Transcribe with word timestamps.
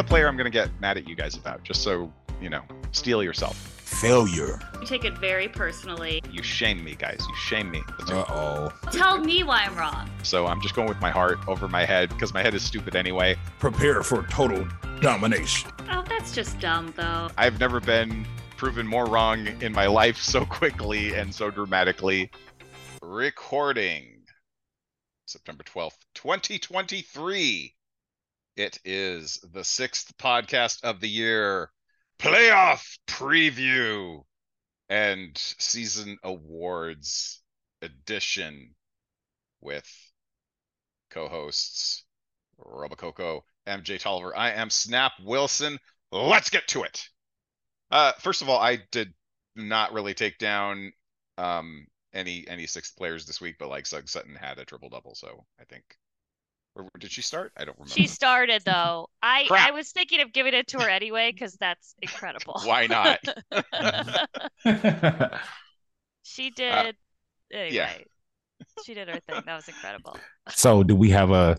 the 0.00 0.08
player 0.08 0.26
I'm 0.26 0.36
gonna 0.36 0.48
get 0.48 0.70
mad 0.80 0.96
at 0.96 1.06
you 1.06 1.14
guys 1.14 1.36
about, 1.36 1.62
just 1.62 1.82
so 1.82 2.10
you 2.40 2.48
know. 2.48 2.62
steal 2.92 3.22
yourself. 3.22 3.54
Failure. 3.56 4.58
You 4.80 4.86
take 4.86 5.04
it 5.04 5.18
very 5.18 5.46
personally. 5.46 6.22
You 6.30 6.42
shame 6.42 6.82
me, 6.82 6.94
guys. 6.94 7.22
You 7.28 7.36
shame 7.36 7.70
me. 7.70 7.82
Uh 8.08 8.24
oh. 8.28 8.72
Tell 8.90 9.18
me 9.18 9.42
why 9.44 9.64
I'm 9.66 9.76
wrong. 9.76 10.08
So 10.22 10.46
I'm 10.46 10.62
just 10.62 10.74
going 10.74 10.88
with 10.88 11.00
my 11.02 11.10
heart 11.10 11.38
over 11.46 11.68
my 11.68 11.84
head 11.84 12.08
because 12.08 12.32
my 12.32 12.40
head 12.42 12.54
is 12.54 12.62
stupid 12.62 12.96
anyway. 12.96 13.36
Prepare 13.58 14.02
for 14.02 14.22
total 14.28 14.66
domination. 15.02 15.70
Oh, 15.90 16.02
that's 16.08 16.32
just 16.32 16.58
dumb, 16.60 16.94
though. 16.96 17.28
I've 17.36 17.60
never 17.60 17.78
been 17.78 18.26
proven 18.56 18.86
more 18.86 19.04
wrong 19.04 19.48
in 19.60 19.72
my 19.72 19.86
life 19.86 20.16
so 20.16 20.46
quickly 20.46 21.12
and 21.12 21.34
so 21.34 21.50
dramatically. 21.50 22.30
Recording 23.02 24.22
September 25.26 25.62
12th, 25.64 25.98
2023. 26.14 27.74
It 28.56 28.78
is 28.84 29.40
the 29.52 29.64
sixth 29.64 30.16
podcast 30.18 30.82
of 30.82 31.00
the 31.00 31.08
year, 31.08 31.70
playoff 32.18 32.98
preview 33.06 34.22
and 34.88 35.36
season 35.36 36.18
awards 36.22 37.42
edition 37.80 38.74
with 39.60 39.88
co 41.10 41.28
hosts 41.28 42.04
Robococo, 42.58 43.42
MJ 43.66 43.98
Tolliver. 43.98 44.36
I 44.36 44.50
am 44.50 44.70
Snap 44.70 45.12
Wilson. 45.22 45.78
Let's 46.12 46.50
get 46.50 46.66
to 46.68 46.82
it. 46.82 47.08
Uh, 47.90 48.12
first 48.18 48.42
of 48.42 48.48
all, 48.48 48.58
I 48.58 48.78
did 48.90 49.12
not 49.56 49.92
really 49.92 50.14
take 50.14 50.38
down 50.38 50.92
um, 51.38 51.86
any 52.12 52.46
any 52.48 52.66
sixth 52.66 52.96
players 52.96 53.26
this 53.26 53.40
week, 53.40 53.56
but 53.58 53.68
like 53.68 53.86
Sug 53.86 54.08
Sutton 54.08 54.34
had 54.34 54.58
a 54.58 54.64
triple 54.64 54.88
double, 54.88 55.14
so 55.14 55.46
I 55.60 55.64
think. 55.64 55.84
Or 56.76 56.86
did 56.98 57.10
she 57.10 57.22
start? 57.22 57.52
I 57.56 57.64
don't 57.64 57.76
remember. 57.76 57.92
She 57.92 58.06
started 58.06 58.62
though. 58.64 59.08
I 59.22 59.44
Crap. 59.48 59.68
I 59.68 59.70
was 59.72 59.90
thinking 59.90 60.20
of 60.20 60.32
giving 60.32 60.54
it 60.54 60.68
to 60.68 60.78
her 60.78 60.88
anyway 60.88 61.32
because 61.32 61.54
that's 61.54 61.94
incredible. 62.00 62.60
Why 62.64 62.86
not? 62.86 63.18
she 66.22 66.48
uh, 66.48 66.52
did. 66.54 66.96
anyway, 67.52 67.74
yeah. 67.74 67.92
she 68.84 68.94
did 68.94 69.08
her 69.08 69.20
thing. 69.28 69.42
That 69.44 69.56
was 69.56 69.68
incredible. 69.68 70.16
so, 70.48 70.82
do 70.84 70.94
we 70.94 71.10
have 71.10 71.32
a 71.32 71.58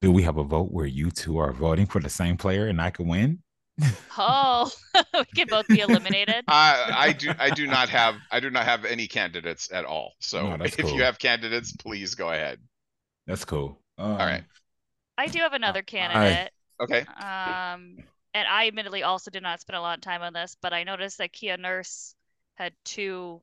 do 0.00 0.10
we 0.10 0.22
have 0.22 0.38
a 0.38 0.44
vote 0.44 0.72
where 0.72 0.86
you 0.86 1.10
two 1.10 1.38
are 1.38 1.52
voting 1.52 1.86
for 1.86 2.00
the 2.00 2.10
same 2.10 2.36
player 2.36 2.66
and 2.66 2.80
I 2.80 2.90
can 2.90 3.08
win? 3.08 3.40
Oh, 4.16 4.70
we 5.12 5.24
can 5.34 5.48
both 5.48 5.66
be 5.66 5.80
eliminated. 5.80 6.44
I 6.46 6.92
I 6.96 7.12
do 7.12 7.32
I 7.38 7.50
do 7.50 7.66
not 7.66 7.88
have 7.88 8.14
I 8.30 8.38
do 8.38 8.48
not 8.48 8.64
have 8.64 8.84
any 8.84 9.08
candidates 9.08 9.68
at 9.72 9.84
all. 9.84 10.12
So 10.20 10.56
No, 10.56 10.64
if 10.64 10.76
cool. 10.76 10.92
you 10.92 11.02
have 11.02 11.18
candidates, 11.18 11.72
please 11.72 12.14
go 12.14 12.30
ahead. 12.30 12.60
That's 13.26 13.44
cool. 13.44 13.80
Um, 13.98 14.12
All 14.12 14.16
right. 14.18 14.44
I 15.18 15.26
do 15.26 15.38
have 15.40 15.52
another 15.52 15.80
I- 15.80 15.82
candidate. 15.82 16.50
Okay. 16.80 17.00
Um, 17.00 17.98
and 18.34 18.48
I 18.48 18.66
admittedly 18.66 19.04
also 19.04 19.30
did 19.30 19.42
not 19.44 19.60
spend 19.60 19.76
a 19.76 19.80
lot 19.80 19.96
of 19.98 20.02
time 20.02 20.22
on 20.22 20.32
this, 20.32 20.56
but 20.60 20.72
I 20.72 20.82
noticed 20.82 21.18
that 21.18 21.32
Kia 21.32 21.56
Nurse 21.56 22.14
had 22.56 22.72
two 22.84 23.40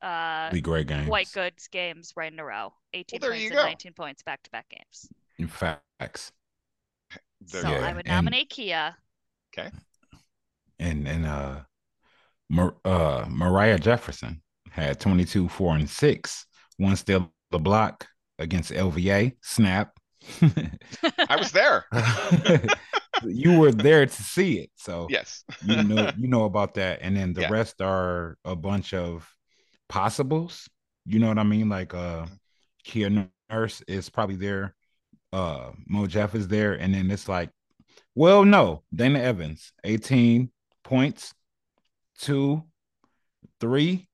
uh 0.00 0.50
Be 0.50 0.60
great 0.60 0.86
games. 0.88 1.06
quite 1.06 1.30
good 1.32 1.54
games 1.70 2.12
right 2.16 2.32
in 2.32 2.38
a 2.38 2.44
row. 2.44 2.72
18 2.94 3.20
there 3.20 3.30
points 3.30 3.44
and 3.44 3.52
go. 3.52 3.64
19 3.64 3.92
points 3.94 4.22
back 4.22 4.42
to 4.42 4.50
back 4.50 4.68
games. 4.68 5.08
In 5.38 5.46
facts. 5.48 6.32
There 7.40 7.62
so. 7.62 7.68
Yeah, 7.70 7.86
I 7.88 7.92
would 7.92 8.06
and- 8.06 8.14
nominate 8.14 8.50
Kia. 8.50 8.96
Okay. 9.56 9.70
And 10.78 11.06
and 11.08 11.26
uh, 11.26 11.60
Mar- 12.48 12.76
uh 12.84 13.26
Moriah 13.28 13.78
Jefferson 13.78 14.42
had 14.70 14.98
22, 15.00 15.48
4, 15.48 15.76
and 15.76 15.90
6. 15.90 16.46
One 16.78 16.96
still 16.96 17.30
the 17.50 17.58
block 17.58 18.06
against 18.38 18.72
LVA. 18.72 19.36
Snap. 19.40 19.98
I 21.28 21.36
was 21.36 21.52
there. 21.52 21.86
you 23.24 23.52
were 23.52 23.72
there 23.72 24.06
to 24.06 24.22
see 24.22 24.58
it. 24.60 24.70
So 24.76 25.08
Yes. 25.08 25.44
you 25.60 25.76
know 25.76 26.12
you 26.16 26.28
know 26.28 26.44
about 26.44 26.74
that 26.74 26.98
and 27.02 27.16
then 27.16 27.32
the 27.32 27.42
Yeah. 27.42 27.48
rest 27.50 27.80
are 27.80 28.36
a 28.44 28.56
bunch 28.56 28.94
of 28.94 29.28
possibles 29.88 30.68
you 31.04 31.18
know 31.18 31.28
what 31.28 31.38
i 31.38 31.42
mean 31.42 31.68
like 31.68 31.94
uh 31.94 32.26
kia 32.84 33.28
nurse 33.50 33.82
is 33.86 34.08
probably 34.08 34.36
there 34.36 34.74
uh 35.32 35.70
mo 35.86 36.06
jeff 36.06 36.34
is 36.34 36.48
there 36.48 36.74
and 36.74 36.94
then 36.94 37.10
it's 37.10 37.28
like 37.28 37.50
well 38.14 38.44
no 38.44 38.82
dana 38.94 39.18
evans 39.20 39.72
18 39.84 40.50
points 40.84 41.34
two 42.18 42.62
three 43.60 44.08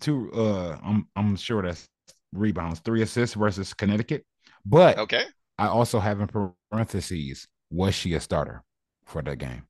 two 0.00 0.30
uh 0.32 0.78
i'm 0.82 1.08
i'm 1.16 1.36
sure 1.36 1.62
that's 1.62 1.88
rebounds 2.32 2.80
three 2.80 3.02
assists 3.02 3.34
versus 3.34 3.72
connecticut 3.74 4.24
but 4.66 4.98
Okay. 4.98 5.24
i 5.58 5.66
also 5.66 5.98
have 6.00 6.20
in 6.20 6.28
parentheses 6.70 7.48
was 7.70 7.94
she 7.94 8.14
a 8.14 8.20
starter 8.20 8.62
for 9.04 9.22
the 9.22 9.34
game 9.36 9.62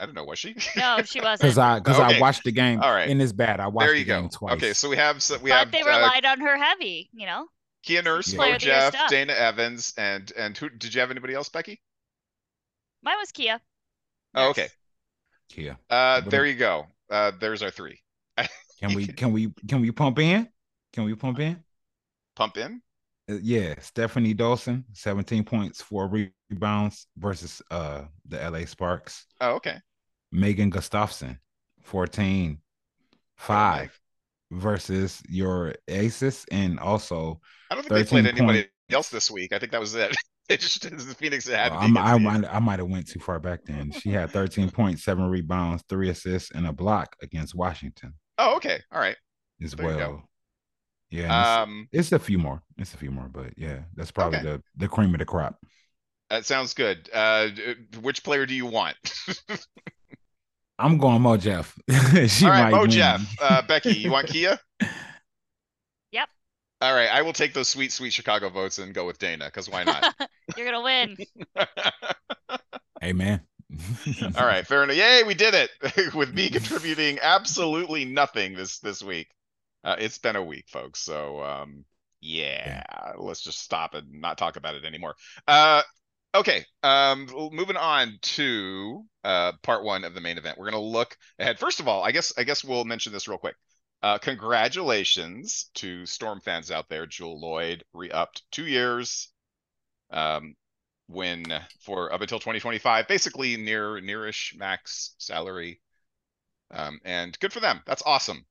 I 0.00 0.06
don't 0.06 0.14
know. 0.14 0.22
Was 0.22 0.38
she? 0.38 0.54
No, 0.76 1.02
she 1.02 1.20
wasn't. 1.20 1.40
because 1.40 1.58
I 1.58 1.80
because 1.80 1.98
Okay. 1.98 2.18
I 2.18 2.20
watched 2.20 2.44
the 2.44 2.52
game. 2.52 2.80
All 2.80 2.92
right. 2.92 3.10
and 3.10 3.20
it's 3.20 3.32
bad. 3.32 3.58
I 3.58 3.66
watched 3.66 3.86
there 3.86 3.94
the 3.94 3.98
you 3.98 4.04
game 4.04 4.28
twice. 4.28 4.52
Okay, 4.52 4.72
so 4.72 4.88
we 4.88 4.94
have 4.96 5.20
so 5.20 5.38
we 5.38 5.50
but 5.50 5.58
have 5.58 5.72
they 5.72 5.80
uh, 5.80 5.86
relied 5.86 6.24
on 6.24 6.38
her 6.40 6.56
heavy, 6.56 7.10
you 7.12 7.26
know. 7.26 7.48
Kia 7.82 8.00
Nurse, 8.02 8.32
Yeah. 8.32 8.36
Mo 8.36 8.42
Player 8.44 8.54
of 8.54 8.60
the 8.60 8.66
year 8.68 8.90
Jeff. 8.92 9.10
Dana 9.10 9.32
Evans, 9.32 9.94
and 9.98 10.30
and 10.38 10.56
who 10.56 10.68
did 10.68 10.94
you 10.94 11.00
have 11.00 11.10
anybody 11.10 11.34
else, 11.34 11.48
Becky? 11.48 11.82
Mine 13.02 13.16
was 13.18 13.32
Kia. 13.32 13.60
Oh, 14.36 14.50
okay. 14.50 14.68
Kia, 15.48 15.76
Uh, 15.90 16.20
there 16.20 16.46
you 16.46 16.54
go. 16.54 16.86
Uh, 17.10 17.32
there's 17.40 17.64
our 17.64 17.70
three. 17.72 17.98
can 18.78 18.94
we 18.94 19.04
can 19.20 19.32
we 19.32 19.52
can 19.66 19.80
we 19.80 19.90
pump 19.90 20.20
in? 20.20 20.48
Can 20.92 21.02
we 21.06 21.16
pump 21.16 21.40
in? 21.40 21.64
Pump 22.38 22.56
in. 22.56 22.80
Uh, 23.30 23.34
yeah, 23.42 23.74
Stefanie 23.74 24.34
Dolson, 24.34 24.84
seventeen 24.92 25.42
points, 25.44 25.82
four 25.82 26.08
rebounds 26.50 27.06
versus 27.18 27.60
uh 27.70 28.04
the 28.26 28.38
LA 28.50 28.64
Sparks. 28.64 29.26
Oh, 29.40 29.56
okay. 29.56 29.76
Megan 30.30 30.70
Gustafson, 30.70 31.38
14, 31.82 32.58
5 33.36 34.00
versus 34.50 35.22
your 35.28 35.74
Aces, 35.88 36.44
and 36.50 36.78
also 36.78 37.40
I 37.70 37.74
don't 37.74 37.82
think 37.86 37.94
they 37.94 38.04
played 38.04 38.26
anybody 38.26 38.60
point- 38.62 38.70
else 38.90 39.08
this 39.10 39.30
week. 39.30 39.52
I 39.52 39.58
think 39.58 39.72
that 39.72 39.80
was 39.80 39.94
it. 39.94 40.16
It 40.48 40.60
just 40.60 40.80
the 40.80 41.14
Phoenix 41.14 41.46
had. 41.46 41.72
Well, 41.72 41.80
I'm- 41.80 41.98
I 41.98 42.16
might 42.16 42.44
I 42.54 42.58
might 42.58 42.78
have 42.78 42.88
went 42.88 43.06
too 43.06 43.18
far 43.20 43.38
back 43.38 43.64
then. 43.66 43.90
She 43.92 44.08
had 44.08 44.30
13 44.30 44.70
points, 44.70 45.04
seven 45.04 45.26
rebounds, 45.28 45.84
three 45.90 46.08
assists, 46.08 46.52
and 46.52 46.66
a 46.66 46.72
block 46.72 47.14
against 47.20 47.54
Washington 47.54 48.14
Oh, 48.38 48.56
okay. 48.56 48.80
All 48.90 48.98
right. 48.98 49.16
as 49.62 49.72
There 49.72 49.84
well. 49.86 50.27
Yeah, 51.10 51.22
and 51.22 51.30
it's- 51.32 51.56
Um, 51.58 51.88
it's, 51.92 52.12
a 52.12 52.18
few 52.18 52.38
more. 52.38 52.62
It's 52.76 52.94
a 52.94 52.96
few 52.98 53.10
more, 53.10 53.28
but 53.28 53.56
yeah, 53.56 53.80
that's 53.94 54.10
probably 54.10 54.38
Okay. 54.40 54.46
the 54.48 54.62
the 54.76 54.88
cream 54.88 55.14
of 55.14 55.18
the 55.20 55.24
crop. 55.24 55.58
that 56.30 56.44
sounds 56.44 56.74
good. 56.74 57.08
Uh, 57.12 57.48
which 58.02 58.22
player 58.22 58.44
do 58.46 58.54
you 58.54 58.66
want? 58.66 58.96
I'm 60.78 60.98
going 60.98 61.22
Mo 61.22 61.36
Jeff. 61.36 61.76
she 62.28 62.44
All 62.44 62.50
right, 62.52 62.64
might 62.64 62.70
Mo 62.70 62.82
win. 62.82 62.90
Jeff. 62.90 63.34
Uh, 63.40 63.62
Becky, 63.62 63.94
you 63.94 64.10
want 64.12 64.26
Kia? 64.32 64.58
Yep. 66.12 66.28
All 66.82 66.94
right, 66.94 67.08
I 67.08 67.22
will 67.22 67.32
take 67.32 67.52
those 67.54 67.68
sweet, 67.68 67.90
sweet 67.90 68.12
Chicago 68.12 68.48
votes 68.50 68.78
and 68.78 68.94
go 68.94 69.04
with 69.06 69.18
Dana 69.18 69.46
because 69.46 69.68
why 69.68 69.82
not? 69.84 70.14
You're 70.56 70.66
gonna 70.70 70.82
win. 70.82 71.16
Hey 73.00 73.12
man. 73.12 73.40
All 74.36 74.46
right, 74.46 74.66
fair 74.66 74.82
enough. 74.84 74.96
Yay, 74.96 75.22
we 75.24 75.34
did 75.34 75.54
it 75.54 76.14
with 76.14 76.32
me 76.34 76.48
contributing 76.50 77.18
absolutely 77.22 78.04
nothing 78.04 78.54
this 78.54 78.78
this 78.78 79.02
week. 79.02 79.28
Uh, 79.88 79.96
it's 79.98 80.18
been 80.18 80.36
a 80.36 80.44
week, 80.44 80.66
folks. 80.68 81.00
So 81.00 81.42
um, 81.42 81.82
yeah, 82.20 82.82
let's 83.16 83.40
just 83.40 83.60
stop 83.60 83.94
and 83.94 84.20
not 84.20 84.36
talk 84.36 84.56
about 84.56 84.74
it 84.74 84.84
anymore. 84.84 85.14
Uh, 85.46 85.80
okay, 86.34 86.66
um, 86.82 87.26
moving 87.52 87.78
on 87.78 88.18
to 88.20 89.02
uh, 89.24 89.52
part 89.62 89.84
one 89.84 90.04
of 90.04 90.12
the 90.12 90.20
main 90.20 90.36
event. 90.36 90.58
We're 90.58 90.70
gonna 90.70 90.82
look 90.82 91.16
ahead. 91.38 91.58
First 91.58 91.80
of 91.80 91.88
all, 91.88 92.04
I 92.04 92.12
guess 92.12 92.34
I 92.36 92.44
guess 92.44 92.62
we'll 92.62 92.84
mention 92.84 93.14
this 93.14 93.28
real 93.28 93.38
quick. 93.38 93.56
Uh, 94.02 94.18
congratulations 94.18 95.70
to 95.76 96.04
Storm 96.04 96.42
fans 96.42 96.70
out 96.70 96.90
there. 96.90 97.06
Jewell 97.06 97.40
Loyd 97.40 97.80
re-upped 97.94 98.42
two 98.52 98.66
years. 98.66 99.32
Um, 100.10 100.54
when 101.06 101.46
for 101.80 102.12
up 102.12 102.20
until 102.20 102.40
2025, 102.40 103.08
basically 103.08 103.56
near 103.56 103.98
nearish 104.02 104.54
max 104.54 105.14
salary. 105.16 105.80
Um, 106.70 107.00
and 107.06 107.38
good 107.38 107.54
for 107.54 107.60
them. 107.60 107.80
That's 107.86 108.02
awesome. 108.04 108.44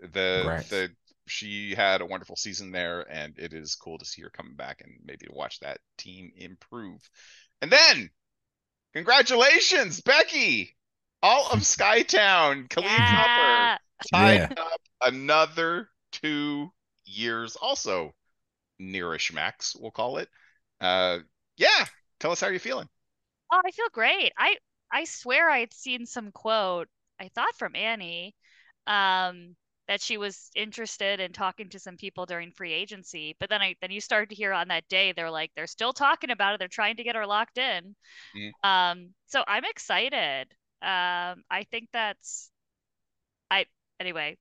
The 0.00 0.52
Congrats. 0.52 0.68
the 0.68 0.90
she 1.26 1.74
had 1.74 2.00
a 2.00 2.06
wonderful 2.06 2.36
season 2.36 2.72
there, 2.72 3.02
and 3.10 3.38
it 3.38 3.52
is 3.52 3.74
cool 3.74 3.98
to 3.98 4.04
see 4.04 4.22
her 4.22 4.30
coming 4.30 4.54
back 4.56 4.80
and 4.82 4.98
maybe 5.04 5.26
to 5.26 5.32
watch 5.34 5.60
that 5.60 5.80
team 5.98 6.32
improve. 6.36 7.00
And 7.60 7.70
then, 7.70 8.10
congratulations, 8.94 10.00
Becky! 10.02 10.76
All 11.22 11.50
of 11.52 11.60
Skytown, 11.60 12.68
Kahleah 12.68 13.04
yeah. 13.04 13.04
Copper 13.04 13.72
tied 14.12 14.42
Yeah. 14.42 14.54
up 14.56 14.80
another 15.02 15.90
two 16.12 16.72
years, 17.04 17.56
also 17.56 18.14
nearish 18.80 19.32
max, 19.32 19.76
we'll 19.76 19.90
call 19.92 20.18
it. 20.18 20.28
Uh, 20.80 21.20
yeah, 21.56 21.86
tell 22.20 22.32
us 22.32 22.40
how 22.40 22.48
you're 22.48 22.60
feeling. 22.60 22.88
Oh, 23.50 23.60
I 23.64 23.70
feel 23.70 23.88
great. 23.92 24.32
I 24.36 24.58
I 24.90 25.04
swear 25.04 25.50
I 25.50 25.60
had 25.60 25.72
seen 25.72 26.06
some 26.06 26.32
quote, 26.32 26.88
I 27.20 27.28
thought 27.28 27.56
from 27.56 27.76
Annie, 27.76 28.34
um, 28.86 29.56
that 29.88 30.00
she 30.02 30.18
was 30.18 30.50
interested 30.54 31.20
in 31.20 31.32
talking 31.32 31.70
to 31.70 31.78
some 31.78 31.96
people 31.96 32.26
during 32.26 32.52
free 32.52 32.72
agency. 32.72 33.36
But 33.40 33.50
then 33.50 33.62
I 33.62 33.76
then 33.80 33.90
you 33.90 34.00
started 34.00 34.30
to 34.30 34.36
hear 34.36 34.52
on 34.52 34.68
that 34.68 34.88
day 34.88 35.12
they're 35.12 35.30
like 35.30 35.50
they're 35.56 35.66
still 35.66 35.92
talking 35.92 36.30
about 36.30 36.54
it. 36.54 36.58
They're 36.58 36.68
trying 36.68 36.96
to 36.96 37.04
get 37.04 37.16
her 37.16 37.26
locked 37.26 37.58
in. 37.58 37.96
Mhm. 38.34 38.52
Um, 38.62 39.14
so 39.26 39.44
I'm 39.46 39.64
excited. 39.64 40.48
Um, 40.82 41.44
I 41.50 41.66
think 41.70 41.88
that's 41.92 42.50
I 43.50 43.66
anyway. 44.00 44.36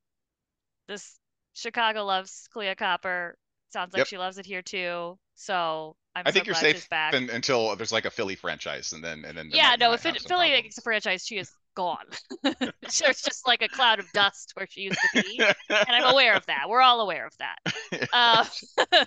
This 0.88 1.20
Chicago 1.54 2.06
loves 2.06 2.48
Kahleah 2.56 2.78
Copper. 2.78 3.38
Sounds 3.72 3.94
like 3.94 4.00
Yep. 4.00 4.08
she 4.08 4.18
loves 4.18 4.38
it 4.38 4.46
here 4.46 4.62
too. 4.62 5.18
So 5.36 5.96
I'm 6.16 6.26
I 6.26 6.32
so 6.32 6.34
think 6.34 6.46
you're 6.46 6.56
safe 6.56 6.90
back. 6.90 7.14
until 7.14 7.76
there's 7.76 7.92
like 7.92 8.06
a 8.06 8.10
Philly 8.12 8.36
franchise, 8.36 8.94
and 8.94 9.04
then 9.04 9.26
and 9.26 9.38
then. 9.38 9.50
yeah, 9.54 9.76
no, 9.80 9.94
if 9.94 10.06
it, 10.06 10.20
Philly 10.22 10.50
makes 10.52 10.78
a 10.78 10.82
franchise, 10.82 11.26
she 11.26 11.38
is 11.38 11.52
gone. 11.78 12.06
There's 12.44 13.22
just 13.22 13.46
like 13.46 13.62
a 13.62 13.68
cloud 13.68 14.00
of 14.00 14.12
dust 14.12 14.54
where 14.56 14.66
she 14.68 14.82
used 14.82 14.98
to 15.14 15.22
be, 15.22 15.40
and 15.70 15.86
I'm 15.90 16.12
aware 16.12 16.34
of 16.34 16.44
that. 16.48 16.68
We're 16.68 16.82
all 16.82 17.02
aware 17.02 17.28
of 17.28 17.34
that. 17.38 18.10
Uh, 18.12 18.46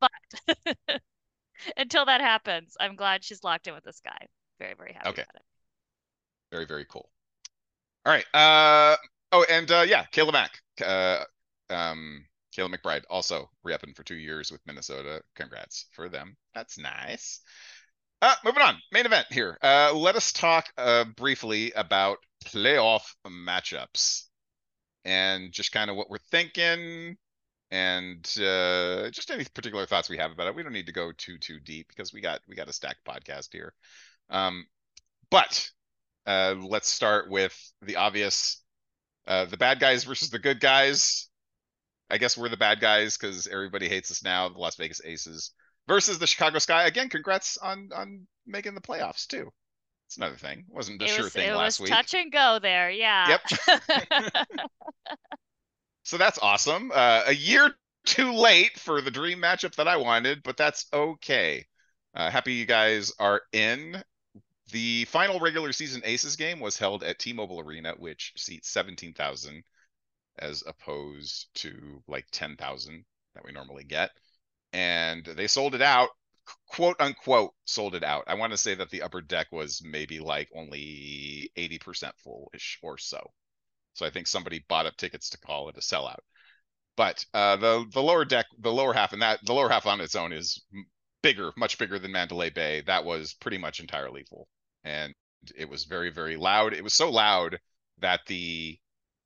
but 0.00 0.10
until 1.76 2.06
that 2.06 2.22
happens, 2.22 2.74
I'm 2.80 2.96
glad 2.96 3.22
she's 3.22 3.44
locked 3.44 3.66
in 3.68 3.74
with 3.74 3.84
this 3.84 4.00
guy. 4.02 4.28
Very, 4.58 4.72
very 4.78 4.94
happy 4.94 5.10
Okay. 5.10 5.22
about 5.22 5.34
it. 5.36 5.42
Very, 6.50 6.64
very 6.64 6.86
cool. 6.86 7.10
All 8.06 8.12
right. 8.12 8.24
Uh 8.32 8.96
oh, 9.32 9.44
and 9.50 9.70
uh 9.70 9.84
yeah, 9.86 10.06
Kayla 10.10 10.32
Mack. 10.32 10.58
Uh 10.82 11.22
um 11.68 12.24
Kayla 12.56 12.74
McBride 12.74 13.02
also 13.10 13.50
re-upping 13.62 13.92
for 13.92 14.04
two 14.04 14.14
years 14.14 14.50
with 14.50 14.62
Minnesota. 14.66 15.20
Congrats 15.34 15.84
for 15.92 16.08
them. 16.08 16.34
That's 16.54 16.78
nice. 16.78 17.40
Uh 18.26 18.34
moving 18.44 18.62
on. 18.62 18.76
Main 18.90 19.06
event 19.06 19.28
here. 19.30 19.56
Uh 19.62 19.92
let 19.94 20.16
us 20.16 20.32
talk 20.32 20.66
uh 20.76 21.04
briefly 21.16 21.70
about 21.76 22.18
playoff 22.44 23.14
matchups 23.24 24.24
and 25.04 25.52
just 25.52 25.70
kind 25.70 25.90
of 25.90 25.96
what 25.96 26.10
we're 26.10 26.18
thinking 26.32 27.16
and 27.70 28.26
uh 28.38 29.08
just 29.10 29.30
any 29.30 29.44
particular 29.54 29.86
thoughts 29.86 30.10
we 30.10 30.16
have 30.16 30.32
about 30.32 30.48
it. 30.48 30.56
We 30.56 30.64
don't 30.64 30.72
need 30.72 30.86
to 30.86 30.92
go 30.92 31.12
too 31.16 31.38
too 31.38 31.60
deep 31.60 31.86
because 31.86 32.12
we 32.12 32.20
got 32.20 32.40
we 32.48 32.56
got 32.56 32.68
a 32.68 32.72
stacked 32.72 33.06
podcast 33.06 33.50
here. 33.52 33.72
Um 34.28 34.66
but 35.30 35.70
uh, 36.26 36.56
let's 36.58 36.90
start 36.90 37.30
with 37.30 37.56
the 37.82 37.94
obvious. 37.94 38.60
Uh, 39.28 39.44
the 39.44 39.56
bad 39.56 39.78
guys 39.78 40.02
versus 40.02 40.30
the 40.30 40.40
good 40.40 40.58
guys. 40.58 41.28
I 42.10 42.18
guess 42.18 42.36
we're 42.36 42.48
the 42.48 42.56
bad 42.56 42.80
guys 42.80 43.16
because 43.16 43.46
everybody 43.46 43.88
hates 43.88 44.10
us 44.10 44.24
now. 44.24 44.48
The 44.48 44.58
Las 44.58 44.74
Vegas 44.74 45.00
Aces 45.04 45.52
versus 45.88 46.18
the 46.18 46.26
Chicago 46.26 46.58
Sky. 46.58 46.86
Again, 46.86 47.08
congrats 47.08 47.56
on 47.58 47.90
on 47.94 48.26
making 48.46 48.74
the 48.74 48.80
playoffs 48.80 49.26
too. 49.26 49.50
It's 50.06 50.16
another 50.16 50.36
thing. 50.36 50.64
Wasn't 50.68 51.02
a 51.02 51.04
It 51.04 51.10
sure 51.10 51.24
was, 51.24 51.32
thing 51.32 51.48
it 51.48 51.54
last 51.54 51.80
was 51.80 51.90
week. 51.90 51.90
touch 51.90 52.14
and 52.14 52.30
go 52.32 52.58
there. 52.62 52.90
Yeah. 52.90 53.38
Yep. 53.68 53.86
So 56.04 56.18
that's 56.18 56.38
awesome. 56.40 56.92
Uh, 56.94 57.24
a 57.26 57.34
year 57.34 57.74
too 58.04 58.32
late 58.32 58.78
for 58.78 59.00
the 59.00 59.10
dream 59.10 59.40
matchup 59.40 59.74
that 59.74 59.88
I 59.88 59.96
wanted, 59.96 60.42
but 60.44 60.56
that's 60.56 60.86
okay. 60.92 61.66
Uh, 62.14 62.30
happy 62.30 62.54
you 62.54 62.64
guys 62.64 63.12
are 63.18 63.42
in. 63.52 64.00
The 64.70 65.04
final 65.06 65.40
regular 65.40 65.72
season 65.72 66.02
Aces 66.04 66.36
game 66.36 66.60
was 66.60 66.78
held 66.78 67.02
at 67.02 67.18
T-Mobile 67.18 67.58
Arena, 67.60 67.94
which 67.98 68.32
seats 68.36 68.70
17,000 68.70 69.64
as 70.38 70.62
opposed 70.66 71.48
to 71.56 72.02
like 72.06 72.26
10,000 72.30 73.04
that 73.34 73.44
we 73.44 73.50
normally 73.50 73.84
get. 73.84 74.10
And 74.76 75.24
they 75.24 75.46
sold 75.46 75.74
it 75.74 75.80
out, 75.80 76.10
quote 76.68 77.00
unquote, 77.00 77.54
sold 77.64 77.94
it 77.94 78.04
out. 78.04 78.24
I 78.26 78.34
want 78.34 78.52
to 78.52 78.58
say 78.58 78.74
that 78.74 78.90
the 78.90 79.00
upper 79.00 79.22
deck 79.22 79.46
was 79.50 79.80
maybe 79.82 80.20
like 80.20 80.50
only 80.54 81.50
80% 81.56 82.12
full-ish 82.22 82.78
or 82.82 82.98
so. 82.98 83.32
So 83.94 84.04
I 84.04 84.10
think 84.10 84.26
somebody 84.26 84.62
bought 84.68 84.84
up 84.84 84.98
tickets 84.98 85.30
to 85.30 85.38
call 85.38 85.70
it 85.70 85.78
a 85.78 85.80
sellout. 85.80 86.20
But 86.94 87.24
uh, 87.32 87.56
the 87.56 87.86
the 87.90 88.02
lower 88.02 88.26
deck, 88.26 88.46
the 88.58 88.72
lower 88.72 88.92
half, 88.92 89.14
and 89.14 89.22
that 89.22 89.40
the 89.44 89.54
lower 89.54 89.70
half 89.70 89.86
on 89.86 90.02
its 90.02 90.14
own 90.14 90.32
is 90.32 90.62
bigger, 91.22 91.52
much 91.56 91.78
bigger 91.78 91.98
than 91.98 92.12
Mandalay 92.12 92.50
Bay. 92.50 92.82
That 92.82 93.04
was 93.06 93.32
pretty 93.34 93.58
much 93.58 93.80
entirely 93.80 94.24
full, 94.24 94.46
and 94.84 95.14
it 95.56 95.68
was 95.68 95.84
very 95.84 96.10
very 96.10 96.36
loud. 96.36 96.74
It 96.74 96.84
was 96.84 96.94
so 96.94 97.10
loud 97.10 97.58
that 97.98 98.20
the 98.26 98.78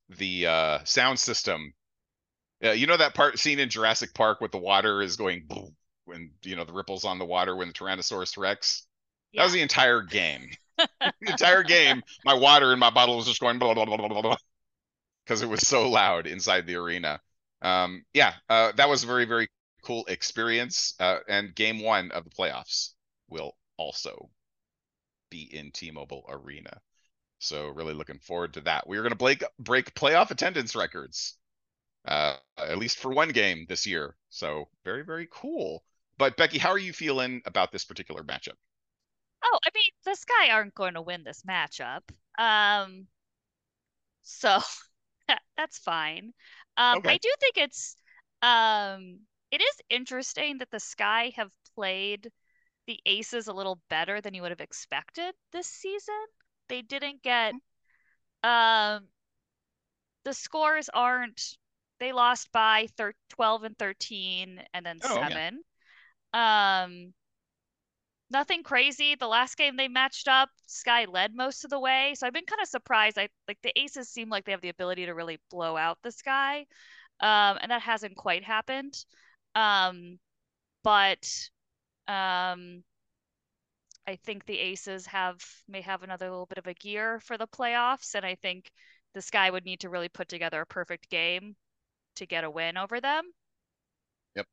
the 0.08 0.46
uh, 0.46 0.78
sound 0.84 1.18
system, 1.18 1.72
uh, 2.64 2.70
you 2.72 2.86
know 2.86 2.96
that 2.96 3.14
part 3.14 3.38
scene 3.38 3.58
in 3.58 3.68
Jurassic 3.68 4.14
Park 4.14 4.40
with 4.40 4.52
the 4.52 4.58
water 4.58 5.02
is 5.02 5.16
going 5.16 5.44
boom, 5.46 5.74
when 6.04 6.30
you 6.42 6.56
know 6.56 6.64
the 6.64 6.72
ripples 6.72 7.04
on 7.04 7.18
the 7.18 7.24
water 7.24 7.56
when 7.56 7.68
the 7.68 7.74
Tyrannosaurus 7.74 8.36
Rex. 8.36 8.86
That 9.34 9.44
was 9.44 9.52
the 9.52 9.62
entire 9.62 10.02
game. 10.02 10.50
the 10.78 11.12
entire 11.20 11.62
game, 11.62 12.02
my 12.24 12.34
water 12.34 12.72
in 12.72 12.78
my 12.78 12.90
bottle 12.90 13.16
was 13.16 13.26
just 13.26 13.40
going 13.40 13.58
blah 13.58 13.74
blah 13.74 13.84
blah 13.84 13.96
blah 13.96 14.08
blah 14.08 14.22
blah 14.22 14.36
because 15.24 15.42
it 15.42 15.48
was 15.48 15.66
so 15.66 15.88
loud 15.88 16.26
inside 16.26 16.66
the 16.66 16.74
arena. 16.74 17.20
Um, 17.62 18.04
yeah, 18.12 18.34
uh, 18.48 18.72
that 18.72 18.88
was 18.88 19.04
a 19.04 19.06
very 19.06 19.24
very 19.24 19.48
cool 19.82 20.04
experience. 20.06 20.94
Uh, 20.98 21.18
and 21.28 21.54
game 21.54 21.82
one 21.82 22.10
of 22.10 22.24
the 22.24 22.30
playoffs 22.30 22.90
will 23.28 23.56
also 23.76 24.30
be 25.30 25.42
in 25.42 25.70
T-Mobile 25.70 26.24
Arena. 26.28 26.80
So 27.38 27.68
really 27.68 27.94
looking 27.94 28.18
forward 28.18 28.54
to 28.54 28.60
that. 28.62 28.86
We're 28.86 29.02
gonna 29.02 29.14
break 29.14 29.44
break 29.58 29.94
playoff 29.94 30.30
attendance 30.30 30.74
records, 30.76 31.36
uh, 32.04 32.36
at 32.58 32.78
least 32.78 32.98
for 32.98 33.12
one 33.12 33.30
game 33.30 33.66
this 33.68 33.86
year. 33.86 34.16
So 34.28 34.68
very 34.84 35.04
very 35.04 35.28
cool. 35.30 35.84
But 36.18 36.36
Becky, 36.36 36.58
how 36.58 36.70
are 36.70 36.78
you 36.78 36.92
feeling 36.92 37.42
about 37.46 37.72
this 37.72 37.84
particular 37.84 38.22
matchup? 38.22 38.56
Oh, 39.42 39.58
I 39.64 39.70
mean, 39.74 39.84
the 40.04 40.14
Sky 40.14 40.50
aren't 40.50 40.74
going 40.74 40.94
to 40.94 41.02
win 41.02 41.24
this 41.24 41.42
matchup. 41.42 42.02
Um, 42.38 43.06
so 44.22 44.60
that's 45.56 45.78
fine. 45.78 46.32
Um, 46.76 46.98
Okay. 46.98 47.08
I 47.08 47.18
do 47.18 47.32
think 47.40 47.56
it's 47.58 47.96
um, 48.42 49.20
it 49.50 49.60
is 49.60 49.76
interesting 49.90 50.58
that 50.58 50.70
the 50.70 50.80
Sky 50.80 51.32
have 51.36 51.50
played 51.74 52.30
the 52.86 53.00
Aces 53.06 53.48
a 53.48 53.52
little 53.52 53.80
better 53.90 54.20
than 54.20 54.34
you 54.34 54.42
would 54.42 54.52
have 54.52 54.60
expected 54.60 55.34
this 55.52 55.68
season. 55.68 56.14
They 56.68 56.82
didn't 56.82 57.22
get 57.22 57.56
um, 58.42 59.08
the 60.24 60.32
scores 60.32 60.88
aren't 60.88 61.58
they 62.00 62.12
lost 62.12 62.50
by 62.52 62.88
thir 62.96 63.14
12 63.30 63.64
and 63.64 63.78
13 63.78 64.62
and 64.74 64.84
then 64.84 64.98
Oh, 65.04 65.18
okay. 65.18 65.28
7. 65.28 65.60
Um, 66.32 67.14
nothing 68.30 68.62
crazy. 68.62 69.14
The 69.14 69.26
last 69.26 69.56
game 69.56 69.76
they 69.76 69.88
matched 69.88 70.28
up, 70.28 70.50
Sky 70.66 71.04
led 71.04 71.34
most 71.34 71.64
of 71.64 71.70
the 71.70 71.80
way. 71.80 72.14
So 72.16 72.26
I've 72.26 72.32
been 72.32 72.46
kind 72.46 72.62
of 72.62 72.68
surprised. 72.68 73.18
I 73.18 73.28
like 73.48 73.58
the 73.62 73.78
Aces 73.78 74.08
seem 74.08 74.28
like 74.28 74.44
they 74.44 74.52
have 74.52 74.60
the 74.60 74.68
ability 74.68 75.06
to 75.06 75.14
really 75.14 75.38
blow 75.50 75.76
out 75.76 75.98
the 76.02 76.12
Sky. 76.12 76.66
Um, 77.20 77.58
and 77.60 77.70
that 77.70 77.82
hasn't 77.82 78.16
quite 78.16 78.44
happened. 78.44 78.94
Um, 79.54 80.18
but 80.82 81.28
um, 82.08 82.82
I 84.06 84.16
think 84.16 84.46
the 84.46 84.58
Aces 84.58 85.06
have 85.06 85.44
may 85.68 85.80
have 85.82 86.02
another 86.02 86.30
little 86.30 86.46
bit 86.46 86.58
of 86.58 86.66
a 86.66 86.74
gear 86.74 87.20
for 87.20 87.36
the 87.36 87.46
playoffs, 87.46 88.14
and 88.14 88.24
I 88.24 88.34
think 88.36 88.70
the 89.14 89.22
Sky 89.22 89.50
would 89.50 89.64
need 89.64 89.80
to 89.80 89.88
really 89.90 90.08
put 90.08 90.28
together 90.28 90.60
a 90.60 90.66
perfect 90.66 91.10
game 91.10 91.56
to 92.16 92.26
get 92.26 92.44
a 92.44 92.50
win 92.50 92.76
over 92.76 93.00
them. 93.00 93.24
Yep. 94.34 94.46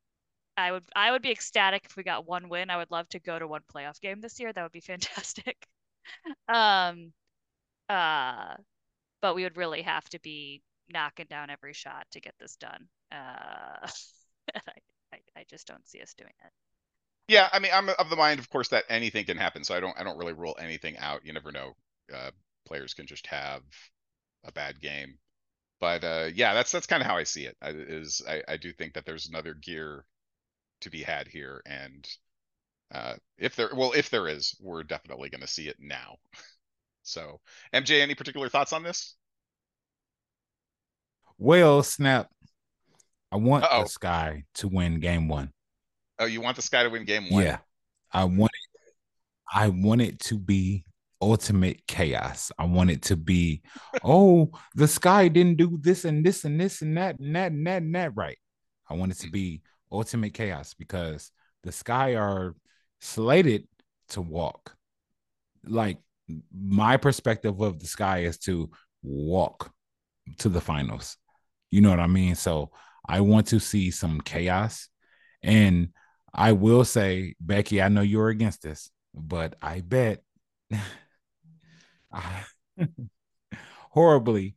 I 0.57 0.71
would 0.71 0.83
I 0.95 1.11
would 1.11 1.21
be 1.21 1.31
ecstatic 1.31 1.85
if 1.85 1.95
we 1.95 2.03
got 2.03 2.27
one 2.27 2.49
win. 2.49 2.69
I 2.69 2.77
would 2.77 2.91
love 2.91 3.07
to 3.09 3.19
go 3.19 3.37
to 3.39 3.47
one 3.47 3.61
playoff 3.73 4.01
game 4.01 4.21
this 4.21 4.39
year. 4.39 4.51
That 4.53 4.63
would 4.63 4.71
be 4.71 4.79
fantastic. 4.93 5.67
um 6.47 7.13
uh 7.89 8.55
but 9.21 9.35
we 9.35 9.43
would 9.43 9.57
really 9.57 9.83
have 9.83 10.07
to 10.09 10.19
be 10.19 10.61
knocking 10.89 11.27
down 11.29 11.49
every 11.49 11.73
shot 11.73 12.07
to 12.11 12.21
get 12.21 12.35
this 12.39 12.55
done. 12.57 12.87
Uh 13.11 13.87
I, 14.55 14.73
I 15.13 15.19
I 15.37 15.45
just 15.49 15.67
don't 15.67 15.87
see 15.87 16.01
us 16.01 16.13
doing 16.15 16.33
it. 16.45 16.51
Yeah, 17.27 17.49
I 17.51 17.59
mean, 17.59 17.71
I'm 17.73 17.89
of 17.89 18.09
the 18.09 18.15
mind, 18.15 18.39
of 18.39 18.49
course, 18.49 18.69
that 18.69 18.85
anything 18.89 19.25
can 19.25 19.37
happen. 19.37 19.63
So 19.63 19.75
I 19.75 19.79
don't, 19.81 19.97
I 19.99 20.03
don't 20.03 20.17
really 20.17 20.33
rule 20.33 20.55
anything 20.59 20.97
out. 20.97 21.25
You 21.25 21.33
never 21.33 21.51
know. 21.51 21.75
Uh, 22.13 22.31
players 22.65 22.93
can 22.93 23.05
just 23.05 23.27
have 23.27 23.63
a 24.45 24.51
bad 24.51 24.79
game. 24.81 25.17
But 25.79 26.03
uh, 26.03 26.29
yeah, 26.33 26.53
that's 26.53 26.71
that's 26.71 26.87
kind 26.87 27.01
of 27.01 27.07
how 27.07 27.17
I 27.17 27.23
see 27.23 27.45
it. 27.45 27.55
I, 27.61 27.69
is 27.69 28.21
I, 28.27 28.41
I 28.47 28.57
do 28.57 28.73
think 28.73 28.93
that 28.93 29.05
there's 29.05 29.27
another 29.29 29.53
gear 29.53 30.05
to 30.81 30.89
be 30.89 31.03
had 31.03 31.27
here, 31.27 31.61
and 31.65 32.07
uh, 32.91 33.15
if 33.37 33.55
there, 33.55 33.69
well, 33.75 33.91
if 33.93 34.09
there 34.09 34.27
is, 34.27 34.55
we're 34.59 34.83
definitely 34.83 35.29
going 35.29 35.41
to 35.41 35.47
see 35.47 35.67
it 35.67 35.77
now. 35.79 36.17
So, 37.03 37.39
MJ, 37.73 38.01
any 38.01 38.15
particular 38.15 38.49
thoughts 38.49 38.73
on 38.73 38.83
this? 38.83 39.15
Well, 41.37 41.81
snap. 41.81 42.29
I 43.31 43.37
want 43.37 43.63
Uh-oh. 43.63 43.83
the 43.83 43.89
Sky 43.89 44.43
to 44.55 44.67
win 44.67 44.99
game 44.99 45.29
one. 45.29 45.53
Oh, 46.19 46.25
you 46.25 46.41
want 46.41 46.57
the 46.57 46.61
Sky 46.61 46.83
to 46.83 46.89
win 46.89 47.05
game 47.05 47.29
one? 47.29 47.43
Yeah. 47.45 47.59
I 48.11 48.25
want 48.25 48.51
it, 48.53 48.93
I 49.53 49.69
want 49.69 50.01
it 50.01 50.19
to 50.21 50.37
be 50.37 50.83
ultimate 51.21 51.85
chaos. 51.87 52.51
I 52.57 52.65
want 52.65 52.91
it 52.91 53.03
to 53.03 53.15
be, 53.15 53.61
oh, 54.03 54.51
the 54.75 54.87
sky 54.87 55.27
didn't 55.27 55.57
do 55.57 55.77
this 55.81 56.05
and 56.05 56.25
this 56.25 56.45
and 56.45 56.59
this 56.59 56.81
and 56.81 56.97
that 56.97 57.19
and 57.19 57.35
that 57.35 57.51
and 57.51 57.67
that 57.67 57.81
and 57.81 57.95
that 57.95 58.15
right. 58.15 58.37
I 58.89 58.93
want 58.93 59.11
it 59.11 59.19
to 59.19 59.29
be 59.29 59.61
ultimate 59.91 60.33
chaos 60.33 60.73
because 60.73 61.31
the 61.63 61.71
sky 61.71 62.15
are 62.15 62.55
slated 63.01 63.67
to 64.09 64.21
walk. 64.21 64.75
Like 65.65 65.97
my 66.53 66.97
perspective 66.97 67.59
of 67.59 67.79
the 67.79 67.87
sky 67.87 68.19
is 68.19 68.37
to 68.39 68.69
walk 69.03 69.71
to 70.39 70.49
the 70.49 70.61
finals. 70.61 71.17
You 71.71 71.81
know 71.81 71.89
what 71.89 71.99
I 71.99 72.07
mean? 72.07 72.35
So 72.35 72.71
I 73.07 73.21
want 73.21 73.47
to 73.47 73.59
see 73.59 73.91
some 73.91 74.21
chaos. 74.21 74.89
And 75.41 75.89
I 76.33 76.53
will 76.53 76.85
say, 76.85 77.35
Becky, 77.39 77.81
I 77.81 77.89
know 77.89 78.01
you're 78.01 78.29
against 78.29 78.61
this, 78.61 78.91
but 79.13 79.55
I 79.61 79.81
bet 79.81 80.21
horribly, 83.91 84.55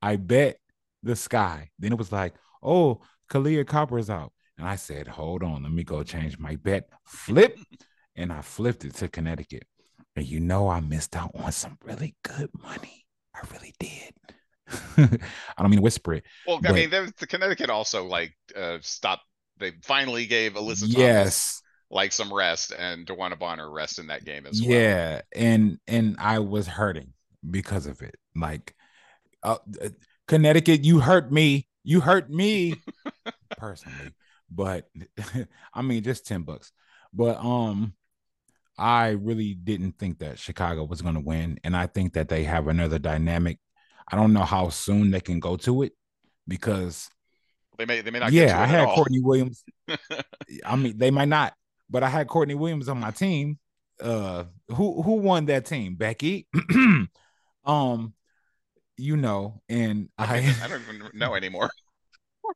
I 0.00 0.16
bet 0.16 0.58
the 1.02 1.16
sky. 1.16 1.70
Then 1.78 1.92
it 1.92 1.98
was 1.98 2.12
like, 2.12 2.34
oh, 2.62 3.00
Kahleah 3.30 3.66
Copper 3.66 3.98
is 3.98 4.10
out. 4.10 4.32
And 4.58 4.68
I 4.68 4.76
said, 4.76 5.08
hold 5.08 5.42
on, 5.42 5.62
let 5.62 5.72
me 5.72 5.82
go 5.84 6.02
change 6.02 6.38
my 6.38 6.56
bet. 6.56 6.88
Flip. 7.04 7.58
And 8.16 8.32
I 8.32 8.42
flipped 8.42 8.84
it 8.84 8.94
to 8.96 9.08
Connecticut. 9.08 9.64
And 10.16 10.26
you 10.26 10.38
know, 10.38 10.68
I 10.68 10.80
missed 10.80 11.16
out 11.16 11.32
on 11.34 11.50
some 11.50 11.76
really 11.82 12.14
good 12.22 12.50
money. 12.62 13.04
I 13.34 13.40
really 13.52 13.74
did. 13.80 14.14
I 15.58 15.62
don't 15.62 15.70
mean 15.70 15.82
whisper 15.82 16.14
it. 16.14 16.24
Well, 16.46 16.60
I 16.64 16.72
mean, 16.72 16.90
the 16.90 17.26
Connecticut 17.26 17.68
also 17.68 18.04
like 18.04 18.34
uh 18.56 18.78
stopped. 18.80 19.24
They 19.58 19.72
finally 19.82 20.26
gave 20.26 20.54
Alyssa 20.54 20.80
Thomas 20.80 20.96
yes. 20.96 21.62
Like 21.90 22.12
some 22.12 22.32
rest 22.32 22.72
and 22.76 23.06
DeWanna 23.06 23.38
Bonner 23.38 23.70
rest 23.70 23.98
in 23.98 24.08
that 24.08 24.24
game 24.24 24.46
as 24.46 24.62
well. 24.62 24.80
Yeah. 24.80 25.22
And 25.34 25.78
and 25.86 26.16
I 26.18 26.40
was 26.40 26.66
hurting 26.66 27.12
because 27.48 27.86
of 27.86 28.02
it. 28.02 28.16
Like 28.34 28.74
uh, 29.42 29.58
uh, 29.82 29.90
Connecticut, 30.28 30.84
you 30.84 31.00
hurt 31.00 31.30
me. 31.32 31.68
You 31.84 32.00
hurt 32.00 32.30
me 32.30 32.82
personally. 33.56 34.14
But 34.50 34.88
I 35.74 35.82
mean 35.82 36.02
just 36.02 36.26
10 36.26 36.42
bucks. 36.42 36.72
But 37.12 37.38
um 37.38 37.94
I 38.78 39.10
really 39.10 39.54
didn't 39.54 39.98
think 39.98 40.18
that 40.20 40.38
Chicago 40.38 40.84
was 40.84 41.02
going 41.02 41.14
to 41.14 41.20
win 41.20 41.58
and 41.64 41.76
I 41.76 41.86
think 41.86 42.14
that 42.14 42.28
they 42.28 42.44
have 42.44 42.68
another 42.68 42.98
dynamic. 42.98 43.58
I 44.10 44.16
don't 44.16 44.32
know 44.32 44.44
how 44.44 44.70
soon 44.70 45.10
they 45.10 45.20
can 45.20 45.40
go 45.40 45.56
to 45.58 45.82
it 45.84 45.92
because 46.48 47.10
They 47.78 47.84
may 47.86 48.00
they 48.02 48.10
may 48.10 48.18
not. 48.20 48.32
get 48.32 48.48
yeah, 48.48 48.60
I 48.60 48.66
had 48.66 48.88
all. 48.88 48.94
Courtney 48.94 49.20
Williams. 49.20 49.64
I 50.64 50.76
mean, 50.76 50.96
they 50.98 51.10
might 51.10 51.28
not, 51.28 51.54
but 51.94 52.02
I 52.02 52.08
had 52.08 52.26
Courtney 52.26 52.56
Williams 52.56 52.88
on 52.88 52.98
my 52.98 53.12
team. 53.12 53.56
Uh, 54.02 54.46
who 54.68 55.00
who 55.00 55.12
won 55.12 55.44
that 55.46 55.64
team? 55.64 55.94
Becky. 55.94 56.48
um, 57.64 58.14
you 58.96 59.16
know, 59.16 59.62
and 59.68 60.08
I, 60.18 60.52
I 60.60 60.66
don't 60.68 60.82
even 60.82 61.10
know 61.14 61.34
anymore. 61.36 61.70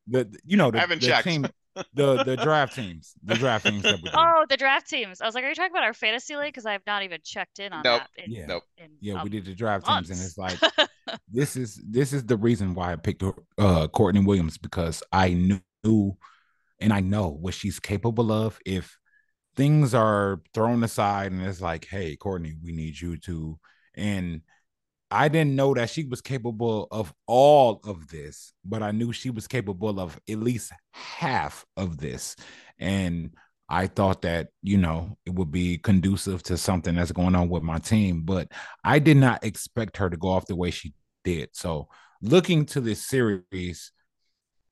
the 0.09 0.29
you 0.45 0.57
know 0.57 0.73
the, 0.73 0.79
I 0.79 0.81
haven't 0.81 1.03
the 1.03 1.07
checked. 1.07 1.29
team, 1.29 1.47
the 1.95 2.25
the 2.25 2.37
draft 2.37 2.75
teams, 2.75 3.15
the 3.23 3.37
draft 3.37 3.65
teams 3.67 3.85
that 3.85 4.03
we. 4.03 4.11
Oh, 4.13 4.45
the 4.49 4.57
draft 4.57 4.91
teams. 4.91 5.21
I 5.21 5.27
was 5.27 5.37
like, 5.37 5.45
are 5.45 5.49
you 5.49 5.55
talking 5.55 5.71
about 5.71 5.85
our 5.85 5.95
fantasy 5.95 6.35
league? 6.35 6.47
Because 6.49 6.67
I 6.67 6.73
have 6.73 6.83
not 6.85 7.05
even 7.05 7.21
checked 7.25 7.61
in 7.61 7.73
on 7.73 7.83
Nope. 7.85 8.03
that. 8.17 8.25
In, 8.25 8.33
Yeah. 8.33 8.47
Nope. 8.47 8.65
in, 8.77 8.91
Yeah, 9.01 9.23
we 9.23 9.31
did 9.31 9.45
the 9.45 9.55
draft 9.55 9.87
teams, 9.87 10.11
and 10.11 10.19
it's 10.21 10.37
like 10.37 10.59
this 11.31 11.55
is 11.55 11.81
this 11.89 12.13
is 12.13 12.25
the 12.27 12.37
reason 12.37 12.75
why 12.75 12.93
I 12.93 12.97
picked 12.97 13.23
uh 13.57 13.87
Courtney 13.87 14.25
Williams 14.25 14.59
because 14.59 15.01
I 15.13 15.35
knew 15.85 16.17
and 16.81 16.93
I 16.93 16.99
know 16.99 17.29
what 17.29 17.55
she's 17.55 17.79
capable 17.79 18.33
of 18.33 18.59
if 18.67 18.98
things 19.59 19.93
are 19.93 20.41
thrown 20.55 20.85
aside 20.85 21.33
and 21.33 21.45
it's 21.45 21.61
like, 21.61 21.85
hey, 21.85 22.15
Courtney, 22.15 22.55
we 22.63 22.71
need 22.71 22.99
you 22.99 23.17
to 23.19 23.59
and 23.97 24.41
I 25.11 25.27
didn't 25.29 25.57
know 25.57 25.75
that 25.75 25.91
she 25.91 26.05
was 26.05 26.21
capable 26.21 26.87
of 26.93 27.13
all 27.27 27.81
of 27.85 28.07
this, 28.09 28.53
but 28.65 28.85
I 28.85 28.93
knew 28.93 29.13
she 29.13 29.31
was 29.31 29.49
capable 29.49 29.99
of 29.99 30.21
at 30.31 30.39
least 30.39 30.71
half 30.93 31.67
of 31.77 31.99
this. 31.99 32.37
And 32.79 33.35
I 33.69 33.89
thought 33.89 34.23
that, 34.23 34.49
you 34.63 34.77
know, 34.77 35.19
it 35.27 35.35
would 35.35 35.51
be 35.51 35.79
conducive 35.79 36.45
to 36.45 36.57
something 36.57 36.95
that's 36.95 37.11
going 37.11 37.35
on 37.35 37.49
with 37.49 37.65
my 37.65 37.79
team, 37.79 38.23
but 38.23 38.53
I 38.85 39.01
did 39.01 39.17
not 39.17 39.45
expect 39.45 39.97
her 39.97 40.09
to 40.09 40.17
go 40.17 40.29
off 40.29 40.47
the 40.47 40.55
way 40.55 40.71
she 40.71 40.95
did. 41.25 41.49
So, 41.53 41.89
looking 42.23 42.67
to 42.67 42.81
this 42.81 43.05
series, 43.05 43.91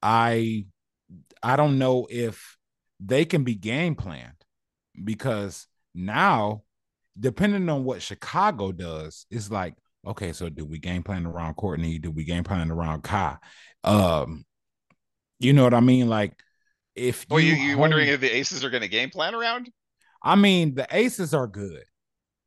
I 0.00 0.66
I 1.42 1.56
don't 1.56 1.78
know 1.78 2.06
if 2.08 2.56
they 3.00 3.24
can 3.24 3.42
be 3.42 3.54
game 3.54 3.96
planned 3.96 4.45
because 5.04 5.66
now, 5.94 6.62
depending 7.18 7.68
on 7.68 7.84
what 7.84 8.02
Chicago 8.02 8.72
does, 8.72 9.26
it's 9.30 9.50
like, 9.50 9.74
okay, 10.06 10.32
so 10.32 10.48
do 10.48 10.64
we 10.64 10.78
game 10.78 11.02
plan 11.02 11.26
around 11.26 11.54
Courtney? 11.54 11.98
Do 11.98 12.10
we 12.10 12.24
game 12.24 12.44
plan 12.44 12.70
around 12.70 13.02
Kai? 13.02 13.36
Um, 13.84 14.44
you 15.38 15.52
know 15.52 15.64
what 15.64 15.74
I 15.74 15.80
mean? 15.80 16.08
Like, 16.08 16.32
if 16.94 17.26
Well, 17.28 17.40
you 17.40 17.54
you 17.54 17.70
hone- 17.72 17.80
wondering 17.80 18.08
if 18.08 18.20
the 18.20 18.34
Aces 18.34 18.64
are 18.64 18.70
going 18.70 18.82
to 18.82 18.88
game 18.88 19.10
plan 19.10 19.34
around? 19.34 19.70
I 20.22 20.34
mean, 20.34 20.74
the 20.74 20.86
aces 20.90 21.34
are 21.34 21.46
good, 21.46 21.84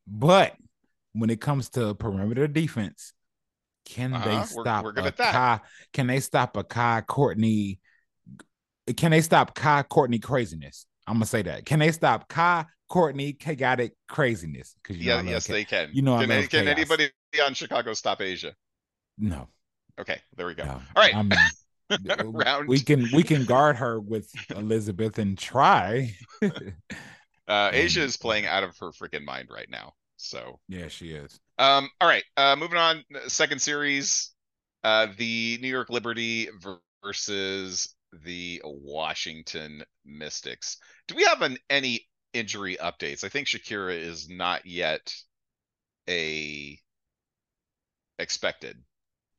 but 0.08 0.56
when 1.14 1.30
it 1.30 1.40
comes 1.40 1.70
to 1.70 1.94
perimeter 1.96 2.48
defense, 2.48 3.14
can 3.86 4.14
Uh-huh, 4.14 4.26
they 4.26 4.36
we're- 4.36 4.46
stop 4.48 4.84
we're 4.84 4.92
a 4.92 5.12
that. 5.12 5.18
Kai? 5.18 5.60
Can 5.94 6.08
they 6.08 6.20
stop 6.20 6.58
a 6.58 6.64
Kai 6.64 7.02
Courtney? 7.02 7.80
Can 8.98 9.12
they 9.12 9.22
stop 9.22 9.54
Kai 9.56 9.84
Courtney 9.84 10.20
craziness? 10.20 10.88
I'm 11.10 11.16
gonna 11.16 11.26
say 11.26 11.42
that. 11.42 11.66
Can 11.66 11.80
they 11.80 11.92
stop 11.92 12.28
Kai 12.30 12.66
Courtney 12.88 13.34
chaotic 13.34 13.94
craziness? 14.08 14.76
Because 14.82 14.98
you 14.98 15.10
know, 15.10 15.18
I 15.18 15.22
Yeah, 15.22 15.30
yes, 15.32 15.48
they 15.48 15.66
can. 15.66 15.90
you 15.92 16.02
know 16.02 16.16
I 16.16 16.26
can, 16.26 16.30
love 16.30 16.50
can 16.50 16.68
anybody 16.68 17.10
on 17.46 17.54
Chicago 17.54 17.94
stop 17.94 18.20
A'ja? 18.20 18.54
no, 19.18 19.48
Okay, 20.00 20.22
there 20.38 20.46
we 20.48 20.54
go. 20.54 20.64
no. 20.64 20.72
All 20.96 21.04
right. 21.04 21.16
I 21.16 21.24
mean, 21.24 21.38
Round. 22.34 22.68
we 22.68 22.80
can 22.80 23.10
we 23.12 23.24
can 23.24 23.44
guard 23.46 23.76
her 23.78 24.00
with 24.00 24.32
Elizabeth 24.52 25.18
and 25.18 25.38
try. 25.38 26.14
Uh, 27.48 27.72
A'ja 27.72 27.98
is 28.04 28.16
playing 28.16 28.46
out 28.46 28.64
of 28.64 28.78
her 28.78 28.92
freaking 28.92 29.26
mind 29.26 29.48
right 29.52 29.68
now. 29.72 29.94
So, 30.18 30.60
yeah, 30.68 30.88
she 30.88 31.14
is. 31.14 31.40
um, 31.58 31.90
all 32.00 32.08
right. 32.08 32.24
Uh, 32.38 32.56
moving 32.56 32.78
on. 32.78 33.04
Second 33.28 33.60
series. 33.60 34.30
Uh, 34.84 35.08
the 35.18 35.58
New 35.60 35.68
York 35.68 35.90
Liberty 35.90 36.48
versus 37.04 37.96
the 38.12 38.62
Washington 38.66 39.84
Mystics. 40.06 40.78
Do 41.08 41.16
we 41.16 41.24
have 41.24 41.42
an 41.42 41.58
any 41.70 42.08
injury 42.34 42.78
updates? 42.78 43.24
I 43.24 43.30
think 43.30 43.48
Shakira 43.48 43.96
is 43.98 44.30
not 44.30 44.66
yet 44.66 45.14
a 46.10 46.80
expected. 48.18 48.84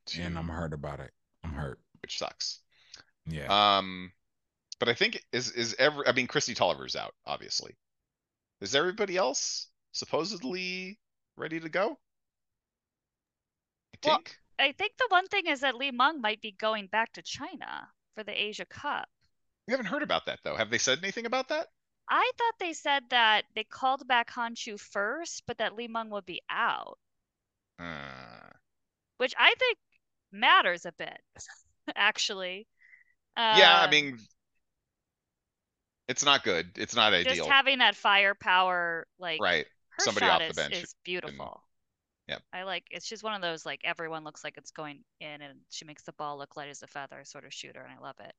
To, 0.07 0.23
And 0.23 0.39
I'm 0.39 0.49
hurt 0.49 0.73
about 0.73 1.01
it. 1.01 1.13
I'm 1.45 1.53
hurt. 1.53 1.81
which 2.03 2.19
sucks. 2.19 2.61
Yeah. 3.27 3.79
Um, 3.79 4.13
but 4.79 4.89
I 4.89 4.95
think 4.95 5.23
is 5.33 5.51
is 5.53 5.75
every. 5.79 6.07
I 6.07 6.13
mean, 6.13 6.27
Kristi 6.27 6.55
Toliver's 6.55 6.97
out, 6.97 7.15
obviously. 7.27 7.77
Is 8.61 8.75
everybody 8.75 9.17
else 9.17 9.69
supposedly 9.93 10.99
ready 11.37 11.61
to 11.61 11.69
go? 11.69 11.99
I 13.95 13.99
Well, 14.05 14.17
think. 14.17 14.37
I 14.59 14.73
think 14.73 14.97
the 14.99 15.07
one 15.09 15.27
thing 15.29 15.47
is 15.47 15.61
that 15.61 15.77
Li 15.77 15.91
Meng 15.91 16.21
might 16.21 16.41
be 16.41 16.53
going 16.53 16.87
back 16.87 17.13
to 17.13 17.23
China 17.23 17.91
for 18.15 18.25
the 18.25 18.33
Asia 18.41 18.65
Cup. 18.67 19.09
We 19.67 19.73
haven't 19.73 19.87
heard 19.87 20.03
about 20.03 20.27
that 20.27 20.41
though. 20.43 20.57
Have 20.57 20.69
they 20.69 20.77
said 20.77 20.99
anything 20.99 21.25
about 21.25 21.49
that? 21.49 21.69
I 22.11 22.33
thought 22.37 22.59
they 22.59 22.75
said 22.75 23.09
that 23.09 23.47
they 23.55 23.65
called 23.65 24.07
back 24.07 24.29
Han 24.33 24.55
Xu 24.55 24.79
first, 24.79 25.47
but 25.47 25.57
that 25.57 25.75
Li 25.77 25.89
Meng 25.89 26.11
would 26.11 26.27
be 26.27 26.43
out, 26.51 26.99
Uh, 27.79 28.51
which 29.19 29.35
I 29.39 29.55
think 29.59 29.79
matters 30.33 30.87
a 30.87 30.93
bit, 30.93 31.21
actually. 31.97 32.67
yeah, 33.51 33.81
I 33.81 33.87
Um, 33.87 33.91
mean, 33.91 34.19
it's 36.09 36.25
not 36.25 36.45
good. 36.45 36.73
It's 36.77 36.95
not 36.95 37.13
just 37.13 37.21
ideal, 37.21 37.45
Just 37.45 37.47
having 37.47 37.79
that 37.79 37.97
firepower, 37.97 39.07
like 39.19 39.45
right? 39.49 39.67
somebody 39.99 40.29
off 40.29 40.47
the 40.47 40.55
is, 40.55 40.55
bench 40.55 40.85
is 40.85 40.95
beautiful. 41.05 41.63
Yep. 42.31 42.43
I 42.53 42.65
like 42.65 42.87
it's 42.91 43.09
just 43.09 43.23
one 43.25 43.35
of 43.35 43.43
those 43.43 43.67
like 43.67 43.83
everyone 43.85 44.25
looks 44.25 44.45
like 44.45 44.57
it's 44.59 44.73
going 44.73 45.05
in 45.21 45.43
and 45.43 45.61
she 45.71 45.85
makes 45.85 46.03
the 46.05 46.13
ball 46.15 46.39
look 46.39 46.57
light 46.57 46.69
as 46.71 46.83
a 46.83 46.87
feather 46.89 47.25
sort 47.25 47.45
of 47.45 47.55
shooter 47.55 47.83
and 47.83 47.93
I 47.93 48.01
love 48.03 48.17
it. 48.21 48.35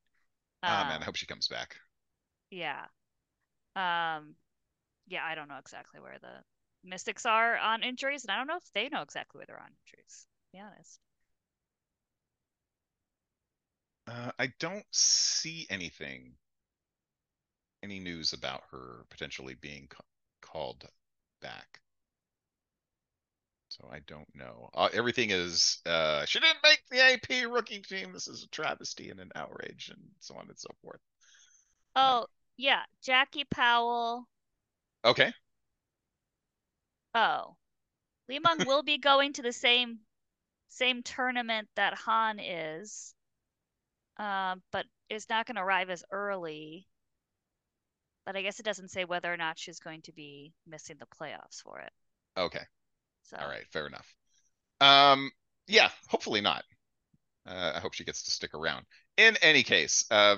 Ah 0.65 0.83
man, 0.83 1.01
Um, 1.01 1.03
I 1.03 1.05
hope 1.05 1.17
she 1.17 1.27
comes 1.27 1.47
back. 1.47 1.77
Yeah. 2.49 2.85
Um 3.75 4.35
yeah, 5.07 5.25
I 5.25 5.35
don't 5.35 5.49
know 5.49 5.57
exactly 5.59 5.99
where 6.01 6.19
the 6.19 6.43
Mystics 6.83 7.25
are 7.25 7.57
on 7.57 7.83
injuries, 7.83 8.23
and 8.23 8.31
I 8.31 8.37
don't 8.37 8.47
know 8.47 8.57
if 8.57 8.71
they 8.73 8.89
know 8.89 9.01
exactly 9.03 9.39
where 9.39 9.45
they're 9.47 9.59
on 9.61 9.71
injuries, 9.85 10.27
to 10.47 10.57
be 10.57 10.61
honest. 10.61 10.99
Uh, 14.05 14.31
I 14.37 14.47
don't 14.59 14.85
see 14.93 15.65
anything, 15.69 16.37
any 17.83 17.99
news 17.99 18.33
about 18.33 18.63
her 18.71 19.05
potentially 19.09 19.53
being 19.53 19.87
ca- 19.87 20.03
called 20.41 20.89
back. 21.41 21.81
So 23.81 23.89
I 23.91 23.99
don't 24.07 24.27
know. 24.35 24.69
Uh, 24.73 24.89
everything 24.93 25.31
is, 25.31 25.79
uh, 25.85 26.25
she 26.25 26.39
didn't 26.39 26.59
make 26.63 26.83
the 26.89 27.01
AP 27.01 27.51
rookie 27.51 27.79
team. 27.79 28.13
This 28.13 28.27
is 28.27 28.43
a 28.43 28.49
travesty 28.49 29.09
and 29.09 29.19
an 29.19 29.31
outrage 29.35 29.89
and 29.89 30.01
so 30.19 30.35
on 30.35 30.47
and 30.47 30.59
so 30.59 30.69
forth. 30.83 30.99
Oh, 31.95 32.27
yeah, 32.57 32.81
Jackie 33.03 33.45
Powell. 33.49 34.27
Okay. 35.03 35.33
Oh. 37.15 37.55
Li 38.29 38.39
Meng 38.39 38.59
will 38.67 38.83
be 38.83 38.97
going 38.97 39.33
to 39.33 39.41
the 39.41 39.53
same 39.53 39.99
same 40.69 41.03
tournament 41.03 41.67
that 41.75 41.95
Han 41.95 42.39
is. 42.39 43.13
Um, 44.17 44.61
but 44.71 44.85
is 45.09 45.27
not 45.29 45.47
going 45.47 45.55
to 45.55 45.63
arrive 45.63 45.89
as 45.89 46.03
early. 46.11 46.87
But 48.25 48.35
I 48.35 48.43
guess 48.43 48.59
it 48.59 48.65
doesn't 48.65 48.91
say 48.91 49.05
whether 49.05 49.33
or 49.33 49.37
not 49.37 49.57
she's 49.57 49.79
going 49.79 50.03
to 50.03 50.13
be 50.13 50.53
missing 50.67 50.97
the 50.99 51.07
playoffs 51.07 51.63
for 51.63 51.79
it. 51.79 51.91
Okay. 52.37 52.61
So 53.31 53.37
All 53.37 53.47
right. 53.47 53.65
Fair 53.71 53.87
enough. 53.87 54.13
Um, 54.81 55.31
yeah, 55.67 55.89
hopefully 56.09 56.41
not. 56.41 56.63
Uh, 57.47 57.73
I 57.75 57.79
hope 57.79 57.93
she 57.93 58.03
gets 58.03 58.23
to 58.23 58.31
stick 58.31 58.53
around. 58.53 58.85
In 59.17 59.37
any 59.41 59.63
case, 59.63 60.05
uh, 60.11 60.37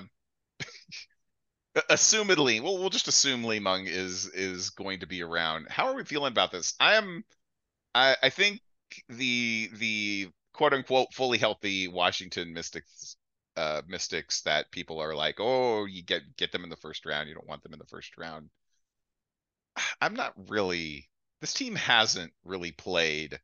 assumedly, 1.90 2.60
well, 2.60 2.78
we'll 2.78 2.90
just 2.90 3.08
assume 3.08 3.44
Li 3.44 3.58
Meng 3.60 3.86
is 3.86 4.26
is 4.26 4.70
going 4.70 5.00
to 5.00 5.06
be 5.06 5.22
around. 5.22 5.66
How 5.68 5.86
are 5.86 5.94
we 5.94 6.04
feeling 6.04 6.32
about 6.32 6.52
this? 6.52 6.74
I 6.80 6.94
am, 6.94 7.24
I 7.94 8.16
I 8.22 8.30
think 8.30 8.60
the 9.08 9.70
the 9.74 10.30
quote 10.54 10.74
unquote 10.74 11.14
fully 11.14 11.38
healthy 11.38 11.88
Washington 11.88 12.54
Mystics 12.54 13.16
uh 13.56 13.82
Mystics 13.88 14.42
that 14.42 14.70
people 14.72 15.00
are 15.00 15.14
like, 15.14 15.36
oh, 15.40 15.86
you 15.86 16.02
get 16.04 16.22
get 16.38 16.52
them 16.52 16.64
in 16.64 16.70
the 16.70 16.76
first 16.76 17.06
round, 17.06 17.28
you 17.28 17.34
don't 17.34 17.48
want 17.48 17.62
them 17.64 17.74
in 17.74 17.80
the 17.80 17.86
first 17.86 18.16
round. 18.18 18.50
I'm 20.00 20.14
not 20.14 20.34
really. 20.50 21.08
This 21.44 21.52
team 21.52 21.74
hasn't 21.74 22.32
really 22.42 22.72
played 22.72 23.38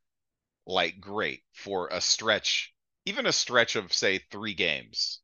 like 0.66 1.02
great 1.02 1.42
for 1.52 1.88
a 1.88 2.00
stretch, 2.00 2.72
even 3.04 3.26
a 3.26 3.30
stretch 3.30 3.76
of 3.76 3.92
say 3.92 4.16
three 4.16 4.54
games 4.54 5.20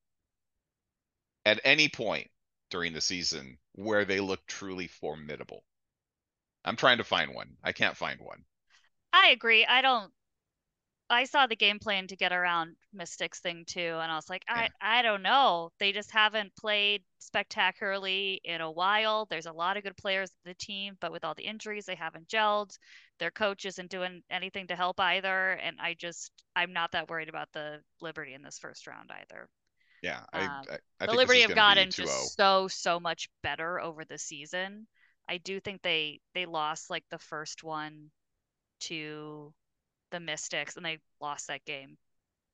at 1.46 1.58
any 1.64 1.88
point 1.88 2.30
during 2.68 2.92
the 2.92 3.00
season 3.00 3.56
where 3.72 4.04
they 4.04 4.20
look 4.20 4.46
truly 4.46 4.88
formidable. 4.88 5.64
I'm 6.66 6.76
trying 6.76 6.98
to 6.98 7.04
find 7.04 7.34
one. 7.34 7.56
I 7.64 7.72
can't 7.72 7.96
find 7.96 8.20
one. 8.20 8.44
I 9.10 9.28
agree. 9.28 9.64
I 9.64 9.80
don't. 9.80 10.12
I 11.08 11.24
saw 11.24 11.46
the 11.46 11.56
game 11.56 11.78
plan 11.78 12.08
to 12.08 12.16
get 12.16 12.32
around 12.32 12.76
Mystics 12.92 13.40
thing 13.40 13.64
too, 13.64 13.80
and 14.00 14.10
I 14.10 14.16
was 14.16 14.28
like, 14.28 14.44
Yeah. 14.54 14.62
I 14.62 14.70
I 14.80 15.02
don't 15.02 15.22
know. 15.22 15.70
They 15.78 15.92
just 15.92 16.10
haven't 16.10 16.54
played 16.56 17.04
spectacularly 17.18 18.40
in 18.44 18.60
a 18.60 18.70
while. 18.70 19.26
There's 19.26 19.46
a 19.46 19.52
lot 19.52 19.76
of 19.76 19.84
good 19.84 19.96
players 19.96 20.30
in 20.44 20.50
the 20.50 20.54
team, 20.54 20.96
but 21.00 21.12
with 21.12 21.24
all 21.24 21.34
the 21.34 21.46
injuries, 21.46 21.86
they 21.86 21.94
haven't 21.94 22.28
gelled. 22.28 22.76
Their 23.18 23.30
coach 23.30 23.64
isn't 23.66 23.90
doing 23.90 24.22
anything 24.30 24.66
to 24.68 24.76
help 24.76 24.98
either, 25.00 25.52
and 25.52 25.80
I 25.80 25.94
just 25.94 26.32
I'm 26.56 26.72
not 26.72 26.92
that 26.92 27.08
worried 27.08 27.28
about 27.28 27.52
the 27.52 27.82
Liberty 28.00 28.34
in 28.34 28.42
this 28.42 28.58
first 28.58 28.86
round 28.86 29.10
either. 29.12 29.48
Yeah, 30.02 30.22
I, 30.32 30.40
Um, 30.44 30.64
I, 30.70 30.78
I 31.00 31.06
the 31.06 31.14
Liberty 31.14 31.40
have 31.42 31.54
gotten 31.54 31.90
just 31.90 32.34
so 32.36 32.68
so 32.68 33.00
much 33.00 33.28
better 33.42 33.80
over 33.80 34.04
the 34.04 34.18
season. 34.18 34.86
I 35.28 35.38
do 35.38 35.60
think 35.60 35.82
they 35.82 36.20
they 36.34 36.46
lost 36.46 36.90
like 36.90 37.04
the 37.10 37.18
first 37.18 37.64
one 37.64 38.10
to 38.80 39.54
the 40.16 40.20
Mystics, 40.20 40.76
and 40.76 40.86
they 40.86 40.98
lost 41.20 41.48
that 41.48 41.64
game. 41.66 41.98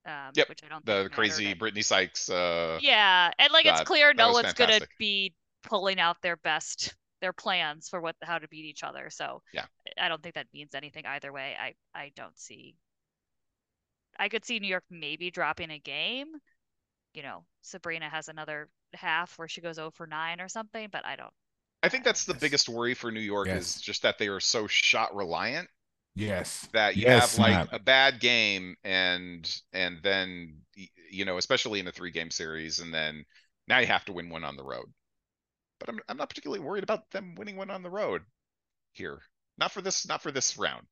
Um, 0.05 0.35
Yep, 0.35 0.47
which 0.47 0.63
I 0.63 0.69
don't 0.69 0.85
the 0.85 1.09
think 1.09 1.11
crazy 1.11 1.53
mattered. 1.53 1.55
Brittney 1.55 1.83
Sykes. 1.83 2.29
Uh, 2.29 2.79
Yeah, 2.79 3.31
and 3.39 3.53
like 3.53 3.65
it's 3.65 3.81
clear 3.81 4.13
no 4.13 4.31
was 4.31 4.33
one's 4.33 4.53
gonna 4.53 4.81
be 4.97 5.33
pulling 5.63 5.99
out 5.99 6.21
their 6.21 6.37
best 6.37 6.95
their 7.21 7.33
plans 7.33 7.87
for 7.89 8.01
what 8.01 8.15
how 8.21 8.39
to 8.39 8.47
beat 8.47 8.65
each 8.65 8.83
other. 8.83 9.09
So 9.09 9.41
Yeah. 9.51 9.65
I 9.99 10.09
don't 10.09 10.21
think 10.23 10.35
that 10.35 10.47
means 10.53 10.75
anything 10.75 11.05
either 11.05 11.31
way. 11.33 11.55
I 11.59 11.75
I 11.95 12.11
don't 12.15 12.37
see. 12.39 12.75
I 14.17 14.27
could 14.27 14.43
see 14.43 14.57
New 14.59 14.67
York 14.67 14.85
maybe 14.89 15.29
dropping 15.29 15.69
a 15.69 15.77
game. 15.77 16.41
You 17.13 17.23
know, 17.23 17.45
Sabrina 17.61 18.09
has 18.09 18.29
another 18.29 18.69
half 18.93 19.37
where 19.39 19.47
she 19.49 19.61
goes 19.61 19.75
0 19.77 19.91
for 19.91 20.07
9 20.07 20.41
or 20.41 20.49
something, 20.49 20.89
but 20.91 21.05
I 21.05 21.15
don't. 21.17 21.33
I 21.83 21.89
think 21.89 22.03
that's 22.03 22.25
the 22.25 22.33
Yes. 22.33 22.41
biggest 22.41 22.69
worry 22.69 22.93
for 22.93 23.11
New 23.11 23.19
York 23.19 23.51
Yes. 23.51 23.77
is 23.77 23.79
just 23.79 24.01
that 24.03 24.17
they 24.17 24.27
are 24.27 24.39
so 24.39 24.67
shot 24.67 25.13
reliant 25.15 25.69
Yes. 26.15 26.69
that 26.73 26.97
you 26.97 27.05
Yes, 27.05 27.25
have 27.25 27.35
like 27.35 27.61
Snap. 27.61 27.69
a 27.71 27.79
bad 27.79 28.19
game 28.19 28.75
and 28.83 29.49
and 29.73 29.99
then 30.03 30.61
you 31.09 31.25
know 31.25 31.37
especially 31.37 31.79
in 31.79 31.87
a 31.87 31.91
three 31.91 32.11
game 32.11 32.31
series 32.31 32.79
and 32.79 32.93
then 32.93 33.25
now 33.67 33.79
you 33.79 33.87
have 33.87 34.05
to 34.05 34.13
win 34.13 34.29
one 34.29 34.43
on 34.43 34.55
the 34.55 34.63
road. 34.63 34.91
But 35.79 35.89
I'm 35.89 35.99
I'm 36.09 36.17
not 36.17 36.29
particularly 36.29 36.63
worried 36.63 36.83
about 36.83 37.11
them 37.11 37.35
winning 37.35 37.57
one 37.57 37.71
on 37.71 37.83
the 37.83 37.91
road 37.91 38.23
here. 38.93 39.21
Not 39.57 39.71
for 39.71 39.81
this 39.81 40.07
not 40.07 40.23
for 40.23 40.31
this 40.31 40.57
round. 40.57 40.87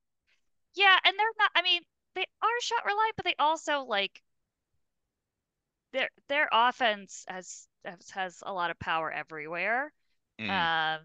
Yeah, 0.74 1.00
and 1.06 1.18
they're 1.18 1.32
not. 1.38 1.52
I 1.56 1.62
mean, 1.62 1.86
they 2.14 2.26
are 2.42 2.62
shot 2.62 2.84
reliant, 2.86 3.16
but 3.16 3.24
they 3.24 3.36
also 3.40 3.84
like 3.84 4.22
their 5.94 6.10
their 6.28 6.50
offense 6.52 7.26
has 7.28 7.68
has, 7.86 8.10
has 8.12 8.44
a 8.46 8.54
lot 8.54 8.72
of 8.72 8.80
power 8.80 9.12
everywhere. 9.12 9.92
Mm, 10.40 10.72
Um, 10.96 11.02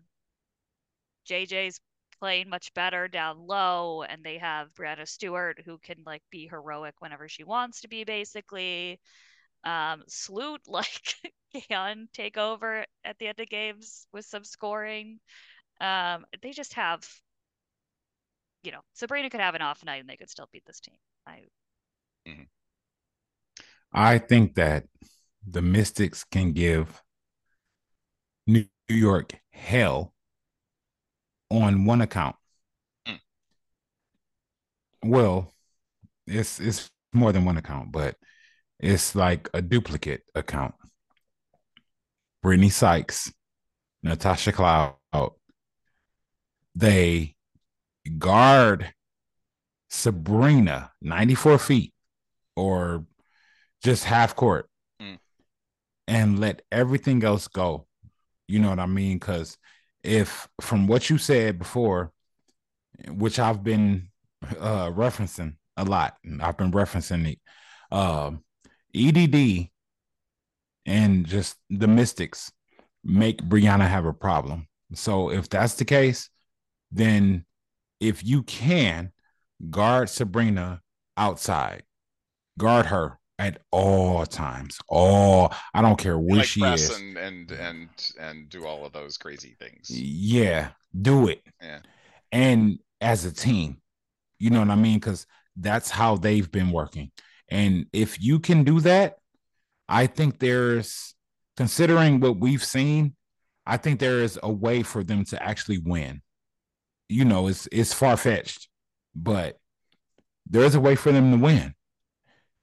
JJ's 1.25 1.80
playing 2.18 2.49
much 2.49 2.73
better 2.75 3.08
down 3.08 3.46
low, 3.46 4.02
and 4.02 4.25
they 4.25 4.38
have 4.38 4.73
Breanna 4.75 5.06
Stewart 5.06 5.61
who 5.64 5.79
can 5.79 5.98
like 6.07 6.22
be 6.31 6.46
heroic 6.48 6.94
whenever 7.00 7.29
she 7.29 7.44
wants 7.44 7.83
to 7.83 7.88
be, 7.88 8.05
basically. 8.05 9.00
Um, 9.64 10.05
Sloot 10.09 10.62
like 10.68 11.14
can 11.68 12.09
take 12.12 12.37
over 12.37 12.85
at 13.05 13.18
the 13.18 13.29
end 13.29 13.40
of 13.40 13.48
games 13.48 14.07
with 14.12 14.24
some 14.24 14.44
scoring. 14.44 15.18
Um, 15.81 16.24
they 16.42 16.52
just 16.52 16.74
have, 16.74 17.07
you 18.62 18.72
know, 18.72 18.81
Sabrina 18.94 19.31
could 19.31 19.40
have 19.40 19.55
an 19.55 19.62
off 19.62 19.85
night 19.85 20.00
and 20.00 20.09
they 20.09 20.16
could 20.16 20.31
still 20.31 20.48
beat 20.52 20.64
this 20.66 20.81
team. 20.81 20.96
I 21.26 21.42
I 23.92 24.18
think 24.18 24.55
that 24.57 24.85
the 25.46 25.62
Mystics 25.62 26.24
can 26.24 26.52
give 26.52 27.02
New 28.46 28.66
York 28.88 29.35
hell 29.50 30.12
on 31.50 31.85
one 31.85 32.00
account. 32.00 32.37
Mm. 33.06 33.20
Well, 35.04 35.52
it's 36.26 36.61
it's 36.61 36.90
more 37.12 37.32
than 37.32 37.44
one 37.44 37.56
account, 37.56 37.92
but 37.92 38.16
it's 38.80 39.14
like 39.14 39.48
a 39.54 39.62
duplicate 39.62 40.22
account. 40.35 40.74
Brittney 42.44 42.70
Sykes, 42.70 43.32
Natasha 44.02 44.52
Cloud, 44.52 44.96
they 46.74 47.35
guard 48.18 48.92
Sabrina 49.88 50.92
94 51.00 51.59
feet 51.59 51.92
or 52.54 53.06
just 53.82 54.04
half 54.04 54.37
court 54.37 54.68
Mm. 55.00 55.18
and 56.06 56.38
let 56.38 56.62
everything 56.70 57.22
else 57.24 57.48
go. 57.48 57.87
You 58.48 58.61
know 58.61 58.70
what 58.70 58.78
I 58.78 58.87
mean? 58.87 59.18
Because 59.18 59.59
if 60.07 60.49
from 60.61 60.87
what 60.87 61.11
you 61.11 61.19
said 61.19 61.59
before, 61.59 62.12
which 63.09 63.38
I've 63.38 63.62
been 63.62 64.09
uh, 64.59 64.90
referencing 64.90 65.57
a 65.77 65.85
lot, 65.85 66.16
and 66.25 66.40
I've 66.40 66.57
been 66.57 66.73
referencing 66.73 67.33
it, 67.33 67.38
um, 67.95 68.45
EDD 68.95 69.69
and 70.87 71.27
just 71.27 71.57
the 71.69 71.88
Mystics 71.88 72.53
make 73.05 73.42
Breanna 73.42 73.88
have 73.88 74.07
a 74.07 74.12
problem. 74.12 74.69
So 74.95 75.31
if 75.31 75.49
that's 75.49 75.75
the 75.75 75.85
case, 75.85 76.31
then 76.92 77.45
if 78.01 78.25
you 78.25 78.45
can 78.45 79.12
guard 79.71 80.09
Sabrina 80.09 80.81
outside, 81.16 81.83
guard 82.57 82.87
her 82.87 83.19
at 83.38 83.61
all 83.70 84.25
times. 84.27 84.79
All 84.88 85.53
I 85.75 85.83
don't 85.83 85.99
care 85.99 86.18
where 86.18 86.38
like 86.38 86.46
she 86.46 86.62
is. 86.62 86.90
and 86.90 87.16
and 87.16 87.51
and 87.53 87.88
and 88.18 88.49
do 88.49 88.66
all 88.66 88.85
of 88.85 88.92
those 88.92 89.18
crazy 89.18 89.57
things. 89.59 89.90
Yeah, 89.90 90.68
do 91.01 91.29
it. 91.29 91.42
Yeah. 91.62 91.81
And 92.33 92.79
as 93.01 93.25
a 93.25 93.33
team, 93.33 93.81
you 94.38 94.51
know 94.51 94.61
what 94.61 94.68
I 94.70 94.72
mm-hmm. 94.72 94.83
mean? 94.83 94.99
Because 94.99 95.27
that's 95.57 95.90
how 95.90 96.16
they've 96.16 96.51
been 96.51 96.70
working. 96.70 97.11
And 97.49 97.87
if 97.92 98.22
you 98.22 98.40
can 98.40 98.64
do 98.64 98.81
that, 98.81 99.16
I 99.88 100.07
think 100.07 100.38
there's, 100.38 101.14
considering 101.57 102.20
what 102.20 102.38
we've 102.38 102.64
seen, 102.64 103.14
I 103.64 103.77
think 103.77 104.01
there 104.01 104.20
is 104.20 104.38
a 104.42 104.51
way 104.51 104.83
for 104.83 105.05
them 105.05 105.25
to 105.27 105.42
actually 105.42 105.79
win. 105.79 106.22
You 107.09 107.25
know, 107.25 107.46
it's 107.46 107.68
it's 107.70 107.92
far 107.92 108.16
fetched, 108.16 108.68
but 109.14 109.57
there 110.49 110.64
is 110.64 110.75
a 110.75 110.81
way 110.81 110.96
for 110.96 111.12
them 111.12 111.31
to 111.31 111.38
win. 111.38 111.75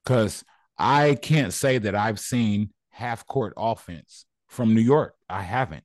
Because 0.04 0.44
I 0.78 1.16
can't 1.16 1.54
say 1.54 1.78
that 1.78 1.96
I've 1.96 2.20
seen 2.20 2.72
half 2.90 3.26
court 3.26 3.54
offense 3.58 4.26
from 4.48 4.74
New 4.74 4.82
York. 4.82 5.16
I 5.30 5.42
haven't. 5.42 5.84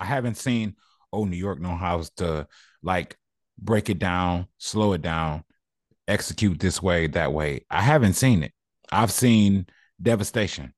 I 0.00 0.04
haven't 0.04 0.36
seen, 0.36 0.76
oh, 1.12 1.24
New 1.24 1.36
York 1.36 1.60
know 1.60 1.76
how 1.76 2.02
to 2.16 2.46
like 2.82 3.16
break 3.58 3.90
it 3.90 3.98
down, 3.98 4.46
slow 4.58 4.92
it 4.92 5.02
down, 5.02 5.44
execute 6.08 6.58
this 6.58 6.82
way, 6.82 7.06
that 7.08 7.32
way. 7.32 7.64
I 7.70 7.82
haven't 7.82 8.14
seen 8.14 8.42
it. 8.42 8.52
I've 8.90 9.12
seen 9.12 9.66
devastation. 10.00 10.74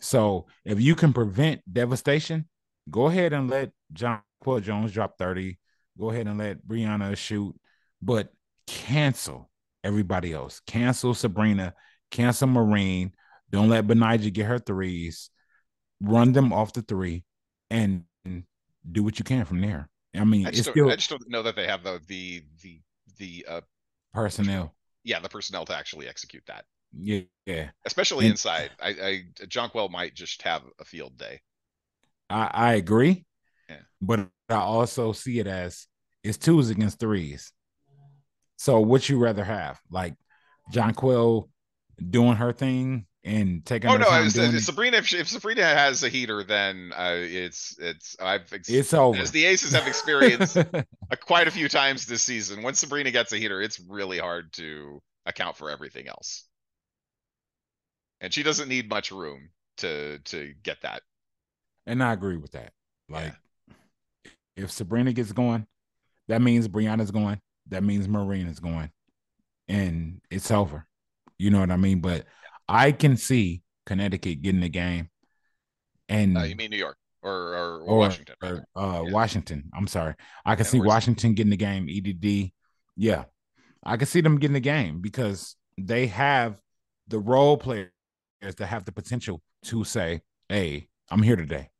So 0.00 0.46
if 0.64 0.80
you 0.80 0.94
can 0.94 1.12
prevent 1.12 1.60
devastation, 1.70 2.48
go 2.90 3.06
ahead 3.06 3.32
and 3.32 3.50
let 3.50 3.72
John 3.92 4.20
Paul 4.42 4.60
Jones 4.60 4.92
drop 4.92 5.18
30. 5.18 5.58
Go 5.98 6.10
ahead 6.10 6.26
and 6.26 6.38
let 6.38 6.66
Breanna 6.66 7.16
shoot, 7.16 7.54
but 8.00 8.32
cancel 8.66 9.50
everybody 9.84 10.32
else. 10.32 10.60
Cancel 10.66 11.12
Sabrina, 11.12 11.74
cancel 12.10 12.48
Marine. 12.48 13.12
Don't 13.50 13.68
let 13.68 13.86
Benija 13.86 14.32
get 14.32 14.46
her 14.46 14.58
threes. 14.58 15.30
Run 16.00 16.32
them 16.32 16.52
off 16.52 16.72
the 16.72 16.82
three 16.82 17.24
and 17.70 18.04
do 18.90 19.02
what 19.02 19.18
you 19.18 19.24
can 19.24 19.44
from 19.44 19.60
there. 19.60 19.88
I 20.14 20.24
mean, 20.24 20.46
I 20.46 20.50
just, 20.50 20.64
don't, 20.66 20.74
still 20.74 20.90
I 20.90 20.96
just 20.96 21.10
don't 21.10 21.28
know 21.28 21.42
that 21.42 21.56
they 21.56 21.66
have 21.66 21.82
the 21.84 22.00
the 22.08 22.42
the 22.62 22.80
the 23.18 23.46
uh 23.48 23.60
personnel. 24.14 24.74
yeah 25.04 25.20
the 25.20 25.28
personnel 25.28 25.64
to 25.66 25.76
actually 25.76 26.08
execute 26.08 26.42
that, 26.46 26.64
Yeah, 26.92 27.20
yeah. 27.46 27.70
especially 27.84 28.24
And- 28.26 28.32
inside. 28.32 28.70
I 28.82 28.88
I 28.88 29.22
Jonquel 29.46 29.90
might 29.90 30.14
just 30.14 30.42
have 30.42 30.62
a 30.80 30.84
field 30.84 31.16
day. 31.18 31.40
I, 32.28 32.50
I 32.52 32.72
agree. 32.74 33.24
Yeah. 33.68 33.76
But 34.00 34.28
I 34.48 34.54
also 34.54 35.12
see 35.12 35.38
it 35.38 35.46
as 35.46 35.86
it's 36.24 36.38
twos 36.38 36.70
against 36.70 36.98
threes. 36.98 37.52
So 38.56 38.80
what 38.80 39.08
you 39.08 39.18
rather 39.18 39.44
have? 39.44 39.80
Like 39.90 40.14
Jonquel 40.72 41.48
doing 42.08 42.36
her 42.36 42.52
thing 42.52 43.06
and 43.24 43.64
taking 43.66 43.90
Oh 43.90 43.94
her 43.94 43.98
no, 43.98 44.08
I 44.08 44.22
time 44.22 44.30
doing 44.30 44.54
it, 44.54 44.60
Sabrina. 44.60 44.96
If, 44.98 45.12
if 45.12 45.28
Sabrina 45.28 45.62
has 45.64 46.02
a 46.02 46.08
heater, 46.08 46.42
then 46.44 46.92
uh, 46.96 47.16
it's 47.18 47.76
it's 47.78 48.16
I've 48.20 48.52
ex- 48.52 48.68
it's 48.70 48.94
over. 48.94 49.18
as 49.20 49.30
the 49.30 49.44
Aces 49.44 49.72
have 49.72 49.86
experienced 49.86 50.56
uh, 50.74 50.82
quite 51.20 51.46
a 51.48 51.50
few 51.50 51.68
times 51.68 52.06
this 52.06 52.22
season. 52.22 52.62
Once 52.62 52.78
Sabrina 52.80 53.10
gets 53.10 53.32
a 53.32 53.36
heater, 53.36 53.60
it's 53.60 53.78
really 53.80 54.18
hard 54.18 54.52
to 54.54 55.02
account 55.26 55.56
for 55.56 55.70
everything 55.70 56.08
else. 56.08 56.44
And 58.20 58.32
she 58.32 58.42
doesn't 58.42 58.68
need 58.68 58.88
much 58.88 59.10
room 59.12 59.50
to 59.78 60.18
to 60.18 60.54
get 60.62 60.82
that. 60.82 61.02
and 61.86 62.02
I 62.02 62.12
agree 62.12 62.36
with 62.36 62.52
that. 62.52 62.72
Yeah. 63.08 63.16
Like, 63.16 63.34
if 64.56 64.70
Sabrina 64.70 65.12
gets 65.12 65.32
going, 65.32 65.66
that 66.28 66.42
means 66.42 66.68
Breanna's 66.68 67.10
going. 67.10 67.40
That 67.68 67.82
means 67.82 68.08
Marina's 68.08 68.60
going, 68.60 68.90
and 69.68 70.20
it's 70.30 70.50
over. 70.50 70.86
You 71.40 71.50
know 71.50 71.60
what 71.60 71.70
I 71.70 71.76
mean? 71.76 72.00
But 72.00 72.26
I 72.68 72.92
can 72.92 73.16
see 73.16 73.62
Connecticut 73.86 74.42
getting 74.42 74.60
the 74.60 74.68
game, 74.68 75.10
and 76.08 76.36
Uh, 76.36 76.42
you 76.42 76.56
mean 76.56 76.70
New 76.70 76.76
York 76.76 76.98
or 77.22 77.32
or, 77.32 77.80
or 77.82 77.98
Washington? 77.98 78.34
or, 78.42 78.64
uh, 78.76 79.02
Yeah. 79.04 79.10
Washington. 79.12 79.70
I'm 79.74 79.86
sorry. 79.86 80.14
I 80.44 80.54
can 80.54 80.64
Yeah, 80.64 80.70
see 80.70 80.80
Washington 80.80 81.34
getting 81.34 81.50
the 81.50 81.56
game. 81.56 81.88
EDD. 81.88 82.52
Yeah, 82.96 83.24
I 83.82 83.96
can 83.96 84.06
see 84.06 84.20
them 84.20 84.38
getting 84.38 84.54
the 84.54 84.60
game 84.60 85.00
because 85.00 85.56
they 85.78 86.06
have 86.08 86.60
the 87.08 87.18
role 87.18 87.56
players 87.56 87.90
that 88.42 88.66
have 88.66 88.84
the 88.84 88.92
potential 88.92 89.42
to 89.64 89.84
say, 89.84 90.22
"Hey, 90.48 90.88
I'm 91.10 91.22
here 91.22 91.36
today. 91.36 91.70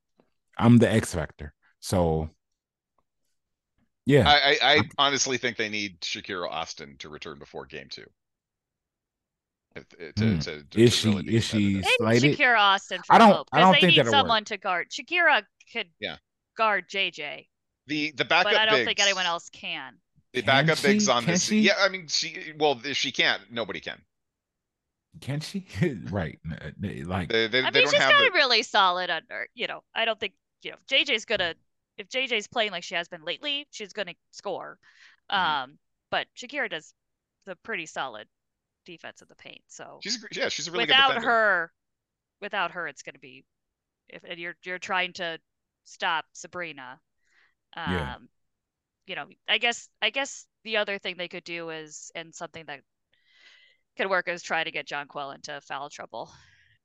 I'm 0.59 0.79
the 0.79 0.91
X 0.91 1.15
factor." 1.15 1.55
So, 1.81 2.31
yeah, 4.07 4.29
I, 4.29 4.59
I, 4.63 4.75
I 4.77 4.83
honestly 4.99 5.39
think 5.39 5.57
they 5.57 5.69
need 5.69 6.01
Shakira 6.01 6.49
Austin 6.51 6.97
to 6.99 7.09
return 7.09 7.39
before 7.39 7.67
game 7.67 7.89
two. 7.91 8.07
If- 9.77 9.89
To, 9.89 10.25
Hmm. 10.25 10.39
to, 10.41 10.63
to, 10.65 10.81
is 10.81 10.91
to 10.93 10.97
she 10.97 11.09
really 11.09 11.37
is 11.37 11.45
she. 11.45 11.75
Maybe 11.75 11.85
slated? 11.99 12.39
Shakira 12.39 12.59
Austin 12.59 13.03
for 13.07 13.15
I 13.15 13.19
don't- 13.19 13.33
hope 13.33 13.49
I 13.53 13.61
don't 13.61 13.71
because 13.73 13.81
they 13.83 13.87
think 13.87 13.97
need 13.97 13.99
that'll 14.07 14.13
work. 14.13 14.21
someone 14.21 14.45
to 14.47 14.57
guard. 14.57 14.91
Shakira 14.91 15.43
could 15.73 15.89
Yeah. 16.01 16.17
guard 16.57 16.89
JJ, 16.89 17.47
The 17.87 18.11
the 18.13 18.25
backup 18.25 18.53
but 18.53 18.61
I 18.61 18.65
don't 18.67 18.75
bigs, 18.77 18.87
think 18.87 19.01
anyone 19.01 19.27
else 19.27 19.49
can. 19.51 20.01
The 20.33 20.43
Can 20.43 20.47
backup 20.67 20.83
bigs 20.83 21.05
she? 21.07 21.11
on 21.11 21.25
Can 21.25 21.33
this. 21.35 21.45
she? 21.45 21.61
Yeah, 21.61 21.75
I 21.79 21.89
mean, 21.89 22.07
she. 22.09 22.53
Well, 22.59 22.81
she 22.93 23.11
can't. 23.13 23.43
Nobody 23.51 23.81
can. 23.81 24.01
Can 25.21 25.41
she? 25.41 25.67
right. 26.11 26.39
Like, 26.81 27.29
They, 27.31 27.47
they, 27.49 27.59
I 27.59 27.63
they 27.63 27.63
mean, 27.63 27.73
don't 27.73 27.75
she's 27.91 27.93
have 27.95 28.11
got 28.13 28.19
the, 28.21 28.27
it 28.27 28.33
really 28.35 28.63
solid 28.63 29.11
under. 29.11 29.49
You 29.55 29.67
know, 29.67 29.83
I 29.95 30.05
don't 30.05 30.19
think 30.21 30.35
you 30.63 30.71
know 30.73 30.77
JJ's 30.89 31.25
gonna. 31.25 31.55
If 31.97 32.09
JJ's 32.09 32.47
playing 32.49 32.71
like 32.71 32.83
she 32.85 32.95
has 32.95 33.09
been 33.09 33.23
lately, 33.25 33.67
she's 33.71 33.93
gonna 33.93 34.15
score. 34.31 34.79
Mhm. 35.31 35.37
Um, 35.65 35.79
but 36.11 36.27
Shakira 36.37 36.71
does 36.71 36.95
the 37.47 37.57
pretty 37.57 37.87
solid 37.87 38.27
defense 38.93 39.23
in 39.23 39.29
the 39.29 39.37
paint. 39.37 39.63
So 39.69 39.99
She's 40.03 40.25
yeah, 40.33 40.49
she's 40.49 40.69
a 40.69 40.71
really 40.73 40.85
without 40.85 41.09
good 41.09 41.15
defender. 41.15 41.29
her, 41.31 41.73
without 42.41 42.71
her, 42.73 42.89
it's 42.89 43.03
gonna 43.03 43.19
be. 43.19 43.45
If 44.09 44.25
and 44.25 44.39
you're 44.39 44.57
you're 44.65 44.79
trying 44.79 45.13
to 45.15 45.39
stop 45.85 46.25
Sabrina, 46.33 47.01
um, 47.77 47.93
Yeah. 47.93 48.17
you 49.07 49.15
know, 49.17 49.27
I 49.49 49.59
guess 49.59 49.89
I 50.03 50.11
guess 50.11 50.47
the 50.65 50.77
other 50.79 50.99
thing 50.99 51.15
they 51.17 51.29
could 51.29 51.45
do 51.45 51.71
is 51.71 52.11
and 52.15 52.35
something 52.35 52.65
that 52.67 52.81
could 53.97 54.09
work 54.11 54.29
is 54.29 54.43
try 54.43 54.65
to 54.65 54.71
get 54.71 54.87
Jonquel 54.89 55.35
into 55.35 55.61
foul 55.61 55.89
trouble. 55.91 56.31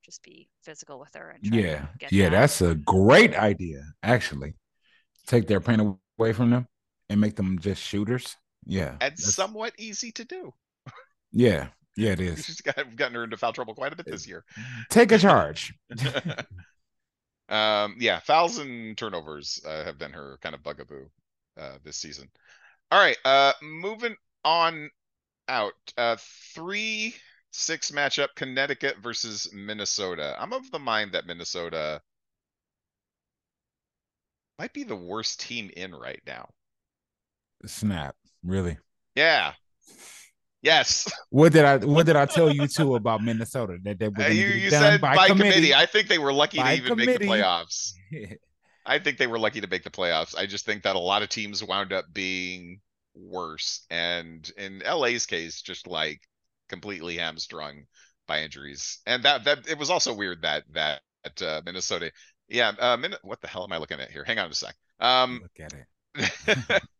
Just 0.04 0.22
be 0.22 0.48
physical 0.62 1.00
with 1.00 1.14
her 1.16 1.32
and 1.32 1.44
try 1.44 1.58
to 1.58 1.64
yeah, 1.68 1.86
get 2.00 2.12
yeah, 2.12 2.30
that. 2.30 2.42
that's 2.42 2.62
a 2.62 2.76
great 2.76 3.34
idea. 3.36 3.82
Actually, 4.04 4.54
take 5.26 5.48
their 5.48 5.60
paint 5.60 5.82
away 6.20 6.32
from 6.34 6.52
them 6.52 6.68
and 7.10 7.20
make 7.20 7.36
them 7.36 7.58
just 7.60 7.82
shooters. 7.82 8.36
Yeah, 8.68 8.92
And 9.02 9.14
that's- 9.18 9.34
somewhat 9.34 9.74
easy 9.80 10.12
to 10.14 10.24
do. 10.26 10.54
yeah, 11.32 11.70
yeah, 11.96 12.12
it 12.12 12.20
is. 12.20 12.46
She's 12.46 12.62
got, 12.62 12.96
gotten 12.96 13.16
her 13.16 13.24
into 13.24 13.38
foul 13.38 13.54
trouble 13.54 13.74
quite 13.74 13.94
a 13.94 13.96
bit 13.96 14.06
this 14.06 14.28
year. 14.28 14.44
Take 14.90 15.12
a 15.12 15.18
charge. 15.18 15.74
um, 17.50 17.96
yeah, 18.00 18.20
fouls 18.20 18.58
and 18.58 18.98
turnovers 18.98 19.62
uh, 19.66 19.84
have 19.84 19.98
been 19.98 20.12
her 20.12 20.38
kind 20.42 20.56
of 20.56 20.64
bugaboo 20.64 21.06
uh, 21.60 21.78
this 21.84 21.98
season. 21.98 22.30
All 22.92 23.00
right, 23.00 23.18
uh, 23.26 23.54
moving 23.62 24.16
on 24.44 24.90
out. 25.48 25.74
Uh, 25.98 26.18
three 26.54 27.16
six 27.52 27.92
matchup: 27.92 28.30
Connecticut 28.36 28.98
versus 29.02 29.50
Minnesota. 29.54 30.36
I'm 30.40 30.54
of 30.54 30.70
the 30.72 30.80
mind 30.80 31.14
that 31.14 31.26
Minnesota 31.26 32.02
might 34.60 34.74
be 34.74 34.84
the 34.84 34.96
worst 34.96 35.40
team 35.40 35.70
in 35.76 35.94
right 35.94 36.22
now. 36.26 36.50
Snap. 37.66 38.16
Really. 38.44 38.78
Yeah. 39.16 39.54
Yes. 40.62 41.08
What 41.30 41.54
did 41.54 41.66
I 41.66 41.78
What 41.78 42.06
did 42.06 42.16
I 42.16 42.26
tell 42.26 42.50
you 42.50 42.68
too 42.68 42.96
about 42.96 43.22
Minnesota? 43.22 43.78
That 43.84 44.00
they 44.00 44.08
were 44.10 44.24
Uh, 44.24 44.28
you 44.30 44.48
you 44.48 44.70
done 44.70 44.82
said 44.82 45.02
by, 45.02 45.28
committee. 45.28 45.50
committee. 45.52 45.74
I 45.76 45.86
think 45.86 46.08
they 46.08 46.18
were 46.18 46.34
lucky 46.34 46.64
to 46.64 46.64
By 46.64 46.76
even 46.76 46.96
make 46.98 47.20
the 47.20 47.26
playoffs. 47.26 47.94
I 48.86 49.00
think 49.00 49.18
they 49.18 49.28
were 49.28 49.40
lucky 49.40 49.62
to 49.62 49.68
make 49.68 49.84
the 49.84 49.90
playoffs. 49.90 50.36
I 50.38 50.46
just 50.46 50.66
think 50.66 50.84
that 50.84 50.96
a 50.96 51.00
lot 51.00 51.24
of 51.24 51.30
teams 51.30 51.64
wound 51.64 51.92
up 51.94 52.06
being 52.14 52.82
worse. 53.16 53.86
And 53.90 54.50
in 54.58 54.80
LA's 54.80 55.26
case, 55.26 55.62
just 55.62 55.88
like 55.88 56.22
completely 56.70 57.18
hamstrung 57.18 57.86
by 58.28 58.42
injuries. 58.42 59.00
And 59.06 59.24
that 59.24 59.44
that 59.46 59.68
it 59.68 59.78
was 59.78 59.90
also 59.90 60.14
weird 60.14 60.42
that 60.44 60.64
that 60.74 61.02
uh, 61.42 61.62
Minnesota. 61.66 62.12
Yeah, 62.48 62.74
uh, 62.80 62.98
Min- 62.98 63.16
what 63.24 63.42
the 63.42 63.48
hell 63.48 63.64
am 63.64 63.72
I 63.72 63.78
looking 63.78 64.00
at 64.00 64.12
here? 64.12 64.24
Hang 64.24 64.38
on 64.40 64.52
a 64.52 64.54
sec. 64.54 64.76
Um, 65.00 65.42
Look 65.42 65.60
at 65.60 65.74
it. 65.74 66.84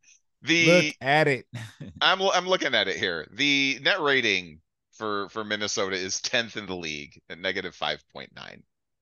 the 0.46 0.66
Look 0.88 0.96
at 1.02 1.28
it. 1.28 1.46
I'm 2.02 2.22
I'm 2.22 2.48
looking 2.48 2.76
at 2.76 2.88
it 2.88 2.98
here. 2.98 3.28
The 3.32 3.80
net 3.82 4.00
rating 4.02 4.60
for 4.94 5.30
for 5.30 5.44
Minnesota 5.44 5.96
is 5.96 6.16
10th 6.22 6.58
in 6.58 6.66
the 6.66 6.76
league 6.76 7.20
at 7.30 7.40
negative 7.40 7.76
5.9. 7.76 8.30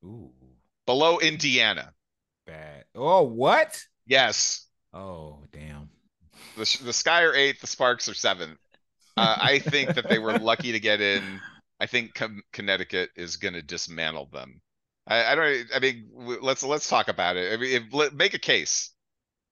Ooh, 0.05 0.31
Below 0.85 1.19
Indiana. 1.19 1.93
bad. 2.45 2.85
Oh, 2.95 3.23
what? 3.23 3.81
Yes. 4.05 4.67
Oh, 4.93 5.39
damn. 5.51 5.89
The 6.55 6.79
the 6.83 6.93
Sky 6.93 7.23
are 7.23 7.33
8th, 7.33 7.59
the 7.61 7.67
Sparks 7.67 8.07
are 8.09 8.13
7th. 8.13 8.57
Uh, 9.15 9.37
I 9.39 9.59
think 9.59 9.93
that 9.95 10.09
they 10.09 10.19
were 10.19 10.37
lucky 10.39 10.71
to 10.71 10.79
get 10.79 10.99
in. 11.01 11.39
I 11.79 11.85
think 11.85 12.13
Com- 12.15 12.43
Connecticut 12.51 13.11
is 13.15 13.37
going 13.37 13.53
to 13.53 13.61
dismantle 13.61 14.27
them. 14.31 14.61
I, 15.07 15.25
I 15.25 15.35
don't 15.35 15.67
I 15.75 15.79
mean 15.79 16.09
let's 16.41 16.63
let's 16.63 16.87
talk 16.89 17.09
about 17.09 17.35
it. 17.37 17.53
I 17.53 17.57
mean 17.57 17.71
if, 17.83 17.93
let, 17.93 18.13
make 18.13 18.33
a 18.33 18.39
case. 18.39 18.91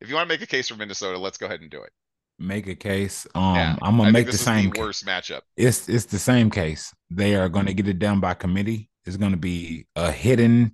If 0.02 0.10
you 0.10 0.16
want 0.16 0.28
to 0.28 0.34
make 0.34 0.42
a 0.42 0.48
case 0.48 0.68
for 0.68 0.76
Minnesota, 0.76 1.18
let's 1.18 1.38
go 1.38 1.46
ahead 1.46 1.62
and 1.62 1.70
do 1.70 1.82
it. 1.82 1.92
Make 2.40 2.68
a 2.68 2.76
case. 2.76 3.28
Um, 3.36 3.56
Yeah, 3.56 3.76
I'm 3.82 3.98
gonna 3.98 4.10
I 4.10 4.12
make 4.12 4.26
the 4.26 4.38
same. 4.38 4.72
the 4.72 4.80
worst 4.80 5.06
matchup. 5.06 5.42
it's 5.56 5.88
it's 5.88 6.06
the 6.06 6.20
same 6.20 6.50
case. 6.50 6.92
They 7.12 7.36
are 7.36 7.50
going 7.50 7.68
to 7.68 7.74
get 7.74 7.88
it 7.88 8.00
done 8.00 8.20
by 8.20 8.34
committee. 8.34 8.90
It's 9.06 9.18
going 9.18 9.32
to 9.32 9.38
be 9.38 9.86
a 9.96 10.12
hidden 10.12 10.74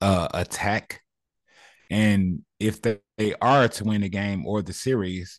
uh 0.00 0.28
attack, 0.34 1.02
and 1.90 2.42
if 2.58 2.82
they, 2.82 2.98
they 3.18 3.34
are 3.40 3.68
to 3.68 3.84
win 3.84 4.00
the 4.00 4.08
game 4.08 4.46
or 4.46 4.62
the 4.62 4.72
series, 4.72 5.38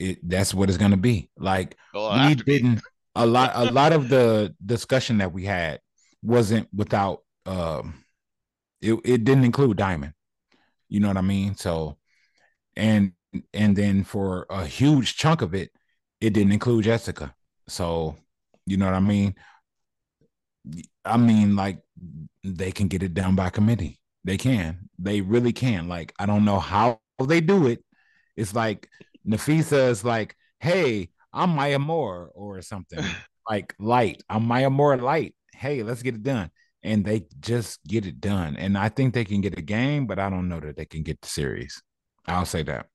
it 0.00 0.18
that's 0.28 0.52
what 0.52 0.68
it's 0.68 0.78
going 0.78 0.90
to 0.90 0.96
be. 0.96 1.30
Like 1.38 1.76
we 1.94 2.34
didn't 2.34 2.82
a 3.14 3.26
lot 3.26 3.52
a 3.54 3.70
lot 3.70 3.92
of 3.92 4.08
the 4.08 4.54
discussion 4.64 5.18
that 5.18 5.32
we 5.32 5.44
had 5.44 5.80
wasn't 6.22 6.68
without 6.74 7.20
um 7.46 7.94
it, 8.80 8.94
it 9.04 9.24
didn't 9.24 9.44
include 9.44 9.76
diamond 9.76 10.12
you 10.88 11.00
know 11.00 11.08
what 11.08 11.16
i 11.16 11.20
mean 11.22 11.54
so 11.56 11.96
and 12.76 13.12
and 13.54 13.76
then 13.76 14.04
for 14.04 14.46
a 14.50 14.66
huge 14.66 15.16
chunk 15.16 15.42
of 15.42 15.54
it 15.54 15.70
it 16.20 16.32
didn't 16.32 16.52
include 16.52 16.84
jessica. 16.84 17.34
So 17.68 18.16
you 18.66 18.76
know 18.76 18.86
what 18.86 18.94
i 18.94 19.00
mean? 19.00 19.34
I 21.04 21.16
mean 21.16 21.56
like 21.56 21.78
they 22.44 22.72
can 22.72 22.88
get 22.88 23.02
it 23.02 23.14
done 23.14 23.34
by 23.34 23.50
committee. 23.50 23.98
They 24.24 24.36
can. 24.36 24.88
They 24.98 25.20
really 25.20 25.52
can. 25.52 25.88
Like 25.88 26.12
i 26.18 26.26
don't 26.26 26.44
know 26.44 26.60
how 26.60 27.00
they 27.22 27.40
do 27.40 27.66
it. 27.66 27.84
It's 28.36 28.54
like 28.54 28.88
napheesa 29.26 29.88
is 29.90 30.04
like 30.04 30.36
hey 30.60 31.08
i'm 31.32 31.50
maya 31.50 31.78
moore 31.78 32.30
or 32.34 32.62
something. 32.62 33.04
Like 33.50 33.74
light. 33.80 34.22
I'm 34.30 34.44
maya 34.44 34.70
moore 34.70 34.96
light. 34.96 35.34
Hey 35.52 35.82
let's 35.82 36.02
get 36.02 36.14
it 36.14 36.22
done. 36.22 36.52
And 36.84 37.04
they 37.04 37.26
just 37.40 37.80
get 37.84 38.06
it 38.06 38.20
done. 38.20 38.56
And 38.56 38.78
i 38.78 38.88
think 38.88 39.14
they 39.14 39.24
can 39.24 39.40
get 39.40 39.58
a 39.58 39.62
game 39.62 40.06
but 40.06 40.20
i 40.20 40.30
don't 40.30 40.48
know 40.48 40.60
that 40.60 40.76
they 40.76 40.86
can 40.86 41.02
get 41.02 41.20
the 41.20 41.28
series 41.28 41.82
i'll 42.26 42.44
say 42.44 42.62
that 42.62 42.88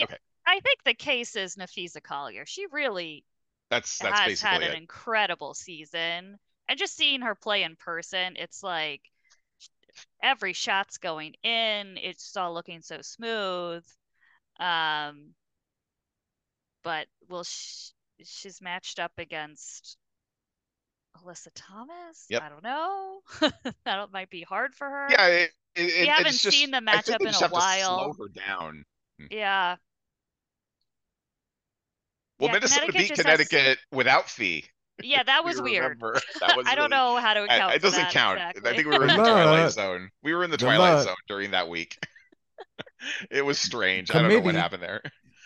Okay, 0.00 0.16
I 0.46 0.60
think 0.60 0.82
the 0.84 0.94
case 0.94 1.36
is 1.36 1.56
Napheesa 1.56 2.02
Collier. 2.02 2.46
She 2.46 2.66
really 2.70 3.24
That's 3.70 3.98
that's 3.98 4.20
has 4.20 4.40
had 4.40 4.62
an 4.62 4.70
it. 4.70 4.74
incredible 4.74 5.54
season. 5.54 6.38
And 6.68 6.78
just 6.78 6.96
seeing 6.96 7.22
her 7.22 7.34
play 7.34 7.62
in 7.62 7.76
person, 7.76 8.36
it's 8.36 8.62
like 8.62 9.02
every 10.22 10.52
shot's 10.52 10.98
going 10.98 11.34
in. 11.42 11.98
It's 11.98 12.36
all 12.36 12.54
looking 12.54 12.82
so 12.82 13.00
smooth. 13.02 13.84
Um, 14.60 15.34
but 16.84 17.08
will 17.28 17.42
sh 17.44 17.90
she's 18.22 18.60
matched 18.60 19.00
up 19.00 19.12
against 19.18 19.96
Alyssa 21.16 21.48
Thomas? 21.54 22.26
Yep. 22.28 22.42
I 22.42 22.48
don't 22.48 22.62
know. 22.62 23.20
that 23.84 24.12
might 24.12 24.30
be 24.30 24.42
hard 24.42 24.74
for 24.74 24.88
her. 24.88 25.08
Yeah, 25.10 25.26
it, 25.26 25.50
it, 25.76 25.82
it- 25.82 26.00
We 26.02 26.06
haven't 26.06 26.26
it's 26.28 26.42
just, 26.42 26.56
seen 26.56 26.70
the 26.70 26.78
matchup 26.78 27.20
in 27.20 27.26
a 27.28 27.32
have 27.32 27.38
to 27.40 27.48
while. 27.48 28.14
slow 28.14 28.24
her 28.24 28.28
down. 28.28 28.84
Yeah. 29.30 29.76
Well, 32.38 32.48
Yeah, 32.48 32.54
Minnesota 32.54 32.80
Connecticut 32.86 32.94
beat 33.00 33.08
just 33.16 33.26
has- 33.26 33.48
Connecticut 33.48 33.78
without 33.92 34.28
fee 34.28 34.64
Yeah, 35.02 35.22
that 35.22 35.44
We 35.44 35.50
was 35.50 35.62
weird. 35.62 36.00
That 36.40 36.56
was 36.56 36.66
I 36.66 36.74
don't 36.74 36.90
really- 36.90 37.14
know 37.14 37.16
how 37.20 37.34
to 37.34 37.40
I- 37.40 37.44
account. 37.44 37.74
It 37.74 37.82
doesn't 37.82 38.00
that 38.02 38.12
count. 38.12 38.38
Exactly. 38.38 38.70
I 38.70 38.74
think 38.74 38.88
we 38.88 38.98
were 38.98 39.02
in 39.04 39.08
the 39.08 39.14
Twilight. 39.14 39.70
Zone. 39.72 40.10
We 40.22 40.34
were 40.34 40.44
in 40.44 40.50
the 40.50 40.56
Twilight. 40.56 41.04
Zone 41.04 41.14
during 41.28 41.52
that 41.52 41.68
week. 41.68 41.96
it 43.30 43.44
was 43.44 43.58
strange. 43.58 44.10
I 44.14 44.20
don't 44.20 44.30
know 44.30 44.40
what 44.40 44.54
happened 44.54 44.82
there. 44.82 45.02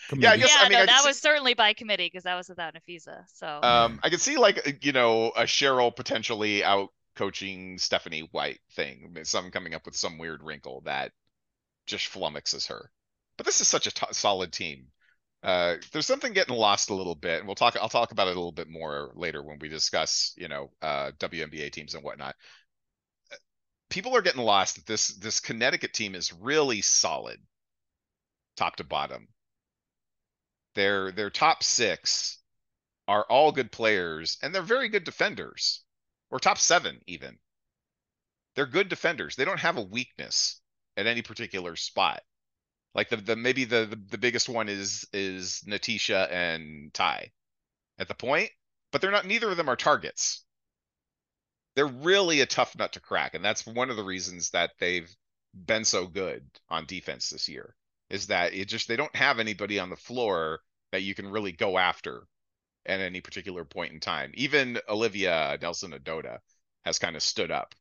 Committee. 0.08 0.24
Yeah, 0.24 0.32
I 0.32 0.36
guess- 0.38 0.48
yeah, 0.54 0.60
I 0.60 0.62
mean, 0.64 0.72
no, 0.72 0.78
I 0.78 0.80
can 0.80 0.86
that 0.86 1.02
see- 1.02 1.08
was 1.08 1.18
certainly 1.18 1.54
by 1.54 1.74
committee 1.74 2.06
because 2.06 2.24
that 2.24 2.34
was 2.36 2.48
without 2.48 2.74
Napheesa. 2.74 3.24
So 3.34 3.46
Um, 3.62 4.00
I 4.02 4.08
can 4.08 4.18
see 4.18 4.38
like 4.38 4.78
you 4.82 4.92
know 4.92 5.28
a 5.36 5.42
Cheryl 5.42 5.94
potentially 5.94 6.64
out 6.64 6.88
coaching 7.18 7.78
Stephanie 7.78 8.28
White 8.30 8.60
thing. 8.72 9.18
Some 9.24 9.50
coming 9.50 9.74
up 9.74 9.84
with 9.84 9.96
some 9.96 10.18
weird 10.18 10.40
wrinkle 10.42 10.82
that 10.82 11.10
just 11.84 12.12
flummoxes 12.12 12.68
her. 12.68 12.92
But 13.36 13.44
this 13.44 13.60
is 13.60 13.66
such 13.66 13.88
a 13.88 13.90
t- 13.90 14.06
solid 14.12 14.52
team. 14.52 14.86
Uh, 15.42 15.76
there's 15.92 16.06
something 16.06 16.32
getting 16.32 16.54
lost 16.54 16.90
a 16.90 16.94
little 16.94 17.16
bit, 17.16 17.38
and 17.38 17.46
we'll 17.46 17.56
talk. 17.56 17.76
I'll 17.76 17.88
talk 17.88 18.12
about 18.12 18.28
it 18.28 18.36
a 18.36 18.40
little 18.40 18.52
bit 18.52 18.68
more 18.68 19.10
later 19.14 19.42
when 19.42 19.58
we 19.58 19.68
discuss, 19.68 20.32
you 20.36 20.48
know, 20.48 20.70
uh, 20.80 21.10
WNBA 21.18 21.72
teams 21.72 21.94
and 21.94 22.04
whatnot. 22.04 22.36
People 23.90 24.16
are 24.16 24.22
getting 24.22 24.42
lost 24.42 24.76
that 24.76 24.86
this 24.86 25.08
this 25.08 25.40
Connecticut 25.40 25.92
team 25.92 26.14
is 26.14 26.32
really 26.32 26.82
solid, 26.82 27.38
top 28.56 28.76
to 28.76 28.84
bottom. 28.84 29.28
Their 30.74 31.10
their 31.12 31.30
top 31.30 31.62
six 31.64 32.38
are 33.08 33.24
all 33.24 33.52
good 33.52 33.72
players, 33.72 34.38
and 34.42 34.54
they're 34.54 34.62
very 34.62 34.88
good 34.88 35.04
defenders, 35.04 35.82
or 36.30 36.38
top 36.38 36.58
seven 36.58 37.00
even. 37.06 37.38
They're 38.54 38.66
good 38.66 38.88
defenders. 38.88 39.36
They 39.36 39.44
don't 39.44 39.60
have 39.60 39.76
a 39.76 39.82
weakness 39.82 40.60
at 40.96 41.06
any 41.06 41.22
particular 41.22 41.76
spot. 41.76 42.22
Like 42.94 43.08
the 43.10 43.16
the 43.16 43.36
maybe 43.36 43.64
the 43.64 43.86
the, 43.86 43.96
the 44.10 44.18
biggest 44.18 44.48
one 44.48 44.68
is 44.68 45.06
is 45.12 45.62
Natisha 45.66 46.30
and 46.30 46.92
Ty 46.92 47.30
at 47.98 48.08
the 48.08 48.14
point, 48.14 48.50
but 48.90 49.00
they're 49.00 49.10
not. 49.10 49.26
Neither 49.26 49.50
of 49.50 49.56
them 49.56 49.68
are 49.68 49.76
targets. 49.76 50.44
They're 51.76 51.86
really 51.86 52.40
a 52.40 52.46
tough 52.46 52.76
nut 52.76 52.94
to 52.94 53.00
crack, 53.00 53.34
and 53.34 53.44
that's 53.44 53.64
one 53.64 53.90
of 53.90 53.96
the 53.96 54.04
reasons 54.04 54.50
that 54.50 54.72
they've 54.80 55.14
been 55.54 55.84
so 55.84 56.06
good 56.06 56.44
on 56.68 56.86
defense 56.86 57.30
this 57.30 57.48
year. 57.48 57.76
Is 58.10 58.26
that 58.28 58.54
it 58.54 58.66
just 58.66 58.88
they 58.88 58.96
don't 58.96 59.14
have 59.14 59.38
anybody 59.38 59.78
on 59.78 59.90
the 59.90 59.96
floor 59.96 60.60
that 60.90 61.02
you 61.02 61.14
can 61.14 61.30
really 61.30 61.52
go 61.52 61.78
after 61.78 62.26
at 62.88 63.00
any 63.00 63.20
particular 63.20 63.64
point 63.64 63.92
in 63.92 64.00
time. 64.00 64.32
Even 64.34 64.80
Olivia 64.88 65.58
Nelson-Ododa 65.60 66.38
has 66.84 66.98
kind 66.98 67.16
of 67.16 67.22
stood 67.22 67.50
up 67.50 67.74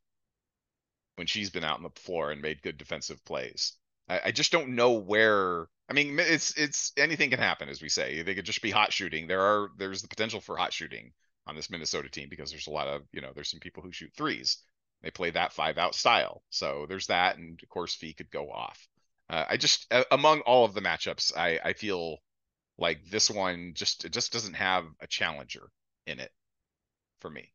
when 1.16 1.26
she's 1.26 1.50
been 1.50 1.64
out 1.64 1.78
on 1.78 1.82
the 1.82 2.00
floor 2.00 2.30
and 2.30 2.40
made 2.40 2.62
good 2.62 2.78
defensive 2.78 3.24
plays. 3.24 3.72
I, 4.08 4.20
I 4.26 4.30
just 4.30 4.52
don't 4.52 4.76
know 4.76 4.92
where. 4.92 5.66
I 5.88 5.94
mean, 5.94 6.18
it's 6.18 6.56
it's 6.56 6.92
anything 6.96 7.30
can 7.30 7.38
happen, 7.38 7.68
as 7.68 7.82
we 7.82 7.88
say. 7.88 8.22
They 8.22 8.34
could 8.34 8.44
just 8.44 8.62
be 8.62 8.70
hot 8.70 8.92
shooting. 8.92 9.26
There 9.26 9.40
are 9.40 9.70
there's 9.78 10.02
the 10.02 10.08
potential 10.08 10.40
for 10.40 10.56
hot 10.56 10.72
shooting 10.72 11.12
on 11.46 11.56
this 11.56 11.70
Minnesota 11.70 12.10
team 12.10 12.28
because 12.28 12.50
there's 12.50 12.66
a 12.66 12.72
lot 12.72 12.88
of 12.88 13.02
you 13.12 13.20
know 13.20 13.32
there's 13.34 13.50
some 13.50 13.60
people 13.60 13.82
who 13.82 13.92
shoot 13.92 14.12
threes. 14.16 14.58
They 15.02 15.10
play 15.10 15.30
that 15.30 15.52
five 15.52 15.78
out 15.78 15.94
style, 15.94 16.42
so 16.50 16.86
there's 16.88 17.06
that, 17.06 17.38
and 17.38 17.60
of 17.62 17.68
course, 17.68 17.94
Fee 17.94 18.14
could 18.14 18.30
go 18.30 18.50
off. 18.50 18.86
Uh, 19.30 19.44
I 19.48 19.56
just 19.56 19.86
uh, 19.92 20.04
among 20.10 20.40
all 20.40 20.64
of 20.64 20.74
the 20.74 20.80
matchups, 20.82 21.36
I 21.36 21.58
I 21.64 21.72
feel 21.72 22.18
like 22.78 23.00
this 23.10 23.30
one 23.30 23.72
just 23.74 24.04
it 24.04 24.12
just 24.12 24.32
doesn't 24.32 24.54
have 24.54 24.84
a 25.00 25.06
challenger 25.06 25.68
in 26.06 26.20
it 26.20 26.30
for 27.20 27.28
me. 27.28 27.52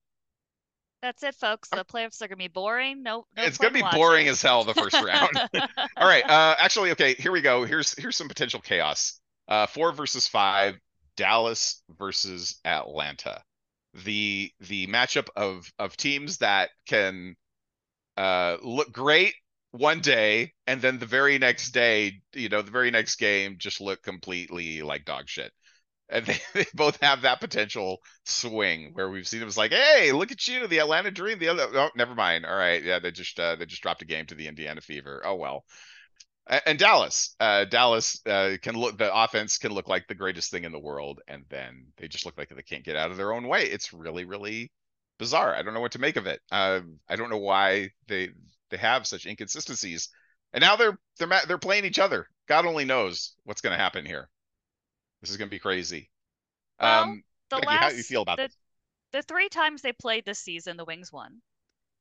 that's 1.01 1.23
it, 1.23 1.35
folks. 1.35 1.69
The 1.69 1.85
playoffs 1.85 2.21
are 2.21 2.27
gonna 2.27 2.37
be 2.37 2.47
boring. 2.47 3.03
No, 3.03 3.25
no 3.35 3.43
it's 3.43 3.57
gonna 3.57 3.73
be 3.73 3.83
boring 3.93 4.27
as 4.27 4.41
hell 4.41 4.63
the 4.63 4.73
first 4.73 5.01
round. 5.01 5.31
All 5.97 6.07
right. 6.07 6.23
Uh 6.29 6.55
actually, 6.59 6.91
okay, 6.91 7.13
here 7.15 7.31
we 7.31 7.41
go. 7.41 7.63
Here's 7.65 7.97
here's 7.97 8.15
some 8.15 8.27
potential 8.27 8.59
chaos. 8.59 9.19
Uh 9.47 9.65
four 9.67 9.91
versus 9.93 10.27
five, 10.27 10.75
Dallas 11.15 11.81
versus 11.97 12.59
Atlanta. 12.65 13.41
The 14.05 14.51
the 14.59 14.87
matchup 14.87 15.29
of 15.35 15.71
of 15.79 15.95
teams 15.97 16.39
that 16.39 16.69
can 16.85 17.35
uh 18.17 18.57
look 18.61 18.91
great 18.91 19.35
one 19.73 20.01
day 20.01 20.53
and 20.67 20.79
then 20.81 20.99
the 20.99 21.05
very 21.07 21.39
next 21.39 21.71
day, 21.71 22.21
you 22.33 22.47
know, 22.47 22.61
the 22.61 22.71
very 22.71 22.91
next 22.91 23.15
game 23.15 23.55
just 23.57 23.81
look 23.81 24.03
completely 24.03 24.83
like 24.83 25.03
dog 25.03 25.27
shit. 25.27 25.51
And 26.09 26.25
they, 26.27 26.39
they 26.53 26.65
both 26.75 27.01
have 27.01 27.23
that 27.23 27.41
potential 27.41 27.97
swing 28.23 28.91
where 28.93 29.09
we've 29.09 29.27
seen 29.27 29.41
it 29.41 29.45
was 29.45 29.57
like, 29.57 29.71
hey, 29.71 30.11
look 30.11 30.31
at 30.31 30.47
you, 30.47 30.67
the 30.67 30.77
Atlanta 30.77 31.09
Dream. 31.09 31.39
The 31.39 31.47
other, 31.47 31.67
oh, 31.73 31.89
never 31.95 32.13
mind. 32.13 32.45
All 32.45 32.55
right, 32.55 32.83
yeah, 32.83 32.99
they 32.99 33.09
just 33.09 33.39
uh, 33.39 33.55
they 33.55 33.65
just 33.65 33.81
dropped 33.81 34.03
a 34.03 34.05
game 34.05 34.27
to 34.27 34.35
the 34.35 34.47
Indiana 34.47 34.79
Fever. 34.79 35.23
Oh 35.25 35.35
well. 35.35 35.65
And 36.65 36.77
Dallas, 36.77 37.37
uh, 37.39 37.63
Dallas 37.63 38.19
uh, 38.25 38.57
can 38.61 38.75
look. 38.75 38.97
The 38.97 39.15
offense 39.15 39.57
can 39.57 39.71
look 39.71 39.87
like 39.87 40.07
the 40.07 40.13
greatest 40.13 40.51
thing 40.51 40.65
in 40.65 40.73
the 40.73 40.79
world, 40.79 41.21
and 41.25 41.45
then 41.49 41.85
they 41.97 42.09
just 42.09 42.25
look 42.25 42.37
like 42.37 42.49
they 42.49 42.61
can't 42.61 42.83
get 42.83 42.97
out 42.97 43.11
of 43.11 43.17
their 43.17 43.31
own 43.31 43.47
way. 43.47 43.63
It's 43.63 43.93
really, 43.93 44.25
really 44.25 44.69
bizarre. 45.19 45.55
I 45.55 45.61
don't 45.61 45.73
know 45.73 45.79
what 45.79 45.93
to 45.93 45.99
make 45.99 46.17
of 46.17 46.27
it. 46.27 46.41
Uh, 46.51 46.81
I 47.07 47.15
don't 47.15 47.29
know 47.29 47.37
why 47.37 47.91
they 48.09 48.29
they 48.73 48.79
have 48.79 49.05
such 49.05 49.27
inconsistencies, 49.27 50.09
and 50.51 50.61
now 50.61 50.75
they're 50.75 50.97
they're 51.19 51.29
they're 51.47 51.57
playing 51.59 51.85
each 51.85 51.99
other. 51.99 52.27
God 52.47 52.65
only 52.65 52.85
knows 52.85 53.35
what's 53.43 53.61
going 53.61 53.71
to 53.77 53.81
happen 53.81 54.03
here. 54.03 54.27
This 55.21 55.29
is 55.29 55.37
going 55.37 55.47
to 55.47 55.55
be 55.55 55.59
crazy. 55.59 56.09
Well, 56.81 57.03
um, 57.03 57.23
the 57.51 57.57
Becky, 57.57 57.67
last 57.67 57.81
how 57.83 57.89
do 57.91 57.95
you 57.97 58.03
feel 58.03 58.23
about 58.23 58.37
the, 58.37 58.43
this? 58.43 58.57
the 59.11 59.21
three 59.21 59.47
times 59.49 59.83
they 59.83 59.93
played 59.93 60.25
this 60.25 60.39
season, 60.39 60.75
the 60.75 60.85
Wings 60.85 61.13
won. 61.13 61.41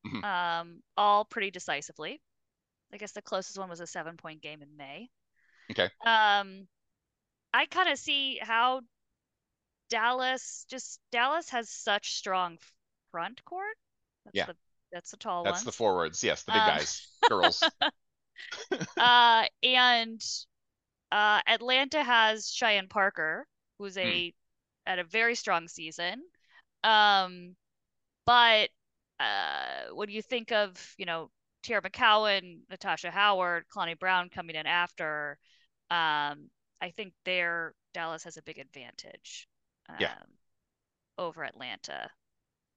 Mhm. 0.06 0.24
Um, 0.24 0.82
all 0.96 1.26
pretty 1.26 1.50
decisively. 1.50 2.22
I 2.92 2.96
guess 2.96 3.12
the 3.12 3.22
closest 3.22 3.58
one 3.58 3.68
was 3.68 3.80
a 3.80 3.86
seven 3.86 4.16
point 4.16 4.40
game 4.40 4.62
in 4.62 4.76
May. 4.78 5.10
Okay. 5.70 5.90
Um, 6.06 6.66
I 7.52 7.66
kind 7.66 7.90
of 7.90 7.98
see 7.98 8.38
how 8.40 8.80
Dallas 9.90 10.64
just 10.70 11.00
Dallas 11.10 11.50
has 11.50 11.68
such 11.68 12.14
strong 12.14 12.58
front 13.10 13.44
court. 13.44 13.76
That's 14.24 14.36
Yeah. 14.36 14.46
the 14.46 14.56
that's 14.92 15.10
the 15.10 15.16
tall 15.16 15.44
one. 15.44 15.52
That's 15.52 15.64
the 15.64 15.72
forwards. 15.72 16.22
Yes, 16.22 16.42
the 16.44 16.52
big 16.52 16.62
Um, 16.62 16.66
guys, 16.66 17.08
girls. 17.28 17.62
uh, 18.98 19.44
and 19.62 20.22
uh, 21.10 21.40
Atlanta 21.46 22.02
has 22.02 22.48
Cheyenne 22.50 22.88
Parker, 22.88 23.46
who's 23.78 23.96
a 23.98 24.32
at 24.86 24.98
a 24.98 25.04
very 25.04 25.34
strong 25.34 25.68
season. 25.68 26.22
Um, 26.84 27.56
but 28.26 28.70
uh, 29.20 29.92
what 29.92 30.08
do 30.08 30.14
you 30.14 30.22
think 30.22 30.52
of 30.52 30.94
you 30.98 31.06
know 31.06 31.30
Teaira 31.64 31.82
McCowan, 31.82 32.60
Natasha 32.70 33.10
Howard, 33.10 33.64
Kalani 33.74 33.98
Brown 33.98 34.28
coming 34.28 34.56
in 34.56 34.66
after? 34.66 35.38
Um, 35.90 36.50
I 36.80 36.90
think 36.96 37.12
there 37.24 37.74
Dallas 37.94 38.24
has 38.24 38.36
a 38.36 38.42
big 38.42 38.58
advantage. 38.58 39.46
Um, 39.88 39.96
Yeah. 40.00 40.14
Over 41.18 41.44
Atlanta. 41.44 42.10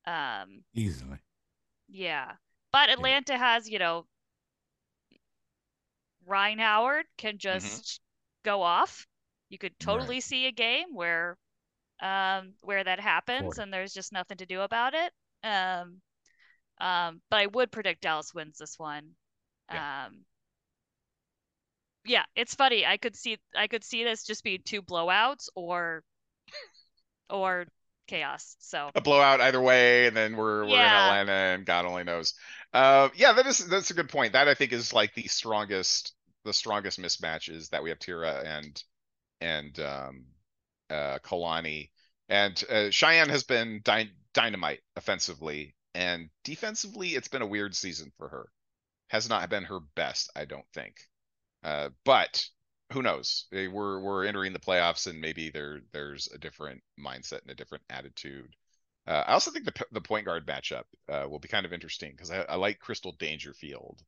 Um, 0.05 0.63
easily. 0.73 1.17
Yeah. 1.95 2.37
But 2.71 2.89
Atlanta 2.89 3.37
has, 3.37 3.69
you 3.69 3.79
know, 3.79 4.07
Rhyne 6.25 6.59
Howard 6.59 7.07
can 7.17 7.37
just 7.37 8.01
go 8.43 8.61
off. 8.61 9.07
You 9.49 9.57
could 9.57 9.79
Right. 9.79 9.79
totally 9.79 10.19
see 10.21 10.45
a 10.47 10.51
game 10.51 10.93
where 10.93 11.37
um 12.01 12.55
where 12.61 12.83
that 12.83 12.99
happens 12.99 13.57
and 13.59 13.73
there's 13.73 13.93
just 13.93 14.11
nothing 14.13 14.37
to 14.37 14.45
do 14.45 14.61
about 14.61 14.93
it. 14.93 15.13
Um 15.43 16.01
um 16.79 17.21
but 17.29 17.37
I 17.41 17.47
would 17.47 17.71
predict 17.71 18.01
Dallas 18.01 18.33
wins 18.33 18.57
this 18.59 18.79
one. 18.79 19.15
Um 19.69 20.25
yeah, 22.05 22.23
it's 22.35 22.55
funny. 22.55 22.85
I 22.85 22.97
could 22.97 23.15
see 23.15 23.37
I 23.55 23.67
could 23.67 23.83
see 23.83 24.03
this 24.03 24.23
just 24.23 24.43
being 24.43 24.61
two 24.63 24.81
blowouts 24.81 25.49
or 25.55 26.03
or 27.29 27.65
chaos. 28.07 28.55
So 28.59 28.89
a 28.95 29.01
blowout 29.01 29.41
either 29.41 29.61
way, 29.61 30.07
and 30.07 30.15
then 30.15 30.35
we're 30.35 30.63
we're 30.65 30.71
Yeah. 30.75 31.13
in 31.13 31.19
Atlanta, 31.21 31.31
and 31.55 31.65
God 31.65 31.85
only 31.85 32.03
knows. 32.03 32.33
Uh, 32.73 33.09
yeah, 33.15 33.33
that 33.33 33.45
is 33.45 33.65
that's 33.67 33.91
a 33.91 33.95
good 33.95 34.09
point. 34.09 34.33
That 34.33 34.47
I 34.47 34.53
think 34.53 34.73
is 34.73 34.93
like 34.93 35.13
the 35.13 35.27
strongest 35.27 36.13
the 36.43 36.53
strongest 36.53 36.99
mismatches 36.99 37.69
that 37.69 37.83
we 37.83 37.89
have 37.89 37.99
Teaira 37.99 38.43
and 38.45 38.83
and 39.41 39.79
um 39.79 40.25
uh 40.89 41.17
Kalani 41.23 41.89
and 42.29 42.63
uh, 42.69 42.89
Cheyenne 42.91 43.29
has 43.29 43.43
been 43.43 43.81
dy- 43.83 44.11
dynamite 44.33 44.81
offensively 44.95 45.75
and 45.93 46.29
defensively. 46.43 47.09
It's 47.09 47.27
been 47.27 47.41
a 47.41 47.47
weird 47.47 47.75
season 47.75 48.11
for 48.17 48.29
her. 48.29 48.49
Has 49.09 49.29
not 49.29 49.49
been 49.49 49.63
her 49.65 49.79
best, 49.95 50.31
I 50.35 50.45
don't 50.45 50.65
think. 50.73 50.97
Uh, 51.63 51.89
but 52.03 52.43
who 52.93 53.01
knows? 53.01 53.45
Eh, 53.53 53.67
We're 53.67 53.99
we're 53.99 54.25
entering 54.25 54.53
the 54.53 54.59
playoffs, 54.59 55.07
and 55.07 55.19
maybe 55.19 55.49
there 55.49 55.81
there's 55.91 56.27
a 56.33 56.37
different 56.37 56.83
mindset 56.99 57.41
and 57.41 57.51
a 57.51 57.55
different 57.55 57.83
attitude. 57.89 58.55
Uh, 59.07 59.23
I 59.27 59.33
also 59.33 59.51
think 59.51 59.65
the 59.65 59.85
the 59.91 60.01
point 60.01 60.25
guard 60.25 60.45
matchup 60.47 60.85
uh, 61.09 61.27
will 61.29 61.39
be 61.39 61.47
kind 61.47 61.65
of 61.65 61.73
interesting 61.73 62.11
because 62.11 62.31
I, 62.31 62.41
I 62.43 62.55
like 62.55 62.79
Crystal 62.79 63.13
Dangerfield 63.19 64.01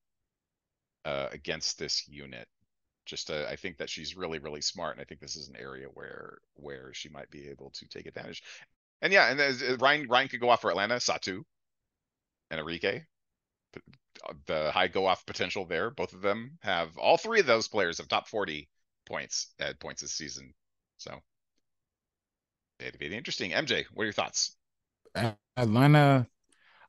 uh, 1.05 1.27
against 1.31 1.79
this 1.79 2.07
unit. 2.07 2.47
Just 3.05 3.31
uh, 3.31 3.45
I 3.49 3.55
think 3.55 3.77
that 3.77 3.89
she's 3.89 4.17
really 4.17 4.39
really 4.39 4.61
smart, 4.61 4.93
and 4.95 5.01
I 5.01 5.05
think 5.05 5.21
this 5.21 5.35
is 5.37 5.47
an 5.47 5.55
area 5.57 5.87
where 5.93 6.39
where 6.55 6.93
she 6.93 7.09
might 7.09 7.29
be 7.31 7.47
able 7.49 7.71
to 7.71 7.87
take 7.87 8.05
advantage. 8.05 8.43
And 9.01 9.13
yeah, 9.13 9.29
and 9.31 9.39
uh, 9.39 9.77
Rhyne 9.77 10.07
Rhyne 10.09 10.27
could 10.27 10.41
go 10.41 10.49
off 10.49 10.61
for 10.61 10.71
Atlanta, 10.71 10.95
Satou, 10.95 11.43
and 12.51 12.59
Arike. 12.59 13.05
Uh, 14.27 14.34
The 14.45 14.71
high 14.71 14.88
go 14.88 15.06
off 15.06 15.25
potential 15.25 15.65
there. 15.65 15.89
Both 15.89 16.13
of 16.13 16.21
them 16.21 16.58
have 16.62 16.97
all 16.97 17.17
three 17.17 17.39
of 17.39 17.45
those 17.45 17.67
players 17.67 17.97
have 17.97 18.08
top 18.08 18.27
forty 18.27 18.69
points 19.06 19.53
at 19.60 19.80
points 19.80 20.01
this 20.01 20.13
season. 20.13 20.53
So 20.97 21.21
it'd 22.80 22.99
be 22.99 23.15
interesting. 23.15 23.51
MJ, 23.51 23.86
what 23.93 24.03
are 24.03 24.06
your 24.08 24.13
thoughts? 24.13 24.56
Atlanta, 25.56 26.27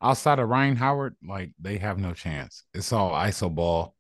outside 0.03 0.39
of 0.39 0.49
Rhyne 0.49 0.77
Howard, 0.77 1.17
like 1.25 1.53
they 1.61 1.79
have 1.79 1.99
no 1.99 2.15
chance. 2.15 2.65
It's 2.75 2.93
all 2.93 3.13
iso 3.13 3.55
ball. 3.55 3.97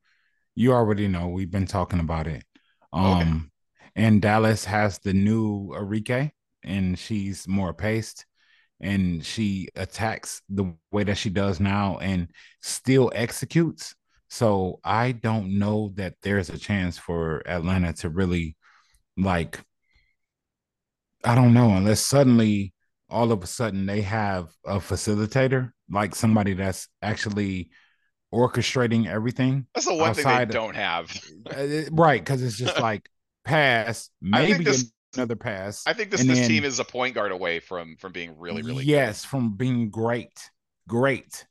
You 0.54 0.72
already 0.74 1.08
know. 1.08 1.28
We've 1.28 1.50
been 1.50 1.66
talking 1.66 2.00
about 2.00 2.26
it. 2.26 2.44
Um, 2.92 3.52
okay. 3.96 4.04
and 4.04 4.22
Dallas 4.22 4.64
has 4.66 4.98
the 5.00 5.14
new 5.14 5.68
Arike, 5.74 6.32
and 6.64 6.98
she's 6.98 7.48
more 7.48 7.74
paced, 7.74 8.26
and 8.80 9.24
she 9.24 9.68
attacks 9.76 10.42
the 10.48 10.74
way 10.92 11.04
that 11.04 11.16
she 11.18 11.30
does 11.30 11.60
now, 11.60 11.98
and 11.98 12.28
still 12.62 13.10
executes. 13.14 13.94
So 14.28 14.80
I 14.84 15.12
don't 15.12 15.58
know 15.58 15.92
that 15.96 16.14
there's 16.22 16.50
a 16.50 16.58
chance 16.58 16.98
for 16.98 17.42
Atlanta 17.46 17.92
to 17.94 18.10
really 18.10 18.56
like 19.16 19.60
I 21.24 21.34
don't 21.34 21.54
know 21.54 21.70
unless 21.70 22.00
suddenly 22.00 22.72
all 23.10 23.32
of 23.32 23.42
a 23.42 23.46
sudden 23.46 23.86
they 23.86 24.02
have 24.02 24.50
a 24.64 24.76
facilitator, 24.76 25.72
like 25.90 26.14
somebody 26.14 26.54
that's 26.54 26.88
actually 27.02 27.70
orchestrating 28.32 29.06
everything. 29.06 29.66
That's 29.74 29.86
the 29.86 29.94
one 29.94 30.14
thing 30.14 30.26
they 30.26 30.44
don't 30.44 30.76
have. 30.76 31.10
Uh, 31.50 31.90
right, 31.90 32.20
because 32.20 32.42
it's 32.42 32.58
just 32.58 32.78
like 32.78 33.08
pass, 33.44 34.10
maybe 34.20 34.64
this, 34.64 34.92
another 35.14 35.36
pass. 35.36 35.84
I 35.86 35.92
think 35.92 36.10
this 36.10 36.22
this 36.24 36.38
then, 36.38 36.48
team 36.48 36.64
is 36.64 36.78
a 36.78 36.84
point 36.84 37.14
guard 37.14 37.32
away 37.32 37.60
from 37.60 37.96
from 37.96 38.12
being 38.12 38.38
really, 38.38 38.62
really 38.62 38.84
yes, 38.84 39.22
good. 39.22 39.28
from 39.28 39.56
being 39.56 39.90
great. 39.90 40.50
Great. 40.88 41.46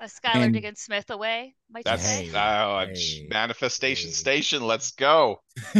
A 0.00 0.06
Skylar 0.06 0.52
Diggins 0.52 0.80
Smith 0.80 1.10
away, 1.10 1.54
might 1.70 1.84
that's, 1.84 2.02
you 2.20 2.32
say? 2.32 2.36
Oh, 2.36 2.86
hey, 2.92 3.28
manifestation 3.30 4.08
hey. 4.08 4.14
station. 4.14 4.66
Let's 4.66 4.90
go. 4.90 5.40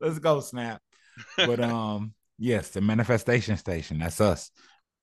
let's 0.00 0.20
go, 0.20 0.38
Snap. 0.38 0.80
But 1.36 1.58
um, 1.64 2.14
yes, 2.38 2.68
the 2.68 2.80
manifestation 2.82 3.56
station. 3.56 3.98
That's 3.98 4.20
us. 4.20 4.52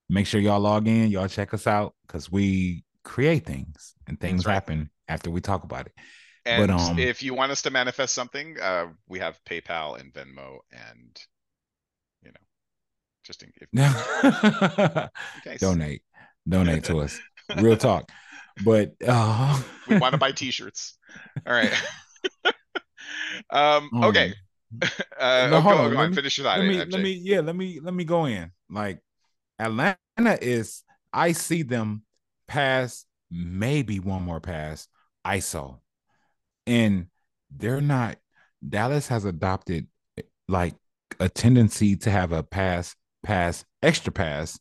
Make 0.10 0.26
sure 0.26 0.40
y'all 0.40 0.62
log 0.62 0.88
in, 0.88 1.10
y'all 1.10 1.28
check 1.28 1.54
us 1.54 1.68
out 1.68 1.94
because 2.08 2.32
we 2.32 2.86
create 3.04 3.46
things 3.46 3.94
and 4.08 4.18
things 4.18 4.46
right. 4.46 4.54
happen 4.54 4.90
after 5.10 5.30
we 5.30 5.42
talk 5.42 5.66
about 5.66 5.88
it. 5.88 5.94
And 6.48 6.68
but, 6.68 6.80
um, 6.80 6.98
if 6.98 7.22
you 7.22 7.34
want 7.34 7.52
us 7.52 7.62
to 7.64 7.70
manifest 7.70 8.16
something, 8.16 8.58
uh, 8.60 8.88
we 9.08 9.20
have 9.20 9.38
PayPal 9.44 10.00
and 10.00 10.14
Venmo, 10.14 10.60
and 10.72 11.22
you 12.24 12.32
know, 12.32 12.40
just 13.26 13.44
in, 13.44 13.52
if, 13.60 15.10
in 15.46 15.58
donate 15.58 16.02
donate 16.48 16.86
to 16.86 17.00
us. 17.00 17.20
Real 17.58 17.76
talk. 17.76 18.10
But 18.64 18.94
uh 19.06 19.62
we 19.88 19.98
want 20.00 20.14
to 20.14 20.18
buy 20.26 20.32
t-shirts. 20.32 20.98
All 21.46 21.54
right. 21.54 21.74
um 23.50 23.90
okay. 24.04 24.34
Uh, 25.20 25.48
no, 25.50 25.58
oh, 25.58 25.62
hold 25.62 25.76
go, 25.76 25.84
on. 25.84 25.94
Go 25.94 26.00
on. 26.00 26.14
Finish 26.14 26.38
your 26.38 26.46
thought. 26.46 26.60
Let 26.60 26.68
me, 26.68 26.78
let 26.78 27.02
me, 27.02 27.12
yeah, 27.12 27.40
let 27.40 27.56
me, 27.56 27.80
let 27.82 27.94
me 27.94 28.04
go 28.04 28.26
in. 28.26 28.52
Like 28.70 29.00
Atlanta 29.60 29.98
is, 30.42 30.84
I 31.14 31.32
see 31.32 31.64
them 31.64 32.04
pass 32.48 33.06
maybe 33.32 34.00
one 34.00 34.24
more 34.24 34.42
pass 34.42 34.88
ISO, 35.26 35.80
and 36.68 37.08
they're 37.50 37.82
not. 37.82 38.18
Dallas 38.68 39.08
has 39.08 39.26
adopted 39.26 39.88
like 40.48 40.76
a 41.20 41.30
tendency 41.30 41.96
to 41.96 42.12
have 42.12 42.32
a 42.32 42.44
pass, 42.44 42.96
pass, 43.24 43.66
extra 43.82 44.12
pass 44.12 44.60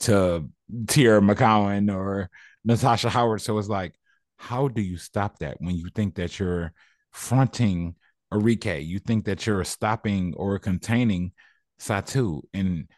to 0.00 0.48
Teaira 0.86 1.22
McCowan 1.22 1.94
or 1.94 2.28
Natasha 2.64 3.08
Howard. 3.08 3.40
So 3.40 3.56
it's 3.58 3.68
like, 3.68 3.94
how 4.36 4.68
do 4.68 4.82
you 4.82 4.96
stop 4.96 5.38
that 5.38 5.56
when 5.60 5.76
you 5.76 5.88
think 5.94 6.16
that 6.16 6.38
you're 6.38 6.72
fronting 7.12 7.94
Arike? 8.32 8.84
You 8.84 8.98
think 8.98 9.24
that 9.26 9.46
you're 9.46 9.64
stopping 9.64 10.34
or 10.36 10.58
containing 10.58 11.32
Satou. 11.80 12.42
And 12.52 12.88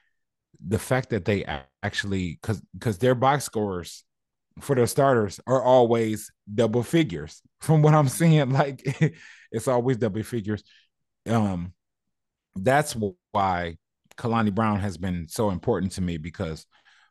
the 0.67 0.79
fact 0.79 1.11
that 1.11 1.27
they 1.27 1.45
actually 1.83 2.39
because 2.41 2.63
because 2.73 2.99
their 2.99 3.15
box 3.15 3.45
scores 3.45 4.05
for 4.61 4.77
their 4.77 4.87
starters 4.87 5.41
are 5.47 5.63
always 5.63 6.31
double 6.53 6.83
figures. 6.83 7.43
From 7.61 7.83
what 7.83 7.95
I'm 7.95 8.09
seeing, 8.09 8.51
like 8.51 8.83
it's 9.53 9.69
always 9.69 9.97
double 9.97 10.23
figures. 10.23 10.63
Um, 11.27 11.73
that's 12.55 12.95
why 13.33 13.77
Kalani 14.17 14.55
Brown 14.55 14.81
has 14.81 14.97
been 14.99 15.27
so 15.29 15.51
important 15.51 15.93
to 15.93 16.03
me 16.03 16.19
because 16.19 16.67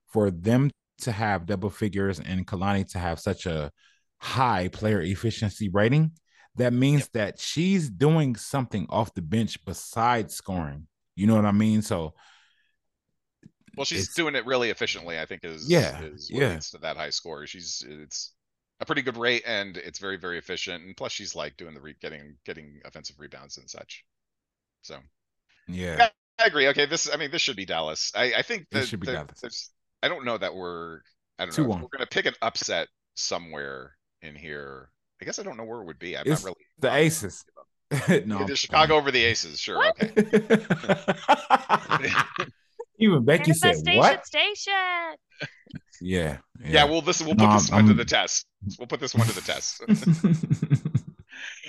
for 0.08 0.30
them 0.30 0.70
to 1.00 1.12
have 1.12 1.48
double 1.48 1.70
figures 1.70 2.20
and 2.20 2.46
Kalani 2.46 2.90
to 2.92 3.00
have 3.00 3.20
such 3.20 3.46
a 3.46 3.72
high 4.20 4.68
player 4.68 5.02
efficiency 5.02 5.70
rating, 5.70 6.12
that 6.56 6.72
means 6.72 7.02
yep. 7.02 7.12
that 7.14 7.40
she's 7.40 7.90
doing 7.90 8.36
something 8.36 8.86
off 8.90 9.14
the 9.14 9.22
bench 9.22 9.64
besides 9.66 10.36
scoring. 10.36 10.88
You 11.16 11.28
know 11.28 11.36
what 11.36 11.46
I 11.46 11.52
mean? 11.52 11.82
So 11.82 12.14
well, 13.76 13.86
she's 13.86 14.14
doing 14.14 14.36
it 14.36 14.46
really 14.46 14.70
efficiently, 14.70 15.20
I 15.20 15.26
think 15.26 15.44
is 15.44 15.70
yeah, 15.70 16.02
is 16.02 16.30
what 16.32 16.42
yeah. 16.42 16.60
to 16.60 16.78
that 16.80 16.98
high 16.98 17.10
score. 17.10 17.48
She's 17.48 17.84
it's 17.88 18.34
a 18.80 18.86
pretty 18.86 19.02
good 19.02 19.18
rate 19.18 19.44
and 19.46 19.78
it's 19.78 20.00
very, 20.00 20.18
very 20.18 20.38
efficient. 20.38 20.84
And 20.84 20.96
plus 20.96 21.12
she's 21.12 21.36
like 21.36 21.58
doing 21.58 21.74
the 21.74 21.82
re- 21.82 21.96
getting 22.02 22.36
getting 22.46 22.82
offensive 22.86 23.20
rebounds 23.20 23.58
and 23.58 23.70
such. 23.70 24.04
So 24.82 24.98
yeah. 25.68 26.10
I 26.40 26.46
agree. 26.46 26.68
Okay, 26.70 26.86
this 26.86 27.10
I 27.12 27.18
mean 27.18 27.32
this 27.32 27.42
should 27.42 27.56
be 27.56 27.66
Dallas. 27.66 28.12
I, 28.16 28.34
I 28.38 28.42
think 28.42 28.68
that, 28.72 28.88
should 28.88 29.00
be 29.00 29.08
Dallas. 29.08 29.72
I 30.02 30.08
don't 30.08 30.26
know 30.26 30.38
that 30.38 30.54
we're 30.54 31.00
I 31.40 31.46
don't 31.46 31.58
know. 31.58 31.80
We're 31.82 31.98
gonna 31.98 32.06
pick 32.06 32.26
an 32.26 32.34
upset 32.42 32.88
somewhere 33.16 33.96
in 34.22 34.36
here. 34.36 34.90
I 35.22 35.26
guess 35.26 35.40
I 35.40 35.44
don't 35.44 35.58
know 35.58 35.64
where 35.64 35.82
it 35.82 35.86
would 35.86 36.00
be. 36.00 36.18
I'm 36.18 36.28
it's 36.28 36.44
not 36.44 36.50
really 36.50 36.66
the 36.80 36.94
Aces. 36.94 37.46
no, 38.26 38.46
the 38.46 38.56
Chicago 38.56 38.96
over 38.96 39.12
the 39.12 39.24
Aces. 39.24 39.60
Sure. 39.60 39.78
What? 39.78 40.02
Okay. 40.02 42.10
Even 43.04 43.26
Becky 43.26 43.54
said, 43.54 43.76
"What?" 43.86 44.26
Station. 44.26 44.74
Yeah, 46.02 46.38
yeah. 46.60 46.68
Yeah. 46.68 46.84
Well, 46.86 47.02
this 47.02 47.22
we'll 47.22 47.36
put 47.36 47.48
no, 47.48 47.54
this 47.54 47.72
I'm, 47.72 47.86
one 47.86 47.88
to 47.88 47.94
the 47.94 48.06
test. 48.06 48.46
We'll 48.78 48.88
put 48.88 49.00
this 49.00 49.16
one 49.16 49.28
to 49.28 49.36
the 49.36 49.42
test. 49.42 49.82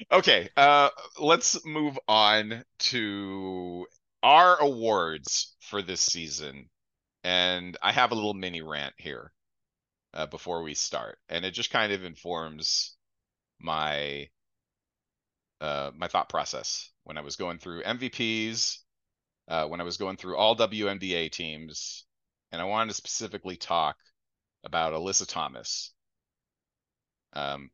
okay. 0.12 0.48
Uh, 0.56 0.88
let's 1.20 1.64
move 1.64 1.98
on 2.08 2.64
to 2.78 3.86
our 4.22 4.60
awards 4.60 5.54
for 5.60 5.82
this 5.82 6.00
season 6.00 6.68
and 7.24 7.76
I 7.82 7.90
have 7.90 8.12
a 8.12 8.14
little 8.14 8.34
mini 8.34 8.60
rant 8.60 8.94
here 8.98 9.32
uh, 10.12 10.26
before 10.26 10.62
we 10.62 10.74
start, 10.74 11.18
and 11.28 11.44
it 11.44 11.52
just 11.52 11.70
kind 11.70 11.92
of 11.92 12.04
informs 12.04 12.94
my 13.58 14.28
uh, 15.60 15.90
my 15.96 16.06
thought 16.06 16.28
process 16.28 16.90
when 17.04 17.16
I 17.16 17.22
was 17.22 17.36
going 17.36 17.58
through 17.58 17.82
MVPs, 17.82 18.78
uh, 19.48 19.66
when 19.66 19.80
I 19.80 19.84
was 19.84 19.96
going 19.96 20.16
through 20.16 20.36
all 20.36 20.56
WNBA 20.56 21.30
teams, 21.30 22.04
and 22.52 22.60
I 22.60 22.64
wanted 22.64 22.90
to 22.90 22.94
specifically 22.94 23.56
talk 23.56 23.96
about 24.64 24.92
Alyssa 24.92 25.26
Thomas. 25.26 25.92
Um, 27.32 27.70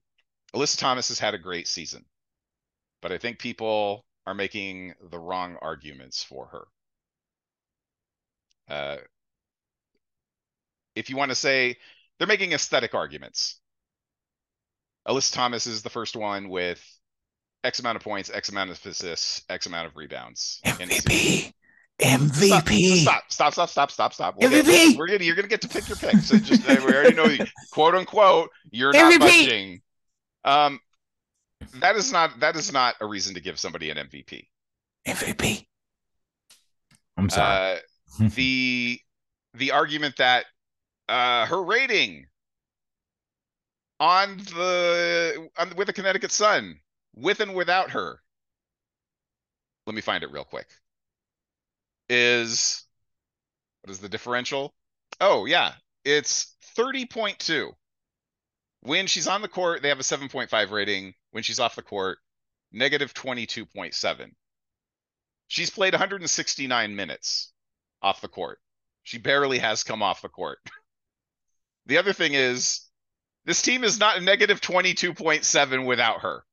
Alyssa 0.54 0.78
Thomas 0.78 1.09
has 1.09 1.18
had 1.18 1.35
a 1.35 1.38
great 1.38 1.68
season, 1.68 2.04
but 3.02 3.12
I 3.12 3.18
think 3.18 3.38
people 3.38 4.04
are 4.26 4.35
making 4.35 4.94
the 5.11 5.18
wrong 5.18 5.56
arguments 5.61 6.22
for 6.22 6.46
her. 6.46 6.66
Uh, 8.74 8.96
if 10.94 11.11
you 11.11 11.16
want 11.16 11.30
to 11.30 11.35
say 11.35 11.76
they're 12.18 12.26
making 12.26 12.52
aesthetic 12.52 12.94
arguments. 12.94 13.59
Alyssa 15.09 15.33
Thomas 15.33 15.66
is 15.66 15.83
the 15.83 15.88
first 15.88 16.14
one 16.14 16.50
with 16.50 16.85
X 17.64 17.80
amount 17.80 17.96
of 17.96 18.02
points, 18.02 18.30
X 18.30 18.50
amount 18.50 18.70
of 18.70 18.85
assists, 18.85 19.42
X 19.48 19.66
amount 19.66 19.87
of 19.87 19.96
rebounds. 19.96 20.61
MVP. 20.64 21.52
MVP. 22.01 23.03
Stop, 23.03 23.25
stop, 23.29 23.53
stop, 23.53 23.71
stop, 23.71 23.91
stop, 23.91 24.13
stop. 24.15 24.37
We're 24.37 24.49
MVP. 24.49 24.65
Gonna, 24.65 24.99
we're 24.99 25.07
gonna, 25.07 25.25
you're 25.25 25.37
gonna 25.37 25.49
get 25.49 25.63
to 25.63 25.69
pick 25.69 25.89
your 25.89 25.97
pick. 25.97 26.17
So 26.17 26.37
just 26.39 26.67
we 26.67 26.77
already 26.77 27.15
know, 27.15 27.45
quote 27.73 27.95
unquote, 27.95 28.51
you're 28.71 28.93
not 28.93 29.13
MVP. 29.13 29.19
budging. 29.19 29.83
Um, 30.45 30.81
that 31.81 31.97
is 31.97 32.13
not 32.13 32.41
that 32.41 32.57
is 32.57 32.73
not 32.73 32.95
a 33.01 33.07
reason 33.07 33.35
to 33.35 33.41
give 33.41 33.59
somebody 33.59 33.91
an 33.91 33.97
MVP. 33.97 34.47
MVP. 35.07 35.67
I'm 37.17 37.31
sorry. 37.31 37.79
Uh, 38.21 38.29
the 38.35 38.99
the 39.55 39.73
argument 39.73 40.17
that 40.17 40.47
uh, 41.09 41.47
her 41.47 41.63
rating 41.63 42.27
on 43.98 44.38
the 44.38 45.48
on, 45.59 45.73
with 45.77 45.87
the 45.87 45.92
Connecticut 45.92 46.33
Sun, 46.33 46.81
with 47.15 47.40
and 47.40 47.55
without 47.55 47.90
her. 47.90 48.21
Let 49.87 49.94
me 49.94 50.03
find 50.03 50.23
it 50.23 50.31
real 50.31 50.44
quick. 50.44 50.69
Is 52.13 52.83
what 53.83 53.92
is 53.92 54.00
the 54.00 54.08
differential? 54.08 54.75
Oh 55.21 55.44
yeah, 55.44 55.75
it's 56.04 56.56
30.2. 56.77 57.71
When 58.81 59.06
she's 59.06 59.29
on 59.29 59.42
the 59.42 59.48
court, 59.48 59.81
they 59.81 59.90
have 59.90 60.00
a 60.00 60.02
7.5 60.02 60.71
rating. 60.73 61.15
When 61.31 61.44
she's 61.44 61.61
off 61.61 61.77
the 61.77 61.83
court, 61.83 62.19
negative 62.73 63.15
22.7. 63.15 64.33
She's 65.46 65.71
played 65.71 65.92
169 65.92 66.96
minutes 66.96 67.52
off 68.02 68.21
the 68.21 68.27
court. 68.27 68.58
She 69.04 69.19
barely 69.19 69.58
has 69.58 69.85
come 69.85 70.02
off 70.02 70.23
the 70.23 70.29
court. 70.29 70.58
The 71.87 71.98
other 71.98 72.13
thing 72.13 72.35
is 72.35 72.83
this 73.46 73.63
team 73.63 73.83
is 73.83 73.98
not 73.98 74.19
a 74.19 74.21
negative 74.21 74.61
22.7 74.61 75.87
without 75.87 76.21
her. 76.21 76.44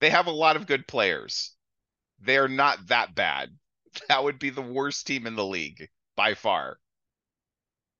They 0.00 0.10
have 0.10 0.26
a 0.26 0.30
lot 0.30 0.54
of 0.54 0.66
good 0.66 0.86
players. 0.86 1.54
They 2.20 2.36
are 2.36 2.46
not 2.46 2.88
that 2.88 3.14
bad. 3.16 3.50
That 4.08 4.24
would 4.24 4.38
be 4.38 4.50
the 4.50 4.62
worst 4.62 5.06
team 5.06 5.26
in 5.26 5.36
the 5.36 5.44
league 5.44 5.88
by 6.16 6.34
far 6.34 6.78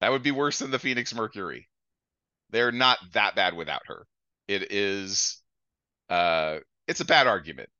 That 0.00 0.10
would 0.10 0.22
be 0.22 0.30
worse 0.30 0.58
than 0.58 0.70
the 0.70 0.78
Phoenix 0.78 1.14
Mercury. 1.14 1.68
They're 2.50 2.72
not 2.72 2.98
that 3.14 3.36
bad 3.36 3.54
without 3.54 3.82
her. 3.86 4.06
It 4.48 4.72
is 4.72 5.42
uh 6.10 6.60
it's 6.88 7.00
a 7.00 7.06
bad 7.06 7.26
argument. 7.28 7.70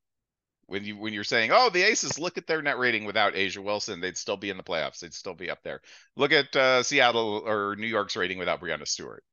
When 0.67 0.85
you 0.85 0.97
when 0.97 1.13
you're 1.13 1.23
saying, 1.25 1.51
"Oh, 1.53 1.69
the 1.71 1.83
Aces 1.83 2.19
look 2.19 2.37
at 2.37 2.47
their 2.47 2.61
net 2.61 2.77
rating 2.79 3.05
without 3.05 3.35
A'ja 3.35 3.59
Wilson, 3.63 4.01
they'd 4.01 4.17
still 4.17 4.37
be 4.37 4.49
in 4.51 4.57
the 4.57 4.63
playoffs. 4.63 4.99
They'd 4.99 5.13
still 5.15 5.35
be 5.35 5.49
up 5.51 5.63
there. 5.63 5.81
Look 6.15 6.31
at 6.33 6.55
uh, 6.55 6.83
Seattle 6.83 7.43
or 7.45 7.75
New 7.77 7.87
York's 7.87 8.15
rating 8.17 8.39
without 8.39 8.61
Breanna 8.61 8.87
Stewart. 8.87 9.23